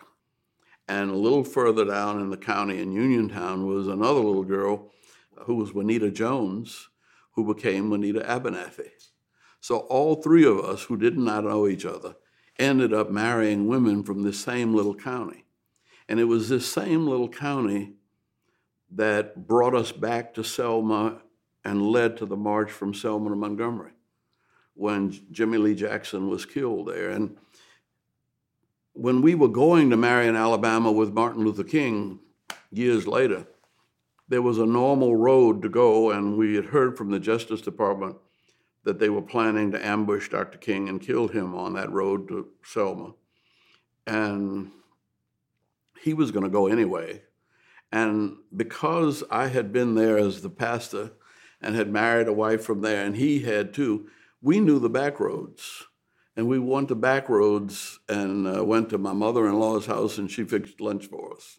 And 0.88 1.11
a 1.11 1.14
little 1.14 1.44
further 1.44 1.85
down 1.85 2.20
in 2.20 2.31
the 2.31 2.37
county 2.37 2.81
in 2.81 2.92
Uniontown 2.92 3.66
was 3.66 3.87
another 3.87 4.18
little 4.18 4.44
girl 4.44 4.90
who 5.44 5.55
was 5.55 5.72
Juanita 5.72 6.11
Jones, 6.11 6.88
who 7.33 7.55
became 7.55 7.90
Juanita 7.90 8.20
Abernathy. 8.20 8.90
So 9.61 9.79
all 9.79 10.16
three 10.16 10.44
of 10.44 10.59
us 10.59 10.83
who 10.83 10.96
did 10.96 11.16
not 11.16 11.44
know 11.44 11.68
each 11.68 11.85
other 11.85 12.16
ended 12.59 12.92
up 12.92 13.11
marrying 13.11 13.68
women 13.68 14.03
from 14.03 14.22
this 14.22 14.40
same 14.40 14.75
little 14.75 14.94
county. 14.94 15.44
And 16.09 16.18
it 16.18 16.25
was 16.25 16.49
this 16.49 16.70
same 16.70 17.07
little 17.07 17.29
county 17.29 17.94
that 18.90 19.46
brought 19.46 19.75
us 19.75 19.92
back 19.92 20.35
to 20.35 20.42
Selma 20.42 21.20
and 21.64 21.83
led 21.83 22.16
to 22.16 22.27
the 22.27 22.37
march 22.37 22.72
from 22.72 22.92
Selma 22.92 23.31
to 23.31 23.37
Montgomery 23.37 23.92
when 24.77 25.19
Jimmy 25.33 25.59
Lee 25.59 25.75
Jackson 25.75 26.29
was 26.29 26.47
killed 26.47 26.89
there. 26.89 27.11
And 27.11 27.37
when 28.93 29.23
we 29.23 29.35
were 29.35 29.49
going 29.49 29.91
to 29.91 29.97
Marion, 29.97 30.37
Alabama 30.37 30.93
with 30.93 31.12
Martin 31.12 31.45
Luther 31.45 31.65
King 31.65 32.21
years 32.71 33.07
later, 33.07 33.47
there 34.29 34.43
was 34.43 34.59
a 34.59 34.67
normal 34.67 35.17
road 35.17 35.62
to 35.62 35.69
go, 35.69 36.11
and 36.11 36.37
we 36.37 36.55
had 36.55 36.67
heard 36.67 36.97
from 36.97 37.11
the 37.11 37.21
Justice 37.21 37.61
Department 37.61 38.17
that 38.85 38.99
they 38.99 39.09
were 39.09 39.23
planning 39.23 39.73
to 39.73 39.85
ambush 39.85 40.29
Dr. 40.29 40.59
King 40.59 40.89
and 40.89 41.01
kill 41.01 41.29
him 41.29 41.55
on 41.55 41.75
that 41.75 41.91
road 41.91 42.29
to 42.29 42.49
Selma. 42.62 43.15
And 44.07 44.71
he 46.01 46.15
was 46.15 46.31
going 46.31 46.45
to 46.45 46.51
go 46.51 46.67
anyway. 46.67 47.23
And 47.91 48.37
because 48.55 49.25
I 49.31 49.49
had 49.49 49.73
been 49.73 49.95
there 49.95 50.19
as 50.19 50.43
the 50.43 50.51
pastor 50.51 51.12
and 51.61 51.75
had 51.75 51.91
married 51.91 52.29
a 52.29 52.33
wife 52.33 52.65
from 52.65 52.81
there, 52.81 53.05
and 53.05 53.17
he 53.17 53.41
had 53.41 53.73
too, 53.73 54.09
we 54.40 54.61
knew 54.61 54.79
the 54.79 54.90
back 54.90 55.20
roads. 55.20 55.85
And 56.37 56.49
we 56.49 56.59
went 56.59 56.88
to 56.88 56.94
back 56.94 57.31
roads 57.31 57.99
and 58.11 58.46
uh, 58.46 58.62
went 58.62 58.90
to 58.90 58.99
my 58.99 59.14
mother 59.14 59.46
in 59.46 59.59
law's 59.59 59.87
house, 59.87 60.18
and 60.18 60.31
she 60.31 60.44
fixed 60.44 60.83
lunch 60.83 61.07
for 61.07 61.35
us. 61.35 61.59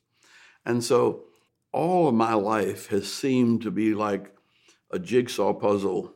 And 0.65 0.83
so 0.83 1.23
all 1.71 2.07
of 2.07 2.13
my 2.13 2.35
life 2.35 2.87
has 2.87 3.11
seemed 3.11 3.63
to 3.63 3.71
be 3.71 3.95
like 3.95 4.35
a 4.91 4.99
jigsaw 4.99 5.53
puzzle 5.53 6.13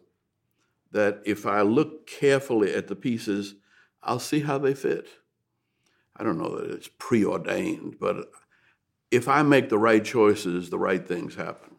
that 0.91 1.21
if 1.26 1.45
I 1.45 1.62
look 1.62 2.06
carefully 2.06 2.74
at 2.74 2.88
the 2.88 2.95
pieces, 2.95 3.56
I'll 4.04 4.19
see 4.19 4.41
how 4.41 4.58
they 4.58 4.74
fit. 4.74 5.08
I 6.15 6.24
don't 6.24 6.38
know 6.38 6.56
that 6.58 6.69
it's 6.69 6.89
preordained, 7.00 7.97
but 8.00 8.30
if 9.10 9.28
I 9.28 9.41
make 9.41 9.69
the 9.69 9.78
right 9.80 10.04
choices, 10.04 10.69
the 10.69 10.78
right 10.78 11.06
things 11.06 11.36
happen. 11.36 11.78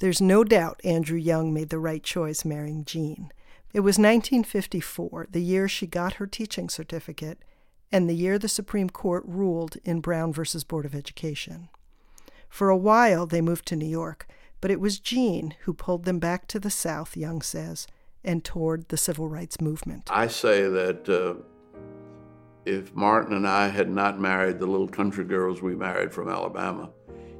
There's 0.00 0.20
no 0.20 0.44
doubt 0.44 0.80
Andrew 0.84 1.18
Young 1.18 1.52
made 1.52 1.68
the 1.68 1.78
right 1.78 2.02
choice 2.02 2.44
marrying 2.44 2.84
Jean. 2.84 3.30
It 3.72 3.80
was 3.80 3.98
1954, 3.98 5.28
the 5.30 5.42
year 5.42 5.68
she 5.68 5.86
got 5.86 6.14
her 6.14 6.26
teaching 6.26 6.68
certificate, 6.68 7.38
and 7.92 8.08
the 8.08 8.14
year 8.14 8.38
the 8.38 8.48
Supreme 8.48 8.90
Court 8.90 9.22
ruled 9.26 9.76
in 9.84 10.00
Brown 10.00 10.32
v. 10.32 10.42
Board 10.66 10.86
of 10.86 10.94
Education. 10.94 11.68
For 12.48 12.68
a 12.68 12.76
while, 12.76 13.26
they 13.26 13.40
moved 13.40 13.66
to 13.66 13.76
New 13.76 13.86
York, 13.86 14.26
but 14.60 14.72
it 14.72 14.80
was 14.80 14.98
Jean 14.98 15.54
who 15.62 15.72
pulled 15.72 16.04
them 16.04 16.18
back 16.18 16.48
to 16.48 16.58
the 16.58 16.70
South, 16.70 17.16
Young 17.16 17.42
says, 17.42 17.86
and 18.24 18.44
toward 18.44 18.88
the 18.88 18.96
civil 18.96 19.28
rights 19.28 19.60
movement. 19.60 20.08
I 20.10 20.26
say 20.26 20.68
that 20.68 21.08
uh, 21.08 21.40
if 22.66 22.92
Martin 22.94 23.36
and 23.36 23.46
I 23.46 23.68
had 23.68 23.88
not 23.88 24.20
married 24.20 24.58
the 24.58 24.66
little 24.66 24.88
country 24.88 25.24
girls 25.24 25.62
we 25.62 25.76
married 25.76 26.12
from 26.12 26.28
Alabama, 26.28 26.90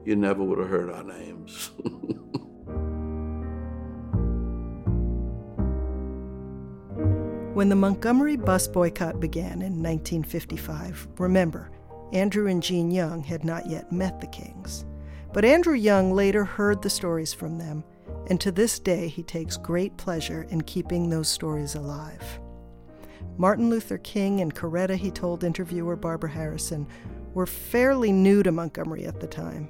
you 0.04 0.14
never 0.14 0.44
would 0.44 0.58
have 0.58 0.68
heard 0.68 0.90
our 0.90 1.04
names. 1.04 1.72
When 7.54 7.68
the 7.68 7.74
Montgomery 7.74 8.36
bus 8.36 8.68
boycott 8.68 9.18
began 9.18 9.60
in 9.60 9.82
1955, 9.82 11.08
remember, 11.18 11.72
Andrew 12.12 12.46
and 12.46 12.62
Jean 12.62 12.92
Young 12.92 13.24
had 13.24 13.42
not 13.42 13.66
yet 13.68 13.90
met 13.90 14.20
the 14.20 14.28
Kings. 14.28 14.84
But 15.32 15.44
Andrew 15.44 15.74
Young 15.74 16.12
later 16.12 16.44
heard 16.44 16.80
the 16.80 16.88
stories 16.88 17.32
from 17.32 17.58
them, 17.58 17.82
and 18.28 18.40
to 18.40 18.52
this 18.52 18.78
day 18.78 19.08
he 19.08 19.24
takes 19.24 19.56
great 19.56 19.96
pleasure 19.96 20.46
in 20.50 20.60
keeping 20.60 21.10
those 21.10 21.28
stories 21.28 21.74
alive. 21.74 22.38
Martin 23.36 23.68
Luther 23.68 23.98
King 23.98 24.40
and 24.40 24.54
Coretta, 24.54 24.94
he 24.94 25.10
told 25.10 25.42
interviewer 25.42 25.96
Barbara 25.96 26.30
Harrison, 26.30 26.86
were 27.34 27.46
fairly 27.46 28.12
new 28.12 28.44
to 28.44 28.52
Montgomery 28.52 29.06
at 29.06 29.18
the 29.18 29.26
time. 29.26 29.68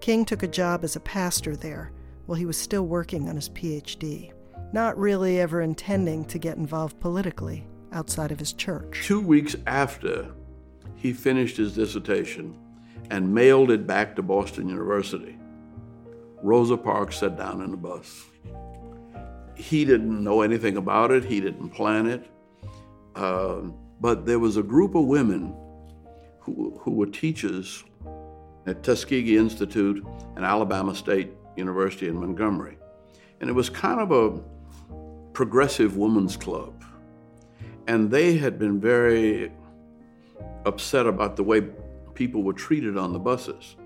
King 0.00 0.26
took 0.26 0.42
a 0.42 0.48
job 0.48 0.84
as 0.84 0.96
a 0.96 1.00
pastor 1.00 1.56
there, 1.56 1.92
while 2.26 2.36
he 2.36 2.44
was 2.44 2.58
still 2.58 2.86
working 2.86 3.30
on 3.30 3.36
his 3.36 3.48
PhD, 3.48 4.32
not 4.72 4.98
really 4.98 5.40
ever 5.40 5.60
intending 5.60 6.24
to 6.26 6.38
get 6.38 6.56
involved 6.56 6.98
politically 7.00 7.66
outside 7.92 8.32
of 8.32 8.38
his 8.38 8.52
church. 8.52 9.02
Two 9.04 9.20
weeks 9.20 9.54
after 9.66 10.32
he 10.96 11.12
finished 11.12 11.56
his 11.56 11.74
dissertation 11.74 12.58
and 13.10 13.34
mailed 13.34 13.70
it 13.70 13.86
back 13.86 14.16
to 14.16 14.22
Boston 14.22 14.68
University, 14.68 15.36
Rosa 16.42 16.76
Parks 16.76 17.18
sat 17.18 17.36
down 17.36 17.60
in 17.62 17.70
the 17.70 17.76
bus. 17.76 18.24
He 19.54 19.84
didn't 19.84 20.24
know 20.24 20.40
anything 20.40 20.76
about 20.76 21.10
it, 21.10 21.24
he 21.24 21.40
didn't 21.40 21.70
plan 21.70 22.06
it. 22.06 22.26
Uh, 23.14 23.60
but 24.00 24.24
there 24.24 24.38
was 24.38 24.56
a 24.56 24.62
group 24.62 24.94
of 24.94 25.04
women 25.04 25.54
who, 26.40 26.80
who 26.82 26.92
were 26.92 27.06
teachers 27.06 27.84
at 28.66 28.82
Tuskegee 28.82 29.36
Institute 29.36 30.04
and 30.34 30.44
Alabama 30.44 30.94
State 30.94 31.32
University 31.56 32.08
in 32.08 32.16
Montgomery. 32.18 32.78
And 33.40 33.50
it 33.50 33.52
was 33.52 33.68
kind 33.68 34.00
of 34.00 34.10
a 34.10 34.40
progressive 35.32 35.96
women's 35.96 36.36
club. 36.36 36.84
And 37.86 38.10
they 38.10 38.36
had 38.36 38.58
been 38.58 38.80
very 38.80 39.52
upset 40.64 41.06
about 41.06 41.36
the 41.36 41.42
way 41.42 41.62
people 42.14 42.42
were 42.42 42.52
treated 42.52 42.96
on 42.96 43.12
the 43.12 43.18
buses. 43.18 43.76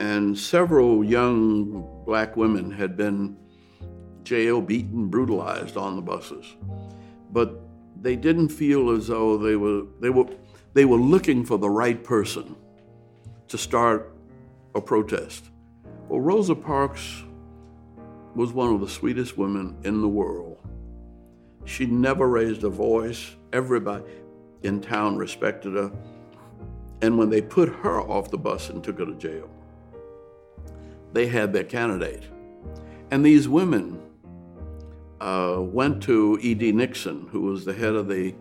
And 0.00 0.38
several 0.38 1.04
young 1.04 2.02
black 2.04 2.36
women 2.36 2.70
had 2.70 2.96
been 2.96 3.36
jail 4.22 4.60
beaten, 4.60 5.08
brutalized 5.08 5.76
on 5.76 5.96
the 5.96 6.02
buses. 6.02 6.56
But 7.32 7.60
they 8.00 8.16
didn't 8.16 8.48
feel 8.48 8.90
as 8.90 9.08
though 9.08 9.36
they 9.36 9.56
were 9.56 9.82
they 10.00 10.10
were 10.10 10.26
they 10.72 10.84
were 10.84 10.96
looking 10.96 11.44
for 11.44 11.58
the 11.58 11.68
right 11.68 12.02
person 12.02 12.56
to 13.48 13.58
start 13.58 14.14
a 14.74 14.80
protest. 14.80 15.50
Well, 16.08 16.20
Rosa 16.20 16.54
Parks 16.54 17.24
was 18.34 18.52
one 18.52 18.72
of 18.72 18.80
the 18.80 18.88
sweetest 18.88 19.36
women 19.36 19.76
in 19.84 20.00
the 20.00 20.08
world. 20.08 20.58
She 21.64 21.86
never 21.86 22.28
raised 22.28 22.64
a 22.64 22.68
voice. 22.68 23.36
Everybody 23.52 24.04
in 24.62 24.80
town 24.80 25.16
respected 25.16 25.74
her. 25.74 25.90
And 27.02 27.16
when 27.18 27.30
they 27.30 27.40
put 27.40 27.68
her 27.68 28.00
off 28.00 28.30
the 28.30 28.38
bus 28.38 28.70
and 28.70 28.84
took 28.84 28.98
her 28.98 29.06
to 29.06 29.14
jail, 29.14 29.48
they 31.12 31.26
had 31.26 31.52
their 31.52 31.64
candidate. 31.64 32.24
And 33.10 33.24
these 33.24 33.48
women 33.48 34.00
uh, 35.20 35.56
went 35.58 36.02
to 36.04 36.38
E.D. 36.40 36.72
Nixon, 36.72 37.28
who 37.30 37.42
was 37.42 37.64
the 37.64 37.72
head 37.72 37.94
of 37.94 38.08
the 38.08 38.34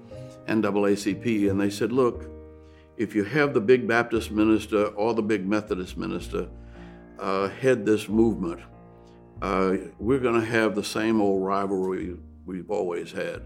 NAACP, 0.48 1.50
and 1.50 1.60
they 1.60 1.70
said, 1.70 1.92
Look, 1.92 2.30
if 2.98 3.16
you 3.16 3.24
have 3.24 3.54
the 3.54 3.62
big 3.62 3.88
Baptist 3.88 4.30
minister 4.32 4.88
or 4.88 5.14
the 5.14 5.22
big 5.22 5.48
Methodist 5.48 5.98
minister 5.98 6.48
uh, 7.18 7.50
head 7.50 7.86
this 7.86 8.10
movement, 8.10 8.62
uh, 9.42 9.78
we're 10.00 10.20
going 10.20 10.40
to 10.40 10.46
have 10.46 10.76
the 10.76 10.84
same 10.84 11.22
old 11.22 11.44
rivalry 11.44 12.18
we've 12.46 12.70
always 12.70 13.12
had. 13.12 13.42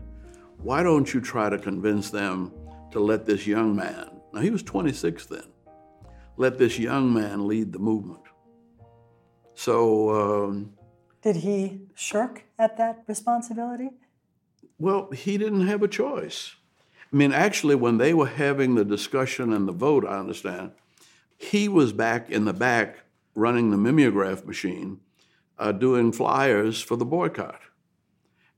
Why 0.57 0.83
don't 0.83 1.13
you 1.13 1.21
try 1.21 1.49
to 1.49 1.57
convince 1.57 2.09
them 2.09 2.51
to 2.91 2.99
let 2.99 3.25
this 3.25 3.45
young 3.45 3.75
man, 3.75 4.09
now 4.33 4.41
he 4.41 4.49
was 4.49 4.63
26 4.63 5.25
then, 5.27 5.43
let 6.37 6.57
this 6.57 6.79
young 6.79 7.13
man 7.13 7.47
lead 7.47 7.73
the 7.73 7.79
movement? 7.79 8.21
So, 9.55 10.45
um, 10.45 10.73
did 11.21 11.37
he 11.37 11.81
shirk 11.95 12.43
at 12.57 12.77
that 12.77 13.03
responsibility? 13.07 13.91
Well, 14.79 15.11
he 15.11 15.37
didn't 15.37 15.67
have 15.67 15.83
a 15.83 15.87
choice. 15.87 16.55
I 17.11 17.15
mean, 17.15 17.31
actually, 17.31 17.75
when 17.75 17.97
they 17.97 18.13
were 18.13 18.27
having 18.27 18.75
the 18.75 18.83
discussion 18.83 19.53
and 19.53 19.67
the 19.67 19.71
vote, 19.71 20.05
I 20.05 20.17
understand, 20.17 20.71
he 21.37 21.67
was 21.67 21.93
back 21.93 22.29
in 22.29 22.45
the 22.45 22.53
back 22.53 23.03
running 23.35 23.71
the 23.71 23.77
mimeograph 23.77 24.45
machine, 24.45 24.99
uh, 25.57 25.71
doing 25.71 26.11
flyers 26.11 26.81
for 26.81 26.95
the 26.95 27.05
boycott. 27.05 27.61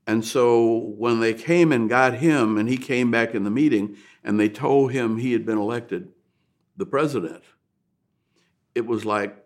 And 0.07 0.23
so 0.23 0.93
when 0.97 1.19
they 1.19 1.33
came 1.33 1.71
and 1.71 1.89
got 1.89 2.15
him, 2.15 2.57
and 2.57 2.69
he 2.69 2.77
came 2.77 3.09
back 3.09 3.33
in 3.33 3.43
the 3.43 3.49
meeting, 3.49 3.97
and 4.23 4.39
they 4.39 4.49
told 4.49 4.91
him 4.91 5.17
he 5.17 5.33
had 5.33 5.45
been 5.45 5.57
elected 5.57 6.09
the 6.77 6.85
president, 6.85 7.43
it 8.75 8.85
was 8.85 9.05
like 9.05 9.45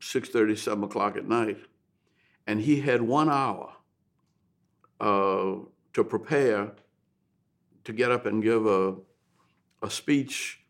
6.30, 0.00 0.56
7 0.56 0.84
o'clock 0.84 1.16
at 1.16 1.26
night 1.26 1.58
and 2.46 2.60
he 2.60 2.80
had 2.80 3.02
one 3.02 3.28
hour 3.28 3.72
uh, 5.00 5.54
to 5.92 6.04
prepare 6.04 6.72
to 7.84 7.92
get 7.92 8.10
up 8.10 8.26
and 8.26 8.42
give 8.42 8.66
a, 8.66 8.94
a 9.82 9.90
speech 9.90 10.60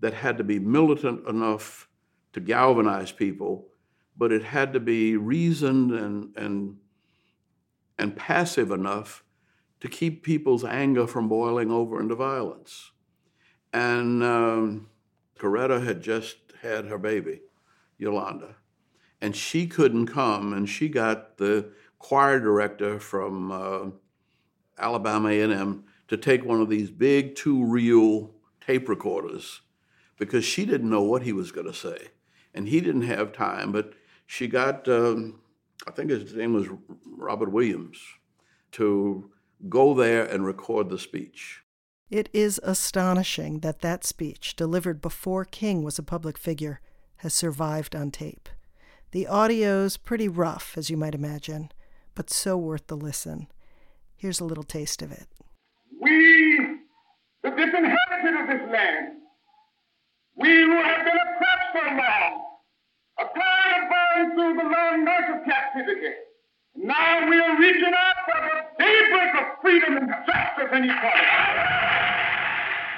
that 0.00 0.14
had 0.14 0.38
to 0.38 0.44
be 0.44 0.58
militant 0.58 1.26
enough 1.28 1.88
to 2.32 2.40
galvanize 2.40 3.12
people, 3.12 3.68
but 4.22 4.32
it 4.32 4.44
had 4.44 4.72
to 4.72 4.80
be 4.80 5.16
reasoned 5.16 5.90
and, 5.90 6.36
and, 6.36 6.76
and 7.98 8.16
passive 8.16 8.70
enough 8.70 9.24
to 9.80 9.88
keep 9.88 10.22
people's 10.22 10.64
anger 10.64 11.06
from 11.06 11.28
boiling 11.28 11.70
over 11.70 12.00
into 12.00 12.14
violence. 12.14 12.92
And 13.72 14.22
um, 14.22 14.88
Coretta 15.38 15.84
had 15.84 16.02
just 16.02 16.36
had 16.62 16.86
her 16.86 16.98
baby, 16.98 17.40
Yolanda 17.98 18.54
and 19.22 19.36
she 19.36 19.68
couldn't 19.68 20.08
come, 20.08 20.52
and 20.52 20.68
she 20.68 20.88
got 20.88 21.38
the 21.38 21.70
choir 22.00 22.40
director 22.40 22.98
from 22.98 23.52
uh, 23.52 23.84
Alabama 24.76 25.28
A&M 25.28 25.84
to 26.08 26.16
take 26.16 26.44
one 26.44 26.60
of 26.60 26.68
these 26.68 26.90
big 26.90 27.36
two-reel 27.36 28.34
tape 28.60 28.88
recorders 28.88 29.60
because 30.18 30.44
she 30.44 30.66
didn't 30.66 30.90
know 30.90 31.02
what 31.02 31.22
he 31.22 31.32
was 31.32 31.52
going 31.52 31.68
to 31.68 31.72
say, 31.72 32.08
and 32.52 32.68
he 32.68 32.80
didn't 32.80 33.02
have 33.02 33.32
time. 33.32 33.70
But 33.70 33.92
she 34.32 34.48
got, 34.48 34.88
um, 34.88 35.38
I 35.86 35.90
think 35.90 36.08
his 36.08 36.32
name 36.32 36.54
was 36.54 36.66
Robert 37.04 37.52
Williams, 37.52 37.98
to 38.72 39.30
go 39.68 39.92
there 39.92 40.24
and 40.24 40.46
record 40.46 40.88
the 40.88 40.98
speech. 40.98 41.60
It 42.08 42.30
is 42.32 42.58
astonishing 42.62 43.60
that 43.60 43.80
that 43.80 44.04
speech, 44.04 44.56
delivered 44.56 45.02
before 45.02 45.44
King 45.44 45.82
was 45.82 45.98
a 45.98 46.02
public 46.02 46.38
figure, 46.38 46.80
has 47.16 47.34
survived 47.34 47.94
on 47.94 48.10
tape. 48.10 48.48
The 49.10 49.28
audio's 49.28 49.98
pretty 49.98 50.28
rough, 50.28 50.78
as 50.78 50.88
you 50.88 50.96
might 50.96 51.14
imagine, 51.14 51.70
but 52.14 52.30
so 52.30 52.56
worth 52.56 52.86
the 52.86 52.96
listen. 52.96 53.48
Here's 54.16 54.40
a 54.40 54.46
little 54.46 54.64
taste 54.64 55.02
of 55.02 55.12
it. 55.12 55.26
We, 56.00 56.56
the 57.42 57.50
disinherited 57.50 58.40
of 58.40 58.48
this 58.48 58.72
land, 58.72 59.12
we 60.36 60.48
who 60.48 60.82
have 60.82 61.04
been 61.04 61.18
oppressed 61.18 61.72
so 61.74 61.96
long, 61.96 62.51
through 64.34 64.54
the 64.54 64.62
long 64.62 65.04
night 65.04 65.30
of 65.30 65.44
captivity. 65.44 66.14
Now 66.74 67.28
we 67.28 67.38
are 67.38 67.58
reaching 67.58 67.92
out 67.94 68.16
for 68.24 68.40
the 68.40 68.84
daybreak 68.84 69.34
of 69.34 69.60
freedom 69.60 69.96
and 69.98 70.08
justice 70.26 70.68
and 70.72 70.84
equality. 70.84 71.26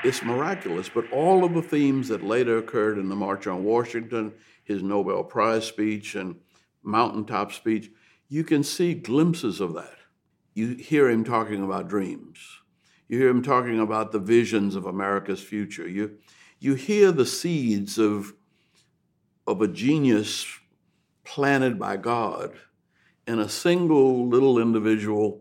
It's 0.04 0.22
miraculous, 0.22 0.88
but 0.88 1.10
all 1.10 1.44
of 1.44 1.54
the 1.54 1.62
themes 1.62 2.08
that 2.08 2.22
later 2.22 2.58
occurred 2.58 2.98
in 2.98 3.08
the 3.08 3.16
March 3.16 3.46
on 3.46 3.64
Washington, 3.64 4.34
his 4.62 4.82
Nobel 4.82 5.24
Prize 5.24 5.66
speech, 5.66 6.14
and 6.14 6.36
mountaintop 6.82 7.52
speech, 7.52 7.90
you 8.28 8.44
can 8.44 8.62
see 8.62 8.94
glimpses 8.94 9.60
of 9.60 9.74
that. 9.74 9.96
You 10.52 10.74
hear 10.74 11.08
him 11.08 11.24
talking 11.24 11.64
about 11.64 11.88
dreams. 11.88 12.38
You 13.08 13.18
hear 13.18 13.28
him 13.28 13.42
talking 13.42 13.80
about 13.80 14.12
the 14.12 14.18
visions 14.18 14.76
of 14.76 14.84
America's 14.84 15.42
future. 15.42 15.88
You, 15.88 16.18
you 16.58 16.74
hear 16.74 17.10
the 17.10 17.26
seeds 17.26 17.98
of, 17.98 18.34
of 19.46 19.60
a 19.60 19.68
genius 19.68 20.46
planted 21.24 21.78
by 21.78 21.96
God 21.96 22.52
in 23.26 23.38
a 23.38 23.48
single 23.48 24.28
little 24.28 24.58
individual 24.58 25.40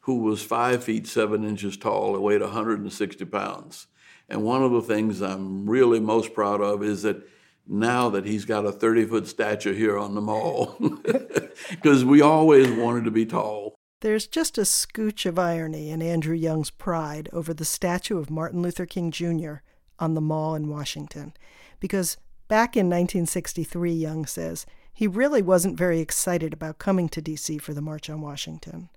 who 0.00 0.20
was 0.20 0.42
five 0.42 0.84
feet 0.84 1.06
seven 1.06 1.44
inches 1.44 1.76
tall 1.76 2.14
and 2.14 2.22
weighed 2.22 2.40
160 2.40 3.24
pounds. 3.24 3.88
And 4.28 4.44
one 4.44 4.62
of 4.62 4.72
the 4.72 4.82
things 4.82 5.20
I'm 5.20 5.68
really 5.68 6.00
most 6.00 6.34
proud 6.34 6.60
of 6.60 6.82
is 6.82 7.02
that 7.02 7.26
now 7.66 8.08
that 8.10 8.24
he's 8.24 8.44
got 8.44 8.64
a 8.64 8.72
30 8.72 9.06
foot 9.06 9.26
stature 9.26 9.72
here 9.72 9.98
on 9.98 10.14
the 10.14 10.20
mall, 10.20 10.76
because 11.70 12.04
we 12.04 12.20
always 12.20 12.70
wanted 12.70 13.04
to 13.04 13.10
be 13.10 13.26
tall. 13.26 13.74
There's 14.00 14.26
just 14.26 14.58
a 14.58 14.62
scooch 14.62 15.26
of 15.26 15.38
irony 15.38 15.90
in 15.90 16.02
Andrew 16.02 16.34
Young's 16.36 16.70
pride 16.70 17.28
over 17.32 17.52
the 17.52 17.64
statue 17.64 18.18
of 18.18 18.30
Martin 18.30 18.62
Luther 18.62 18.86
King 18.86 19.10
Jr. 19.10 19.54
on 19.98 20.14
the 20.14 20.20
mall 20.20 20.54
in 20.54 20.68
Washington, 20.68 21.32
because 21.80 22.16
back 22.48 22.76
in 22.76 22.86
1963, 22.86 23.92
Young 23.92 24.26
says, 24.26 24.66
he 24.92 25.06
really 25.06 25.42
wasn't 25.42 25.76
very 25.76 26.00
excited 26.00 26.52
about 26.52 26.78
coming 26.78 27.08
to 27.10 27.20
D.C. 27.20 27.58
for 27.58 27.74
the 27.74 27.82
March 27.82 28.08
on 28.08 28.22
Washington. 28.22 28.88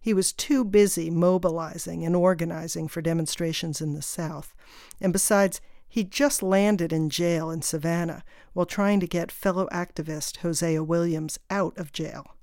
He 0.00 0.14
was 0.14 0.32
too 0.32 0.64
busy 0.64 1.10
mobilizing 1.10 2.04
and 2.04 2.16
organizing 2.16 2.88
for 2.88 3.00
demonstrations 3.02 3.80
in 3.80 3.94
the 3.94 4.02
South. 4.02 4.54
And 5.00 5.12
besides, 5.12 5.60
he 5.86 6.02
just 6.02 6.42
landed 6.42 6.92
in 6.92 7.08
jail 7.08 7.50
in 7.50 7.62
Savannah 7.62 8.24
while 8.52 8.66
trying 8.66 9.00
to 9.00 9.06
get 9.06 9.30
fellow 9.30 9.68
activist 9.70 10.38
Hosea 10.38 10.82
Williams 10.82 11.38
out 11.50 11.76
of 11.78 11.92
jail. 11.92 12.34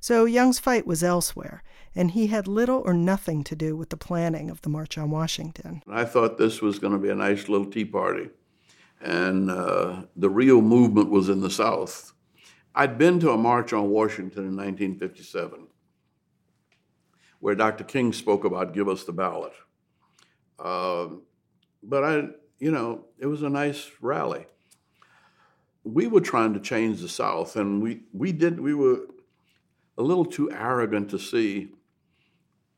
So 0.00 0.26
Young's 0.26 0.58
fight 0.58 0.86
was 0.86 1.02
elsewhere, 1.02 1.62
and 1.94 2.10
he 2.10 2.28
had 2.28 2.46
little 2.46 2.82
or 2.84 2.92
nothing 2.92 3.42
to 3.44 3.56
do 3.56 3.76
with 3.76 3.90
the 3.90 3.96
planning 3.96 4.50
of 4.50 4.62
the 4.62 4.68
March 4.68 4.96
on 4.98 5.10
Washington. 5.10 5.82
I 5.88 6.04
thought 6.04 6.38
this 6.38 6.60
was 6.60 6.78
going 6.78 6.92
to 6.92 6.98
be 6.98 7.08
a 7.08 7.14
nice 7.14 7.48
little 7.48 7.70
tea 7.70 7.84
party, 7.84 8.30
and 9.00 9.50
uh, 9.50 10.02
the 10.16 10.30
real 10.30 10.60
movement 10.60 11.10
was 11.10 11.28
in 11.28 11.40
the 11.40 11.50
South. 11.50 12.12
I'd 12.74 12.98
been 12.98 13.20
to 13.20 13.30
a 13.30 13.38
march 13.38 13.72
on 13.72 13.90
Washington 13.90 14.44
in 14.44 14.56
1957 14.56 15.68
where 17.40 17.54
Dr. 17.54 17.84
King 17.84 18.12
spoke 18.12 18.44
about 18.44 18.74
give 18.74 18.88
us 18.88 19.04
the 19.04 19.12
ballot. 19.12 19.52
Uh, 20.58 21.08
but 21.82 22.04
I, 22.04 22.22
you 22.58 22.70
know, 22.70 23.04
it 23.18 23.26
was 23.26 23.42
a 23.42 23.48
nice 23.48 23.90
rally. 24.00 24.46
We 25.84 26.06
were 26.06 26.20
trying 26.20 26.54
to 26.54 26.60
change 26.60 27.00
the 27.00 27.08
South, 27.08 27.56
and 27.56 27.80
we, 27.80 28.02
we 28.12 28.32
did, 28.32 28.58
we 28.60 28.74
were 28.74 29.06
a 29.96 30.02
little 30.02 30.24
too 30.24 30.50
arrogant 30.50 31.10
to 31.10 31.18
see 31.18 31.72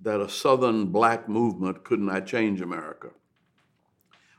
that 0.00 0.20
a 0.20 0.28
Southern 0.28 0.86
black 0.86 1.28
movement 1.28 1.84
could 1.84 2.00
not 2.00 2.26
change 2.26 2.60
America. 2.60 3.10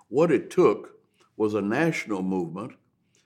What 0.07 0.31
it 0.31 0.49
took 0.49 1.00
was 1.41 1.55
a 1.55 1.61
national 1.61 2.21
movement, 2.21 2.71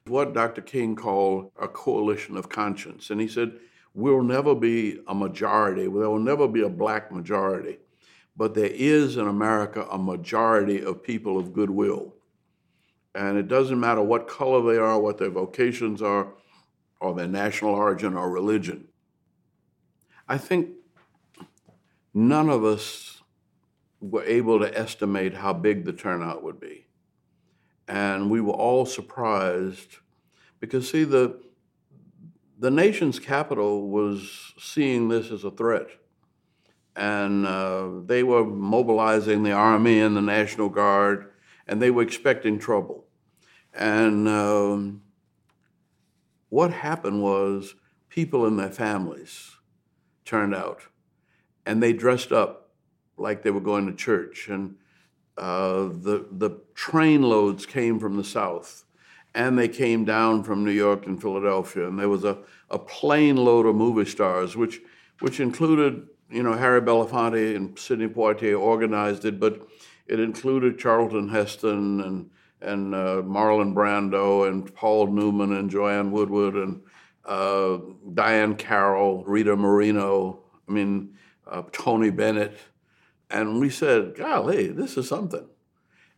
what 0.07 0.33
Dr. 0.33 0.61
King 0.61 0.95
called 0.95 1.51
a 1.59 1.67
coalition 1.67 2.37
of 2.37 2.47
conscience. 2.47 3.09
And 3.09 3.19
he 3.19 3.27
said, 3.27 3.59
We'll 3.93 4.23
never 4.23 4.55
be 4.55 5.01
a 5.09 5.13
majority, 5.13 5.81
there 5.81 5.89
will 5.89 6.17
never 6.17 6.47
be 6.47 6.61
a 6.61 6.69
black 6.69 7.11
majority, 7.11 7.77
but 8.37 8.53
there 8.53 8.71
is 8.71 9.17
in 9.17 9.27
America 9.27 9.85
a 9.91 9.97
majority 9.97 10.81
of 10.81 11.03
people 11.03 11.37
of 11.37 11.51
goodwill. 11.51 12.13
And 13.13 13.37
it 13.37 13.49
doesn't 13.49 13.81
matter 13.81 14.01
what 14.01 14.29
color 14.29 14.61
they 14.71 14.79
are, 14.79 14.97
what 14.97 15.17
their 15.17 15.29
vocations 15.29 16.01
are, 16.01 16.29
or 17.01 17.15
their 17.15 17.27
national 17.27 17.71
origin 17.71 18.15
or 18.15 18.29
religion. 18.29 18.87
I 20.25 20.37
think 20.37 20.69
none 22.13 22.47
of 22.47 22.63
us 22.63 23.21
were 23.99 24.23
able 24.23 24.61
to 24.61 24.79
estimate 24.79 25.33
how 25.33 25.51
big 25.51 25.83
the 25.83 25.91
turnout 25.91 26.41
would 26.43 26.61
be. 26.61 26.84
And 27.87 28.29
we 28.29 28.41
were 28.41 28.53
all 28.53 28.85
surprised 28.85 29.97
because, 30.59 30.89
see, 30.89 31.03
the, 31.03 31.39
the 32.57 32.71
nation's 32.71 33.19
capital 33.19 33.87
was 33.89 34.53
seeing 34.59 35.09
this 35.09 35.31
as 35.31 35.43
a 35.43 35.51
threat. 35.51 35.87
And 36.95 37.45
uh, 37.45 37.89
they 38.05 38.23
were 38.23 38.45
mobilizing 38.45 39.43
the 39.43 39.51
Army 39.51 39.99
and 39.99 40.15
the 40.15 40.21
National 40.21 40.69
Guard, 40.69 41.31
and 41.67 41.81
they 41.81 41.91
were 41.91 42.01
expecting 42.01 42.57
trouble. 42.57 43.05
And 43.73 44.27
um, 44.27 45.01
what 46.49 46.71
happened 46.71 47.21
was 47.21 47.75
people 48.07 48.45
and 48.45 48.57
their 48.57 48.71
families 48.71 49.57
turned 50.23 50.55
out 50.55 50.83
and 51.65 51.83
they 51.83 51.91
dressed 51.91 52.31
up 52.31 52.69
like 53.17 53.43
they 53.43 53.51
were 53.51 53.59
going 53.59 53.85
to 53.87 53.93
church. 53.93 54.47
And 54.47 54.77
uh, 55.37 55.83
the 55.83 56.25
the 56.31 56.51
train 56.73 57.21
loads 57.21 57.65
came 57.65 57.99
from 57.99 58.17
the 58.17 58.23
south, 58.23 58.85
and 59.33 59.57
they 59.57 59.67
came 59.67 60.05
down 60.05 60.43
from 60.43 60.63
New 60.63 60.71
York 60.71 61.05
and 61.05 61.21
Philadelphia. 61.21 61.87
And 61.87 61.99
there 61.99 62.09
was 62.09 62.23
a, 62.23 62.37
a 62.69 62.79
plane 62.79 63.37
load 63.37 63.65
of 63.65 63.75
movie 63.75 64.09
stars, 64.09 64.55
which 64.55 64.81
which 65.19 65.39
included 65.39 66.07
you 66.29 66.43
know 66.43 66.53
Harry 66.53 66.81
Belafonte 66.81 67.55
and 67.55 67.77
Sidney 67.77 68.07
Poitier 68.07 68.59
organized 68.59 69.25
it, 69.25 69.39
but 69.39 69.67
it 70.07 70.19
included 70.19 70.79
Charlton 70.79 71.29
Heston 71.29 72.01
and 72.01 72.29
and 72.61 72.95
uh, 72.95 73.21
Marlon 73.23 73.73
Brando 73.73 74.47
and 74.47 74.73
Paul 74.73 75.07
Newman 75.07 75.53
and 75.53 75.69
Joanne 75.69 76.11
Woodward 76.11 76.55
and 76.55 76.81
uh, 77.25 77.79
Diahann 78.13 78.57
Carroll, 78.57 79.23
Rita 79.25 79.55
Moreno. 79.55 80.39
I 80.67 80.71
mean, 80.71 81.15
uh, 81.47 81.63
Tony 81.71 82.09
Bennett, 82.09 82.57
and 83.35 83.59
we 83.59 83.69
said, 83.69 84.15
golly, 84.15 84.67
this 84.67 84.95
is 84.95 85.09
something. 85.09 85.45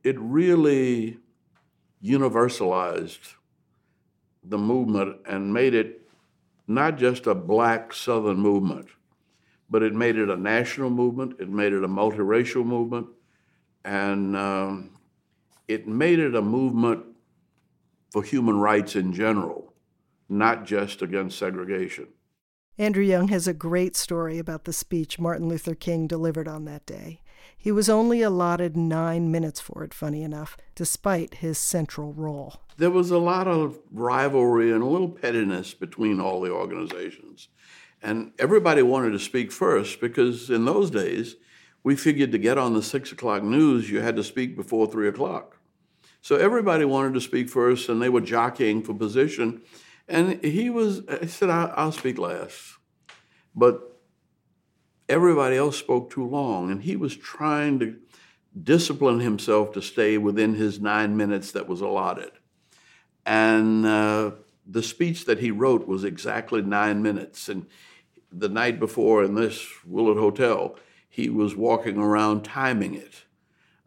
It 0.03 0.19
really 0.19 1.17
universalized 2.03 3.33
the 4.43 4.59
movement 4.59 5.17
and 5.27 5.51
made 5.51 5.73
it 5.73 6.07
not 6.67 6.99
just 6.99 7.25
a 7.25 7.33
black 7.33 7.91
Southern 7.91 8.37
movement, 8.37 8.89
but 9.67 9.81
it 9.81 9.95
made 9.95 10.15
it 10.15 10.29
a 10.29 10.37
national 10.37 10.91
movement, 10.91 11.39
it 11.39 11.49
made 11.49 11.73
it 11.73 11.83
a 11.83 11.87
multiracial 11.87 12.63
movement, 12.63 13.07
and 13.83 14.37
um, 14.37 14.91
it 15.67 15.87
made 15.87 16.19
it 16.19 16.35
a 16.35 16.41
movement 16.41 17.03
for 18.11 18.21
human 18.21 18.59
rights 18.59 18.95
in 18.95 19.11
general, 19.11 19.73
not 20.29 20.65
just 20.65 21.01
against 21.01 21.39
segregation. 21.39 22.09
Andrew 22.79 23.03
Young 23.03 23.29
has 23.29 23.47
a 23.47 23.55
great 23.55 23.95
story 23.95 24.37
about 24.37 24.65
the 24.65 24.73
speech 24.73 25.17
Martin 25.17 25.49
Luther 25.49 25.73
King 25.73 26.05
delivered 26.05 26.47
on 26.47 26.65
that 26.65 26.85
day. 26.85 27.21
He 27.57 27.71
was 27.71 27.89
only 27.89 28.21
allotted 28.21 28.77
nine 28.77 29.31
minutes 29.31 29.59
for 29.59 29.83
it, 29.83 29.95
funny 29.95 30.21
enough, 30.21 30.55
despite 30.75 31.35
his 31.35 31.57
central 31.57 32.13
role. 32.13 32.61
There 32.77 32.91
was 32.91 33.09
a 33.09 33.17
lot 33.17 33.47
of 33.47 33.79
rivalry 33.91 34.71
and 34.71 34.83
a 34.83 34.87
little 34.87 35.09
pettiness 35.09 35.73
between 35.73 36.19
all 36.19 36.39
the 36.39 36.51
organizations. 36.51 37.47
And 38.03 38.33
everybody 38.37 38.83
wanted 38.83 39.11
to 39.13 39.19
speak 39.19 39.51
first 39.51 39.99
because 39.99 40.51
in 40.51 40.65
those 40.65 40.91
days, 40.91 41.35
we 41.83 41.95
figured 41.95 42.31
to 42.31 42.37
get 42.37 42.59
on 42.59 42.75
the 42.75 42.83
six 42.83 43.11
o'clock 43.11 43.41
news, 43.41 43.89
you 43.89 44.01
had 44.01 44.15
to 44.17 44.23
speak 44.23 44.55
before 44.55 44.85
three 44.85 45.07
o'clock. 45.07 45.57
So 46.21 46.35
everybody 46.35 46.85
wanted 46.85 47.15
to 47.15 47.21
speak 47.21 47.49
first, 47.49 47.89
and 47.89 47.99
they 47.99 48.09
were 48.09 48.21
jockeying 48.21 48.83
for 48.83 48.93
position. 48.93 49.63
And 50.07 50.43
he 50.43 50.69
was, 50.69 51.01
he 51.21 51.27
said, 51.27 51.49
I'll 51.49 51.91
speak 51.91 52.17
last. 52.17 52.77
But 53.53 53.81
everybody 55.09 55.57
else 55.57 55.77
spoke 55.77 56.09
too 56.09 56.25
long, 56.25 56.71
and 56.71 56.83
he 56.83 56.95
was 56.95 57.15
trying 57.15 57.79
to 57.79 57.97
discipline 58.63 59.19
himself 59.19 59.71
to 59.73 59.81
stay 59.81 60.17
within 60.17 60.55
his 60.55 60.79
nine 60.79 61.17
minutes 61.17 61.51
that 61.51 61.67
was 61.67 61.81
allotted. 61.81 62.31
And 63.25 63.85
uh, 63.85 64.31
the 64.65 64.83
speech 64.83 65.25
that 65.25 65.39
he 65.39 65.51
wrote 65.51 65.87
was 65.87 66.03
exactly 66.03 66.61
nine 66.61 67.01
minutes. 67.01 67.49
And 67.49 67.67
the 68.31 68.49
night 68.49 68.79
before 68.79 69.23
in 69.23 69.35
this 69.35 69.67
Willard 69.85 70.17
Hotel, 70.17 70.77
he 71.09 71.29
was 71.29 71.55
walking 71.55 71.97
around 71.97 72.43
timing 72.43 72.95
it. 72.95 73.23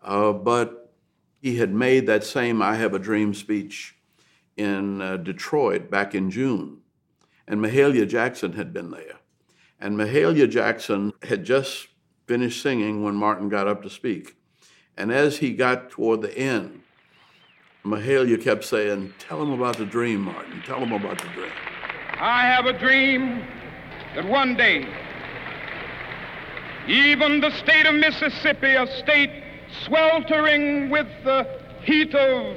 Uh, 0.02 0.33
but 0.33 0.92
he 1.40 1.56
had 1.56 1.72
made 1.72 2.06
that 2.06 2.24
same 2.24 2.61
I 2.61 2.76
Have 2.76 2.94
a 2.94 2.98
Dream 2.98 3.35
speech 3.35 3.96
in 4.61 5.01
uh, 5.01 5.16
Detroit 5.16 5.90
back 5.90 6.14
in 6.14 6.31
June, 6.31 6.83
and 7.49 7.61
Mahalia 7.61 8.07
Jackson 8.07 8.53
had 8.53 8.73
been 8.73 8.90
there. 8.90 9.16
And 9.81 9.96
Mahalia 9.96 10.49
Jackson 10.49 11.14
had 11.23 11.44
just 11.44 11.88
finished 12.27 12.62
singing 12.62 13.03
when 13.03 13.14
Martin 13.14 13.49
got 13.49 13.66
up 13.66 13.83
to 13.83 13.90
speak. 13.90 14.37
And 14.96 15.11
as 15.11 15.38
he 15.38 15.55
got 15.55 15.90
toward 15.90 16.20
the 16.20 16.37
end, 16.37 16.83
Mahalia 17.85 18.40
kept 18.40 18.64
saying, 18.64 19.14
Tell 19.18 19.42
him 19.42 19.53
about 19.53 19.79
the 19.79 19.87
dream, 19.87 20.20
Martin. 20.20 20.62
Tell 20.66 20.79
him 20.79 20.92
about 20.92 21.18
the 21.18 21.29
dream. 21.29 21.53
I 22.18 22.42
have 22.42 22.66
a 22.66 22.79
dream 22.79 23.42
that 24.14 24.29
one 24.29 24.55
day, 24.55 24.87
even 26.87 27.40
the 27.40 27.51
state 27.62 27.87
of 27.87 27.94
Mississippi, 27.94 28.75
a 28.75 28.87
state 28.99 29.31
sweltering 29.87 30.90
with 30.90 31.07
the 31.25 31.49
heat 31.83 32.14
of 32.14 32.57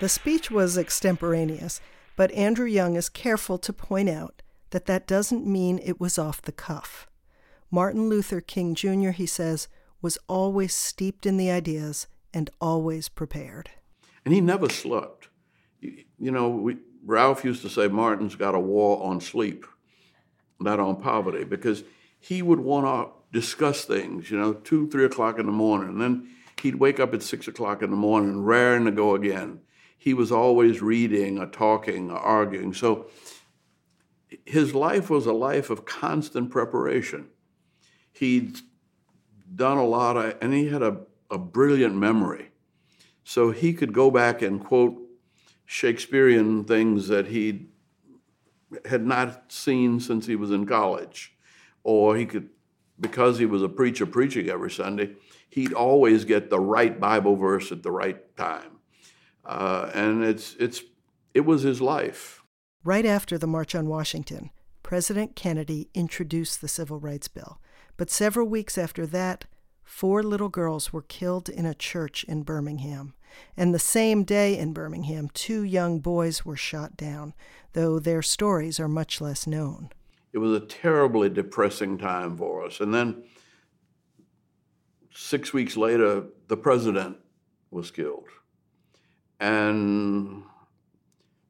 The 0.00 0.08
speech 0.08 0.48
was 0.48 0.78
extemporaneous, 0.78 1.80
but 2.14 2.30
Andrew 2.30 2.66
Young 2.66 2.94
is 2.94 3.08
careful 3.08 3.58
to 3.58 3.72
point 3.72 4.08
out 4.08 4.42
that 4.70 4.86
that 4.86 5.08
doesn't 5.08 5.46
mean 5.46 5.80
it 5.82 6.00
was 6.00 6.18
off 6.18 6.40
the 6.40 6.52
cuff. 6.52 7.08
Martin 7.70 8.08
Luther 8.08 8.40
King 8.40 8.76
Jr., 8.76 9.10
he 9.10 9.26
says, 9.26 9.66
was 10.00 10.16
always 10.28 10.72
steeped 10.72 11.26
in 11.26 11.36
the 11.36 11.50
ideas 11.50 12.06
and 12.32 12.48
always 12.60 13.08
prepared. 13.08 13.70
And 14.24 14.32
he 14.32 14.40
never 14.40 14.68
slept. 14.68 15.28
You, 15.80 16.30
know, 16.30 16.48
we, 16.48 16.76
Ralph 17.04 17.44
used 17.44 17.62
to 17.62 17.68
say 17.68 17.88
Martin's 17.88 18.36
got 18.36 18.54
a 18.54 18.60
war 18.60 19.02
on 19.02 19.20
sleep, 19.20 19.66
not 20.60 20.78
on 20.78 20.96
poverty, 21.00 21.42
because 21.42 21.82
he 22.20 22.40
would 22.40 22.60
want 22.60 22.86
to 22.86 23.38
discuss 23.38 23.84
things, 23.84 24.30
you 24.30 24.38
know, 24.38 24.52
two, 24.52 24.88
three 24.90 25.04
o'clock 25.04 25.38
in 25.40 25.46
the 25.46 25.52
morning. 25.52 25.88
And 25.88 26.00
then 26.00 26.28
he'd 26.62 26.76
wake 26.76 27.00
up 27.00 27.14
at 27.14 27.22
six 27.22 27.48
o'clock 27.48 27.82
in 27.82 27.90
the 27.90 27.96
morning, 27.96 28.44
raring 28.44 28.84
to 28.84 28.92
go 28.92 29.14
again. 29.14 29.60
He 29.98 30.14
was 30.14 30.32
always 30.32 30.80
reading 30.80 31.38
or 31.38 31.46
talking 31.46 32.10
or 32.10 32.16
arguing. 32.16 32.72
So 32.72 33.08
his 34.46 34.74
life 34.74 35.10
was 35.10 35.26
a 35.26 35.32
life 35.32 35.68
of 35.68 35.84
constant 35.84 36.50
preparation. 36.50 37.26
He'd 38.12 38.58
done 39.54 39.76
a 39.76 39.84
lot 39.86 40.16
of, 40.16 40.36
and 40.40 40.54
he 40.54 40.68
had 40.68 40.82
a, 40.82 41.00
a 41.30 41.38
brilliant 41.38 41.96
memory. 41.96 42.50
So 43.24 43.50
he 43.50 43.74
could 43.74 43.92
go 43.92 44.10
back 44.10 44.40
and 44.40 44.64
quote 44.64 44.96
Shakespearean 45.66 46.64
things 46.64 47.08
that 47.08 47.26
he'd 47.26 47.68
had 48.84 49.04
not 49.04 49.50
seen 49.52 50.00
since 50.00 50.26
he 50.26 50.36
was 50.36 50.50
in 50.50 50.66
college, 50.66 51.34
or 51.84 52.16
he 52.16 52.24
could, 52.24 52.50
because 53.00 53.38
he 53.38 53.46
was 53.46 53.62
a 53.62 53.68
preacher 53.68 54.06
preaching 54.06 54.48
every 54.48 54.70
Sunday, 54.70 55.14
he'd 55.48 55.72
always 55.72 56.24
get 56.24 56.50
the 56.50 56.60
right 56.60 56.98
Bible 56.98 57.36
verse 57.36 57.70
at 57.72 57.82
the 57.82 57.90
right 57.90 58.36
time, 58.36 58.77
uh, 59.48 59.90
and 59.94 60.22
it's 60.22 60.54
it's 60.60 60.82
it 61.34 61.40
was 61.40 61.62
his 61.62 61.80
life. 61.80 62.42
Right 62.84 63.06
after 63.06 63.38
the 63.38 63.46
March 63.46 63.74
on 63.74 63.88
Washington, 63.88 64.50
President 64.82 65.34
Kennedy 65.34 65.88
introduced 65.94 66.60
the 66.60 66.68
Civil 66.68 67.00
Rights 67.00 67.28
Bill, 67.28 67.60
but 67.96 68.10
several 68.10 68.46
weeks 68.46 68.78
after 68.78 69.06
that, 69.06 69.46
four 69.82 70.22
little 70.22 70.48
girls 70.48 70.92
were 70.92 71.02
killed 71.02 71.48
in 71.48 71.66
a 71.66 71.74
church 71.74 72.24
in 72.24 72.42
Birmingham. 72.42 73.14
And 73.56 73.74
the 73.74 73.78
same 73.78 74.24
day 74.24 74.56
in 74.56 74.72
Birmingham, 74.72 75.28
two 75.34 75.62
young 75.62 76.00
boys 76.00 76.44
were 76.44 76.56
shot 76.56 76.96
down, 76.96 77.34
though 77.72 77.98
their 77.98 78.22
stories 78.22 78.80
are 78.80 78.88
much 78.88 79.20
less 79.20 79.46
known. 79.46 79.90
It 80.32 80.38
was 80.38 80.52
a 80.52 80.64
terribly 80.64 81.28
depressing 81.28 81.98
time 81.98 82.36
for 82.36 82.64
us. 82.64 82.80
And 82.80 82.94
then 82.94 83.24
six 85.12 85.52
weeks 85.52 85.76
later, 85.76 86.24
the 86.48 86.56
president 86.56 87.18
was 87.70 87.90
killed. 87.90 88.28
And 89.40 90.42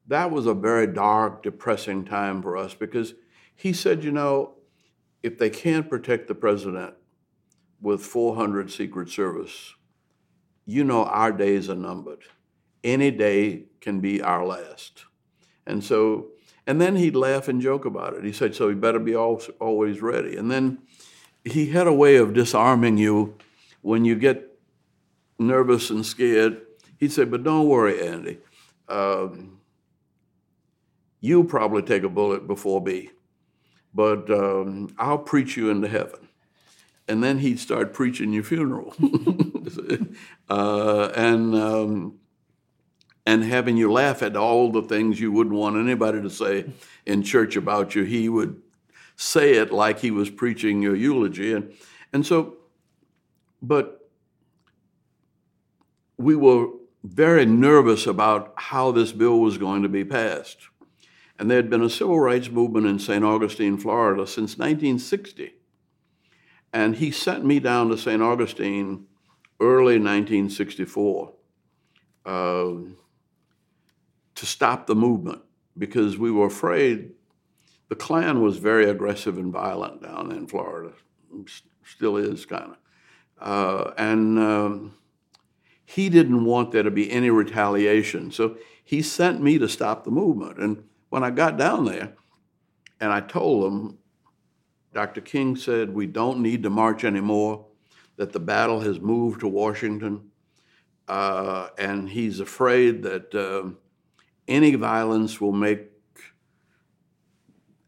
that 0.07 0.31
was 0.31 0.45
a 0.45 0.53
very 0.53 0.87
dark, 0.87 1.43
depressing 1.43 2.05
time 2.05 2.41
for 2.41 2.57
us 2.57 2.73
because 2.73 3.13
he 3.55 3.73
said, 3.73 4.03
you 4.03 4.11
know, 4.11 4.55
if 5.21 5.37
they 5.37 5.49
can't 5.49 5.89
protect 5.89 6.27
the 6.27 6.35
president 6.35 6.93
with 7.81 8.01
400 8.01 8.71
Secret 8.71 9.09
Service, 9.09 9.73
you 10.65 10.83
know 10.83 11.03
our 11.05 11.31
days 11.31 11.69
are 11.69 11.75
numbered. 11.75 12.23
Any 12.83 13.11
day 13.11 13.65
can 13.81 13.99
be 13.99 14.21
our 14.21 14.45
last. 14.45 15.05
And 15.65 15.83
so, 15.83 16.27
and 16.65 16.79
then 16.79 16.95
he'd 16.95 17.15
laugh 17.15 17.47
and 17.47 17.61
joke 17.61 17.85
about 17.85 18.13
it. 18.13 18.23
He 18.23 18.31
said, 18.31 18.55
so 18.55 18.69
you 18.69 18.75
better 18.75 18.99
be 18.99 19.15
always 19.15 20.01
ready. 20.01 20.37
And 20.37 20.49
then 20.49 20.79
he 21.43 21.67
had 21.67 21.87
a 21.87 21.93
way 21.93 22.15
of 22.17 22.33
disarming 22.33 22.97
you 22.97 23.35
when 23.81 24.05
you 24.05 24.15
get 24.15 24.59
nervous 25.37 25.89
and 25.89 26.05
scared. 26.05 26.61
He'd 26.99 27.11
say, 27.11 27.25
but 27.25 27.43
don't 27.43 27.67
worry, 27.67 28.07
Andy. 28.07 28.37
Um, 28.87 29.59
you'll 31.21 31.45
probably 31.45 31.81
take 31.81 32.03
a 32.03 32.09
bullet 32.09 32.47
before 32.47 32.81
me, 32.81 33.09
but 33.93 34.29
um, 34.29 34.93
I'll 34.97 35.17
preach 35.17 35.57
you 35.57 35.69
into 35.69 35.87
heaven 35.87 36.29
and 37.09 37.23
then 37.23 37.39
he'd 37.39 37.59
start 37.59 37.91
preaching 37.91 38.31
your 38.31 38.43
funeral, 38.43 38.93
uh, 40.49 41.11
and 41.15 41.55
um, 41.55 42.19
and 43.25 43.43
having 43.43 43.77
you 43.77 43.91
laugh 43.91 44.21
at 44.21 44.37
all 44.37 44.71
the 44.71 44.83
things 44.83 45.19
you 45.19 45.31
wouldn't 45.31 45.55
want 45.55 45.75
anybody 45.75 46.21
to 46.21 46.29
say 46.29 46.65
in 47.07 47.23
church 47.23 47.55
about 47.55 47.95
you. 47.95 48.03
He 48.03 48.29
would 48.29 48.61
say 49.15 49.55
it 49.55 49.73
like 49.73 49.99
he 49.99 50.11
was 50.11 50.29
preaching 50.29 50.83
your 50.83 50.95
eulogy, 50.95 51.53
and 51.53 51.73
and 52.13 52.23
so, 52.23 52.57
but 53.59 54.07
we 56.17 56.35
were 56.35 56.67
very 57.03 57.45
nervous 57.45 58.07
about 58.07 58.53
how 58.55 58.91
this 58.91 59.11
bill 59.11 59.39
was 59.39 59.57
going 59.57 59.83
to 59.83 59.89
be 59.89 60.03
passed. 60.03 60.57
And 61.37 61.49
there 61.49 61.57
had 61.57 61.69
been 61.69 61.81
a 61.81 61.89
civil 61.89 62.19
rights 62.19 62.49
movement 62.49 62.85
in 62.85 62.99
St. 62.99 63.23
Augustine, 63.23 63.77
Florida 63.77 64.27
since 64.27 64.57
1960. 64.57 65.53
And 66.73 66.97
he 66.97 67.11
sent 67.11 67.45
me 67.45 67.59
down 67.59 67.89
to 67.89 67.97
St. 67.97 68.21
Augustine 68.21 69.05
early 69.59 69.95
1964 69.95 71.33
uh, 72.25 72.29
to 74.35 74.45
stop 74.45 74.85
the 74.85 74.95
movement 74.95 75.41
because 75.77 76.17
we 76.17 76.31
were 76.31 76.47
afraid 76.47 77.11
the 77.87 77.95
Klan 77.95 78.41
was 78.41 78.57
very 78.57 78.89
aggressive 78.89 79.37
and 79.37 79.51
violent 79.51 80.03
down 80.03 80.31
in 80.31 80.47
Florida, 80.47 80.93
still 81.83 82.17
is 82.17 82.45
kind 82.45 82.71
of. 82.71 82.77
Uh, 83.41 83.93
and 83.97 84.37
um, 84.37 84.93
he 85.89 86.07
didn't 86.07 86.45
want 86.45 86.71
there 86.71 86.83
to 86.83 86.91
be 86.91 87.09
any 87.09 87.31
retaliation. 87.31 88.29
So 88.29 88.57
he 88.83 89.01
sent 89.01 89.41
me 89.41 89.57
to 89.57 89.67
stop 89.67 90.03
the 90.03 90.11
movement. 90.11 90.59
And 90.59 90.83
when 91.09 91.23
I 91.23 91.31
got 91.31 91.57
down 91.57 91.85
there 91.85 92.13
and 92.99 93.11
I 93.11 93.21
told 93.21 93.63
them 93.63 93.97
Dr. 94.93 95.19
King 95.21 95.55
said, 95.55 95.95
We 95.95 96.05
don't 96.05 96.43
need 96.43 96.61
to 96.61 96.69
march 96.69 97.03
anymore, 97.03 97.65
that 98.17 98.33
the 98.33 98.39
battle 98.39 98.81
has 98.81 98.99
moved 98.99 99.39
to 99.39 99.47
Washington, 99.47 100.29
uh, 101.07 101.69
and 101.79 102.07
he's 102.07 102.39
afraid 102.39 103.01
that 103.01 103.33
uh, 103.33 103.71
any 104.47 104.75
violence 104.75 105.41
will 105.41 105.53
make 105.53 105.87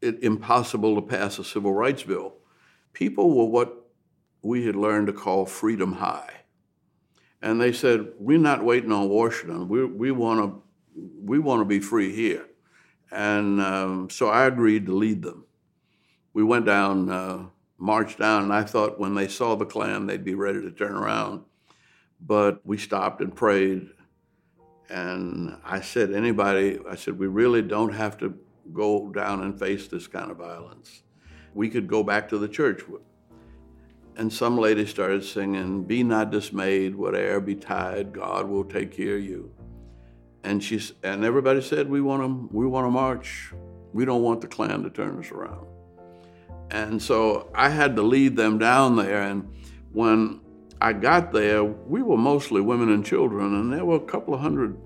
it 0.01 0.23
impossible 0.23 0.95
to 0.95 1.03
pass 1.03 1.37
a 1.37 1.43
civil 1.43 1.73
rights 1.73 2.01
bill. 2.01 2.33
People 2.93 3.37
were 3.37 3.45
what 3.45 3.91
we 4.41 4.65
had 4.65 4.75
learned 4.75 5.05
to 5.05 5.13
call 5.13 5.45
freedom 5.45 5.93
high. 5.93 6.40
And 7.41 7.59
they 7.59 7.73
said, 7.73 8.07
We're 8.19 8.37
not 8.37 8.63
waiting 8.63 8.91
on 8.91 9.09
Washington. 9.09 9.67
We, 9.67 9.85
we 9.85 10.11
want 10.11 10.39
to 10.41 10.61
we 11.23 11.39
want 11.39 11.61
to 11.61 11.65
be 11.65 11.79
free 11.79 12.13
here. 12.13 12.45
And 13.11 13.61
um, 13.61 14.09
so 14.09 14.29
I 14.29 14.45
agreed 14.45 14.85
to 14.87 14.93
lead 14.93 15.21
them 15.21 15.45
we 16.33 16.43
went 16.43 16.65
down, 16.65 17.09
uh, 17.09 17.45
marched 17.77 18.19
down, 18.19 18.43
and 18.43 18.53
I 18.53 18.63
thought 18.63 18.99
when 18.99 19.15
they 19.15 19.27
saw 19.27 19.55
the 19.55 19.65
Klan, 19.65 20.05
they'd 20.05 20.23
be 20.23 20.35
ready 20.35 20.61
to 20.61 20.71
turn 20.71 20.93
around. 20.95 21.43
But 22.21 22.65
we 22.65 22.77
stopped 22.77 23.21
and 23.21 23.35
prayed. 23.35 23.89
And 24.89 25.57
I 25.63 25.81
said, 25.81 26.13
anybody, 26.13 26.79
I 26.89 26.95
said, 26.95 27.17
we 27.17 27.27
really 27.27 27.61
don't 27.61 27.93
have 27.93 28.17
to 28.19 28.37
go 28.73 29.09
down 29.09 29.41
and 29.41 29.57
face 29.57 29.87
this 29.87 30.07
kind 30.07 30.31
of 30.31 30.37
violence. 30.37 31.03
We 31.53 31.69
could 31.69 31.87
go 31.87 32.03
back 32.03 32.29
to 32.29 32.37
the 32.37 32.47
church. 32.47 32.81
And 34.17 34.31
some 34.31 34.57
lady 34.57 34.85
started 34.85 35.23
singing, 35.23 35.83
Be 35.83 36.03
not 36.03 36.31
dismayed, 36.31 36.95
whatever 36.95 37.39
betide, 37.39 38.13
God 38.13 38.47
will 38.47 38.65
take 38.65 38.91
care 38.91 39.17
of 39.17 39.23
you. 39.23 39.51
And 40.43 40.63
she 40.63 40.81
and 41.03 41.23
everybody 41.23 41.61
said, 41.61 41.89
We 41.89 42.01
want 42.01 42.23
to 42.23 42.49
we 42.55 42.65
want 42.65 42.87
to 42.87 42.91
march. 42.91 43.53
We 43.93 44.05
don't 44.05 44.23
want 44.23 44.41
the 44.41 44.47
Klan 44.47 44.83
to 44.83 44.89
turn 44.89 45.19
us 45.19 45.31
around. 45.31 45.67
And 46.71 47.01
so 47.01 47.49
I 47.53 47.69
had 47.69 47.95
to 47.97 48.01
lead 48.01 48.37
them 48.37 48.57
down 48.57 48.95
there. 48.95 49.21
And 49.21 49.53
when 49.91 50.39
I 50.79 50.93
got 50.93 51.31
there, 51.31 51.63
we 51.63 52.01
were 52.01 52.17
mostly 52.17 52.61
women 52.61 52.89
and 52.89 53.05
children, 53.05 53.53
and 53.53 53.71
there 53.71 53.85
were 53.85 53.97
a 53.97 53.99
couple 53.99 54.33
of 54.33 54.39
hundred, 54.39 54.77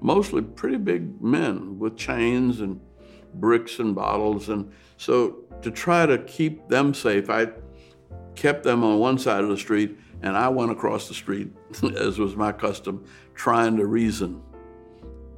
mostly 0.00 0.42
pretty 0.42 0.76
big 0.76 1.20
men 1.22 1.78
with 1.78 1.96
chains 1.96 2.60
and 2.60 2.80
bricks 3.34 3.78
and 3.78 3.94
bottles. 3.94 4.50
And 4.50 4.70
so 4.98 5.38
to 5.62 5.70
try 5.70 6.06
to 6.06 6.18
keep 6.18 6.68
them 6.68 6.94
safe, 6.94 7.30
I 7.30 7.46
kept 8.34 8.64
them 8.64 8.84
on 8.84 8.98
one 8.98 9.18
side 9.18 9.42
of 9.42 9.50
the 9.50 9.56
street, 9.56 9.98
and 10.22 10.36
I 10.36 10.48
went 10.48 10.70
across 10.70 11.08
the 11.08 11.14
street, 11.14 11.52
as 11.96 12.18
was 12.18 12.36
my 12.36 12.52
custom, 12.52 13.04
trying 13.34 13.76
to 13.76 13.86
reason 13.86 14.42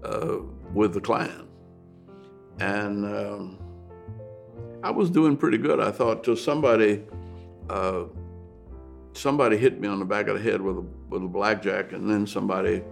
uh, 0.03 0.39
with 0.73 0.95
the 0.95 1.01
Klan. 1.01 1.49
And 2.61 3.05
um, 3.05 3.59
I 4.83 4.91
was 4.91 5.11
doing 5.11 5.37
pretty 5.37 5.59
good, 5.59 5.81
I 5.81 5.91
thought, 5.91 6.25
till 6.25 6.37
somebody 6.37 7.03
uh, 7.69 8.05
somebody 9.17 9.57
hit 9.57 9.81
me 9.81 9.89
on 9.89 9.99
the 9.99 10.05
back 10.05 10.29
of 10.29 10.37
the 10.37 10.43
head 10.43 10.61
with 10.61 10.77
a, 10.77 10.85
with 11.09 11.23
a 11.23 11.29
blackjack, 11.29 11.93
and 11.93 12.11
then 12.11 12.27
somebody, 12.27 12.83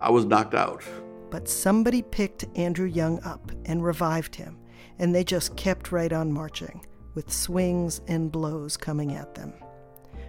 I 0.00 0.10
was 0.10 0.24
knocked 0.24 0.54
out. 0.54 0.82
But 1.30 1.48
somebody 1.48 2.02
picked 2.02 2.46
Andrew 2.56 2.86
Young 2.86 3.22
up 3.22 3.52
and 3.64 3.84
revived 3.84 4.34
him, 4.34 4.58
and 4.98 5.14
they 5.14 5.24
just 5.24 5.56
kept 5.56 5.92
right 5.92 6.12
on 6.12 6.32
marching, 6.32 6.84
with 7.18 7.32
swings 7.32 8.00
and 8.06 8.30
blows 8.30 8.76
coming 8.76 9.16
at 9.16 9.34
them. 9.34 9.52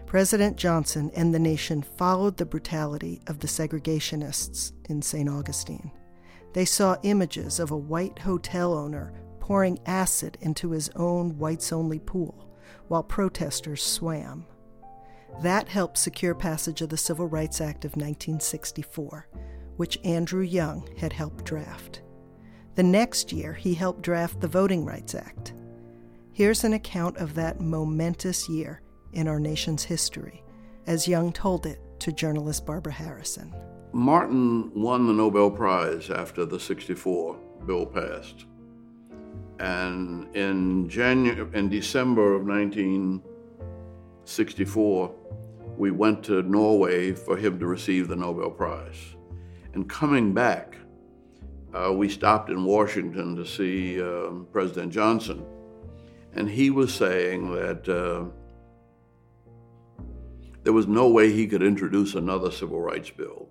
President 0.07 0.57
Johnson 0.57 1.11
and 1.15 1.31
the 1.31 1.37
nation 1.37 1.83
followed 1.83 2.35
the 2.35 2.47
brutality 2.47 3.21
of 3.27 3.37
the 3.37 3.47
segregationists 3.47 4.71
in 4.89 4.99
St. 4.99 5.29
Augustine. 5.29 5.91
They 6.53 6.65
saw 6.65 6.97
images 7.03 7.59
of 7.59 7.69
a 7.69 7.77
white 7.77 8.17
hotel 8.17 8.73
owner 8.73 9.13
pouring 9.39 9.77
acid 9.85 10.39
into 10.41 10.71
his 10.71 10.89
own 10.95 11.37
whites 11.37 11.71
only 11.71 11.99
pool 11.99 12.51
while 12.87 13.03
protesters 13.03 13.83
swam. 13.83 14.47
That 15.43 15.69
helped 15.69 15.99
secure 15.99 16.33
passage 16.33 16.81
of 16.81 16.89
the 16.89 16.97
Civil 16.97 17.27
Rights 17.27 17.61
Act 17.61 17.85
of 17.85 17.91
1964, 17.91 19.27
which 19.77 19.99
Andrew 20.03 20.41
Young 20.41 20.89
had 20.97 21.13
helped 21.13 21.45
draft. 21.45 22.01
The 22.73 22.81
next 22.81 23.31
year, 23.31 23.53
he 23.53 23.75
helped 23.75 24.01
draft 24.01 24.41
the 24.41 24.47
Voting 24.47 24.85
Rights 24.85 25.13
Act. 25.13 25.53
Here's 26.39 26.63
an 26.63 26.71
account 26.71 27.17
of 27.17 27.35
that 27.35 27.59
momentous 27.59 28.47
year 28.47 28.79
in 29.11 29.27
our 29.27 29.41
nation's 29.41 29.83
history, 29.83 30.41
as 30.87 31.05
Young 31.05 31.33
told 31.33 31.65
it 31.65 31.81
to 31.99 32.13
journalist 32.13 32.65
Barbara 32.65 32.93
Harrison. 32.93 33.53
Martin 33.91 34.71
won 34.73 35.05
the 35.05 35.11
Nobel 35.11 35.51
Prize 35.51 36.09
after 36.09 36.45
the 36.45 36.57
64 36.57 37.37
bill 37.65 37.85
passed. 37.85 38.45
And 39.59 40.33
in 40.33 40.87
January, 40.87 41.45
in 41.53 41.67
December 41.67 42.35
of 42.35 42.45
1964, 42.45 45.15
we 45.75 45.91
went 45.91 46.23
to 46.23 46.41
Norway 46.43 47.11
for 47.11 47.35
him 47.35 47.59
to 47.59 47.67
receive 47.67 48.07
the 48.07 48.15
Nobel 48.15 48.49
Prize. 48.49 49.17
And 49.73 49.89
coming 49.89 50.33
back, 50.33 50.77
uh, 51.73 51.91
we 51.91 52.07
stopped 52.07 52.49
in 52.49 52.63
Washington 52.63 53.35
to 53.35 53.45
see 53.45 54.01
um, 54.01 54.47
President 54.53 54.93
Johnson, 54.93 55.45
and 56.33 56.49
he 56.49 56.69
was 56.69 56.93
saying 56.93 57.51
that 57.53 57.89
uh, 57.89 58.25
there 60.63 60.73
was 60.73 60.87
no 60.87 61.09
way 61.09 61.31
he 61.31 61.47
could 61.47 61.63
introduce 61.63 62.15
another 62.15 62.51
civil 62.51 62.81
rights 62.81 63.09
bill. 63.09 63.49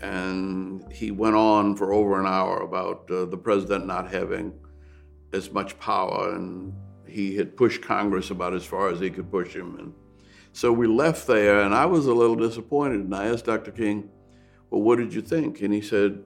And 0.00 0.90
he 0.92 1.10
went 1.10 1.36
on 1.36 1.76
for 1.76 1.92
over 1.92 2.18
an 2.18 2.26
hour 2.26 2.60
about 2.60 3.10
uh, 3.10 3.24
the 3.26 3.36
president 3.36 3.86
not 3.86 4.10
having 4.10 4.52
as 5.32 5.50
much 5.50 5.78
power, 5.78 6.34
and 6.34 6.74
he 7.06 7.36
had 7.36 7.56
pushed 7.56 7.82
Congress 7.82 8.30
about 8.30 8.54
as 8.54 8.64
far 8.64 8.88
as 8.90 9.00
he 9.00 9.10
could 9.10 9.30
push 9.30 9.54
him. 9.54 9.78
And 9.78 9.94
so 10.52 10.72
we 10.72 10.86
left 10.86 11.26
there, 11.26 11.60
and 11.60 11.74
I 11.74 11.86
was 11.86 12.06
a 12.06 12.14
little 12.14 12.36
disappointed. 12.36 13.00
And 13.00 13.14
I 13.14 13.26
asked 13.26 13.46
Dr. 13.46 13.70
King, 13.70 14.10
Well, 14.70 14.82
what 14.82 14.98
did 14.98 15.14
you 15.14 15.22
think? 15.22 15.62
And 15.62 15.72
he 15.72 15.80
said, 15.80 16.22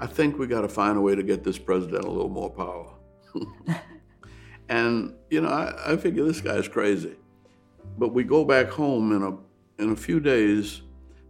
I 0.00 0.06
think 0.06 0.38
we 0.38 0.46
got 0.46 0.62
to 0.62 0.68
find 0.68 0.98
a 0.98 1.00
way 1.00 1.14
to 1.14 1.22
get 1.22 1.44
this 1.44 1.58
president 1.58 2.04
a 2.04 2.10
little 2.10 2.28
more 2.28 2.50
power. 2.50 2.93
and, 4.68 5.14
you 5.30 5.40
know, 5.40 5.48
I, 5.48 5.92
I 5.92 5.96
figure 5.96 6.24
this 6.24 6.40
guy's 6.40 6.68
crazy. 6.68 7.16
But 7.98 8.08
we 8.08 8.24
go 8.24 8.44
back 8.44 8.68
home 8.68 9.12
in 9.12 9.22
a, 9.22 9.82
in 9.82 9.92
a 9.92 9.96
few 9.96 10.20
days, 10.20 10.82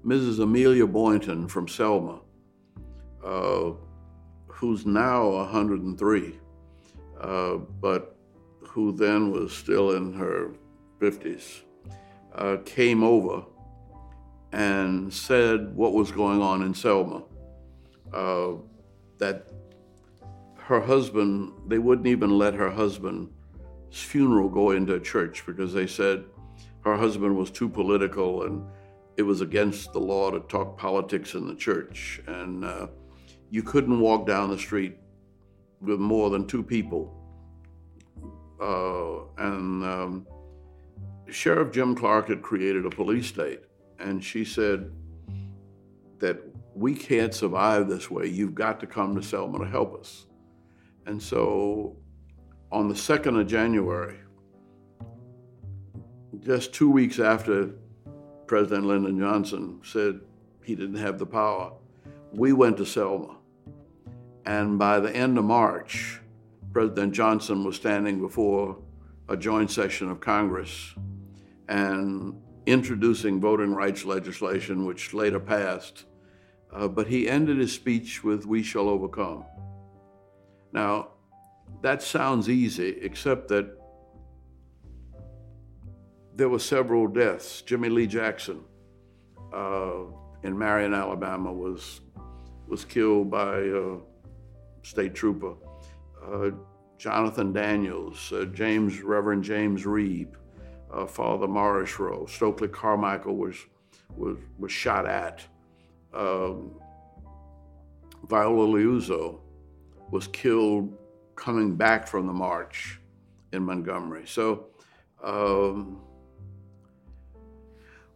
Mrs. 0.04 0.42
Amelia 0.42 0.86
Boynton 0.86 1.48
from 1.48 1.68
Selma, 1.68 2.20
uh, 3.24 3.72
who's 4.46 4.86
now 4.86 5.28
103, 5.30 6.38
uh, 7.20 7.56
but 7.80 8.16
who 8.60 8.92
then 8.92 9.30
was 9.30 9.56
still 9.56 9.92
in 9.92 10.12
her 10.14 10.52
50s, 11.00 11.62
uh, 12.34 12.56
came 12.64 13.02
over 13.02 13.44
and 14.52 15.12
said 15.12 15.74
what 15.74 15.92
was 15.92 16.10
going 16.10 16.40
on 16.40 16.62
in 16.62 16.74
Selma. 16.74 17.22
Uh, 18.12 18.52
that 19.18 19.48
her 20.64 20.80
husband, 20.80 21.52
they 21.66 21.78
wouldn't 21.78 22.06
even 22.06 22.38
let 22.38 22.54
her 22.54 22.70
husband's 22.70 23.30
funeral 23.90 24.48
go 24.48 24.70
into 24.70 24.94
a 24.94 25.00
church 25.00 25.44
because 25.46 25.74
they 25.74 25.86
said 25.86 26.24
her 26.84 26.96
husband 26.96 27.36
was 27.36 27.50
too 27.50 27.68
political 27.68 28.44
and 28.44 28.64
it 29.18 29.22
was 29.22 29.42
against 29.42 29.92
the 29.92 29.98
law 29.98 30.30
to 30.30 30.40
talk 30.40 30.78
politics 30.78 31.34
in 31.34 31.46
the 31.46 31.54
church. 31.54 32.20
And 32.26 32.64
uh, 32.64 32.86
you 33.50 33.62
couldn't 33.62 34.00
walk 34.00 34.26
down 34.26 34.50
the 34.50 34.58
street 34.58 34.96
with 35.82 36.00
more 36.00 36.30
than 36.30 36.46
two 36.46 36.62
people. 36.62 37.14
Uh, 38.58 39.44
and 39.44 39.84
um, 39.84 40.26
Sheriff 41.30 41.72
Jim 41.72 41.94
Clark 41.94 42.28
had 42.28 42.40
created 42.40 42.86
a 42.86 42.90
police 42.90 43.26
state, 43.26 43.60
and 43.98 44.24
she 44.24 44.44
said 44.44 44.90
that 46.20 46.38
we 46.74 46.94
can't 46.94 47.34
survive 47.34 47.86
this 47.86 48.10
way. 48.10 48.26
You've 48.26 48.54
got 48.54 48.80
to 48.80 48.86
come 48.86 49.14
to 49.14 49.22
Selma 49.22 49.58
to 49.58 49.66
help 49.66 50.00
us. 50.00 50.26
And 51.06 51.22
so 51.22 51.96
on 52.72 52.88
the 52.88 52.94
2nd 52.94 53.40
of 53.40 53.46
January, 53.46 54.18
just 56.40 56.72
two 56.72 56.90
weeks 56.90 57.18
after 57.18 57.70
President 58.46 58.86
Lyndon 58.86 59.18
Johnson 59.18 59.80
said 59.82 60.20
he 60.62 60.74
didn't 60.74 60.96
have 60.96 61.18
the 61.18 61.26
power, 61.26 61.72
we 62.32 62.52
went 62.52 62.76
to 62.78 62.86
Selma. 62.86 63.36
And 64.44 64.78
by 64.78 65.00
the 65.00 65.14
end 65.14 65.38
of 65.38 65.44
March, 65.44 66.20
President 66.72 67.14
Johnson 67.14 67.64
was 67.64 67.76
standing 67.76 68.20
before 68.20 68.76
a 69.28 69.36
joint 69.36 69.70
session 69.70 70.10
of 70.10 70.20
Congress 70.20 70.94
and 71.68 72.34
introducing 72.66 73.40
voting 73.40 73.74
rights 73.74 74.04
legislation, 74.04 74.84
which 74.84 75.14
later 75.14 75.40
passed. 75.40 76.04
Uh, 76.72 76.88
but 76.88 77.06
he 77.06 77.28
ended 77.28 77.58
his 77.58 77.72
speech 77.72 78.24
with, 78.24 78.44
We 78.44 78.62
shall 78.62 78.88
overcome. 78.88 79.44
Now, 80.74 81.10
that 81.82 82.02
sounds 82.02 82.50
easy, 82.50 82.98
except 83.00 83.46
that 83.48 83.78
there 86.34 86.48
were 86.48 86.58
several 86.58 87.06
deaths. 87.06 87.62
Jimmy 87.62 87.88
Lee 87.88 88.08
Jackson 88.08 88.60
uh, 89.52 90.02
in 90.42 90.58
Marion, 90.58 90.92
Alabama, 90.92 91.52
was 91.52 92.00
was 92.66 92.84
killed 92.84 93.30
by 93.30 93.58
a 93.58 93.98
state 94.82 95.14
trooper. 95.14 95.54
Uh, 96.26 96.50
Jonathan 96.98 97.52
Daniels, 97.52 98.32
uh, 98.32 98.46
James 98.46 99.00
Reverend 99.00 99.44
James 99.44 99.84
Reeb, 99.84 100.34
uh, 100.92 101.06
Father 101.06 101.46
Morris 101.46 102.00
Rowe, 102.00 102.26
Stokely 102.26 102.68
Carmichael 102.68 103.36
was 103.36 103.56
was 104.16 104.38
was 104.58 104.72
shot 104.72 105.06
at. 105.06 105.40
Um, 106.12 106.80
Viola 108.26 108.66
Liuzzo 108.66 109.43
was 110.10 110.26
killed 110.28 110.96
coming 111.36 111.76
back 111.76 112.06
from 112.06 112.26
the 112.26 112.32
march 112.32 113.00
in 113.52 113.62
Montgomery. 113.62 114.24
So. 114.26 114.66
Um, 115.22 116.00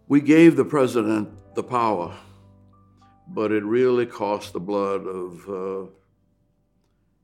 we 0.09 0.23
gave 0.23 0.57
the 0.57 0.65
president 0.65 1.29
the 1.55 1.63
power, 1.63 2.15
but 3.29 3.53
it 3.53 3.63
really 3.63 4.07
cost 4.07 4.55
the 4.55 4.61
blood 4.61 5.07
of 5.07 5.49
uh, 5.49 5.91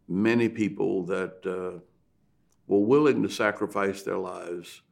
many 0.07 0.51
people 0.51 1.05
that 1.07 1.47
uh, 1.47 1.81
were 2.67 2.87
willing 2.87 3.23
to 3.23 3.31
sacrifice 3.31 4.03
their 4.03 4.19
lives 4.19 4.83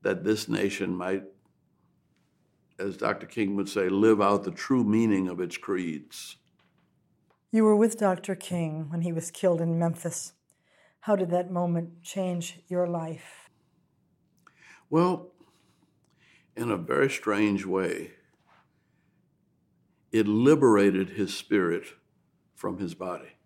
that 0.00 0.24
this 0.24 0.48
nation 0.48 0.96
might, 0.96 1.24
as 2.78 2.96
Dr. 2.96 3.26
King 3.26 3.54
would 3.56 3.68
say, 3.68 3.90
live 3.90 4.22
out 4.22 4.44
the 4.44 4.50
true 4.50 4.82
meaning 4.82 5.28
of 5.28 5.38
its 5.38 5.58
creeds. 5.58 6.36
You 7.56 7.64
were 7.64 7.74
with 7.74 7.96
Dr. 7.96 8.34
King 8.34 8.90
when 8.90 9.00
he 9.00 9.14
was 9.14 9.30
killed 9.30 9.62
in 9.62 9.78
Memphis. 9.78 10.34
How 11.00 11.16
did 11.16 11.30
that 11.30 11.50
moment 11.50 12.02
change 12.02 12.60
your 12.68 12.86
life? 12.86 13.48
Well, 14.90 15.32
in 16.54 16.70
a 16.70 16.76
very 16.76 17.08
strange 17.08 17.64
way, 17.64 18.10
it 20.12 20.28
liberated 20.28 21.08
his 21.08 21.34
spirit 21.34 21.84
from 22.54 22.76
his 22.76 22.92
body. 22.92 23.38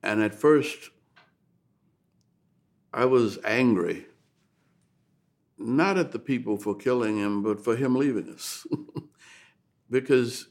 And 0.00 0.22
at 0.22 0.32
first, 0.32 0.90
I 2.94 3.06
was 3.06 3.40
angry, 3.44 4.06
not 5.58 5.98
at 5.98 6.12
the 6.12 6.20
people 6.20 6.58
for 6.58 6.76
killing 6.76 7.16
him, 7.16 7.42
but 7.42 7.64
for 7.64 7.74
him 7.74 7.96
leaving 7.96 8.32
us. 8.32 8.64
because 9.90 10.46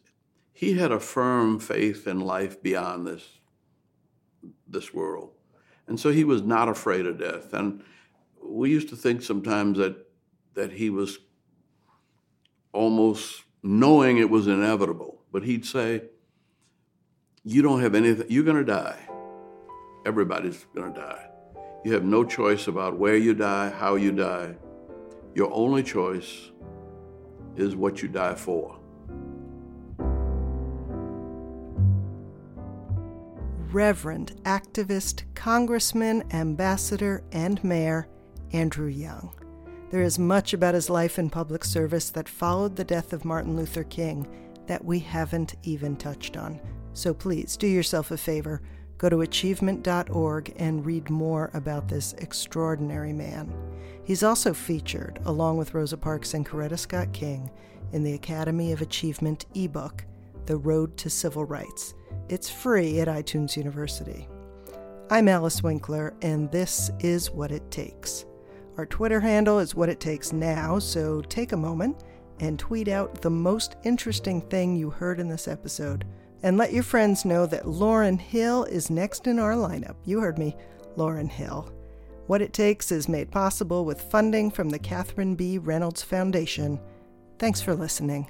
he 0.55 0.77
had 0.77 0.91
a 0.91 0.99
firm 1.01 1.59
faith 1.59 2.07
in 2.07 2.21
life 2.21 2.63
beyond 2.63 3.05
this, 3.05 3.27
this 4.65 4.93
world. 4.93 5.31
And 5.85 5.99
so 5.99 6.11
he 6.11 6.23
was 6.23 6.41
not 6.41 6.69
afraid 6.69 7.05
of 7.05 7.19
death. 7.19 7.53
And 7.53 7.83
we 8.41 8.71
used 8.71 8.87
to 8.89 8.95
think 8.95 9.21
sometimes 9.21 9.77
that 9.77 9.97
that 10.53 10.71
he 10.71 10.89
was 10.89 11.19
almost 12.71 13.43
knowing 13.61 14.17
it 14.17 14.29
was 14.29 14.47
inevitable, 14.47 15.21
but 15.29 15.43
he'd 15.43 15.65
say, 15.65 16.03
You 17.43 17.61
don't 17.61 17.81
have 17.81 17.93
anything, 17.93 18.27
you're 18.29 18.45
going 18.45 18.55
to 18.55 18.63
die. 18.63 18.97
Everybody's 20.05 20.65
going 20.73 20.93
to 20.93 20.99
die. 20.99 21.27
You 21.83 21.91
have 21.91 22.05
no 22.05 22.23
choice 22.23 22.67
about 22.67 22.97
where 22.97 23.17
you 23.17 23.33
die, 23.33 23.69
how 23.69 23.95
you 23.95 24.13
die. 24.13 24.55
Your 25.33 25.53
only 25.53 25.83
choice 25.83 26.51
is 27.57 27.75
what 27.75 28.01
you 28.01 28.07
die 28.07 28.35
for. 28.35 28.79
Reverend, 33.71 34.39
activist, 34.43 35.23
congressman, 35.35 36.23
ambassador, 36.33 37.23
and 37.31 37.61
mayor 37.63 38.07
Andrew 38.53 38.87
Young. 38.87 39.33
There 39.91 40.01
is 40.01 40.17
much 40.17 40.53
about 40.53 40.73
his 40.73 40.89
life 40.89 41.19
in 41.19 41.29
public 41.29 41.63
service 41.63 42.09
that 42.11 42.29
followed 42.29 42.75
the 42.75 42.83
death 42.83 43.13
of 43.13 43.25
Martin 43.25 43.55
Luther 43.55 43.83
King 43.83 44.27
that 44.67 44.83
we 44.83 44.99
haven't 44.99 45.55
even 45.63 45.95
touched 45.95 46.37
on. 46.37 46.59
So 46.93 47.13
please 47.13 47.57
do 47.57 47.67
yourself 47.67 48.11
a 48.11 48.17
favor, 48.17 48.61
go 48.97 49.09
to 49.09 49.21
achievement.org 49.21 50.53
and 50.57 50.85
read 50.85 51.09
more 51.09 51.51
about 51.53 51.87
this 51.87 52.13
extraordinary 52.13 53.13
man. 53.13 53.53
He's 54.05 54.23
also 54.23 54.53
featured, 54.53 55.19
along 55.25 55.57
with 55.57 55.73
Rosa 55.73 55.97
Parks 55.97 56.33
and 56.33 56.45
Coretta 56.45 56.79
Scott 56.79 57.11
King, 57.11 57.51
in 57.91 58.03
the 58.03 58.13
Academy 58.13 58.71
of 58.71 58.81
Achievement 58.81 59.45
ebook, 59.53 60.05
The 60.45 60.57
Road 60.57 60.95
to 60.97 61.09
Civil 61.09 61.45
Rights. 61.45 61.93
It's 62.27 62.49
free 62.49 62.99
at 63.01 63.07
iTunes 63.07 63.55
University. 63.55 64.27
I'm 65.11 65.27
Alice 65.27 65.61
Winkler, 65.61 66.15
and 66.23 66.51
this 66.51 66.89
is 66.99 67.29
What 67.29 67.51
It 67.51 67.69
Takes. 67.69 68.25
Our 68.77 68.87
Twitter 68.87 69.19
handle 69.19 69.59
is 69.59 69.75
what 69.75 69.89
it 69.89 69.99
takes 69.99 70.33
now, 70.33 70.79
so 70.79 71.21
take 71.21 71.51
a 71.51 71.57
moment 71.57 72.03
and 72.39 72.57
tweet 72.57 72.87
out 72.87 73.21
the 73.21 73.29
most 73.29 73.75
interesting 73.83 74.41
thing 74.41 74.75
you 74.75 74.89
heard 74.89 75.19
in 75.19 75.29
this 75.29 75.47
episode. 75.47 76.03
And 76.41 76.57
let 76.57 76.73
your 76.73 76.81
friends 76.81 77.25
know 77.25 77.45
that 77.45 77.65
Lauryn 77.65 78.19
Hill 78.19 78.63
is 78.63 78.89
next 78.89 79.27
in 79.27 79.37
our 79.37 79.53
lineup. 79.53 79.95
You 80.03 80.19
heard 80.19 80.39
me, 80.39 80.57
Lauryn 80.97 81.29
Hill. 81.29 81.71
What 82.25 82.41
It 82.41 82.53
Takes 82.53 82.91
is 82.91 83.07
made 83.07 83.29
possible 83.29 83.85
with 83.85 84.01
funding 84.01 84.49
from 84.49 84.69
the 84.69 84.79
Catherine 84.79 85.35
B. 85.35 85.59
Reynolds 85.59 86.01
Foundation. 86.01 86.79
Thanks 87.37 87.61
for 87.61 87.75
listening. 87.75 88.25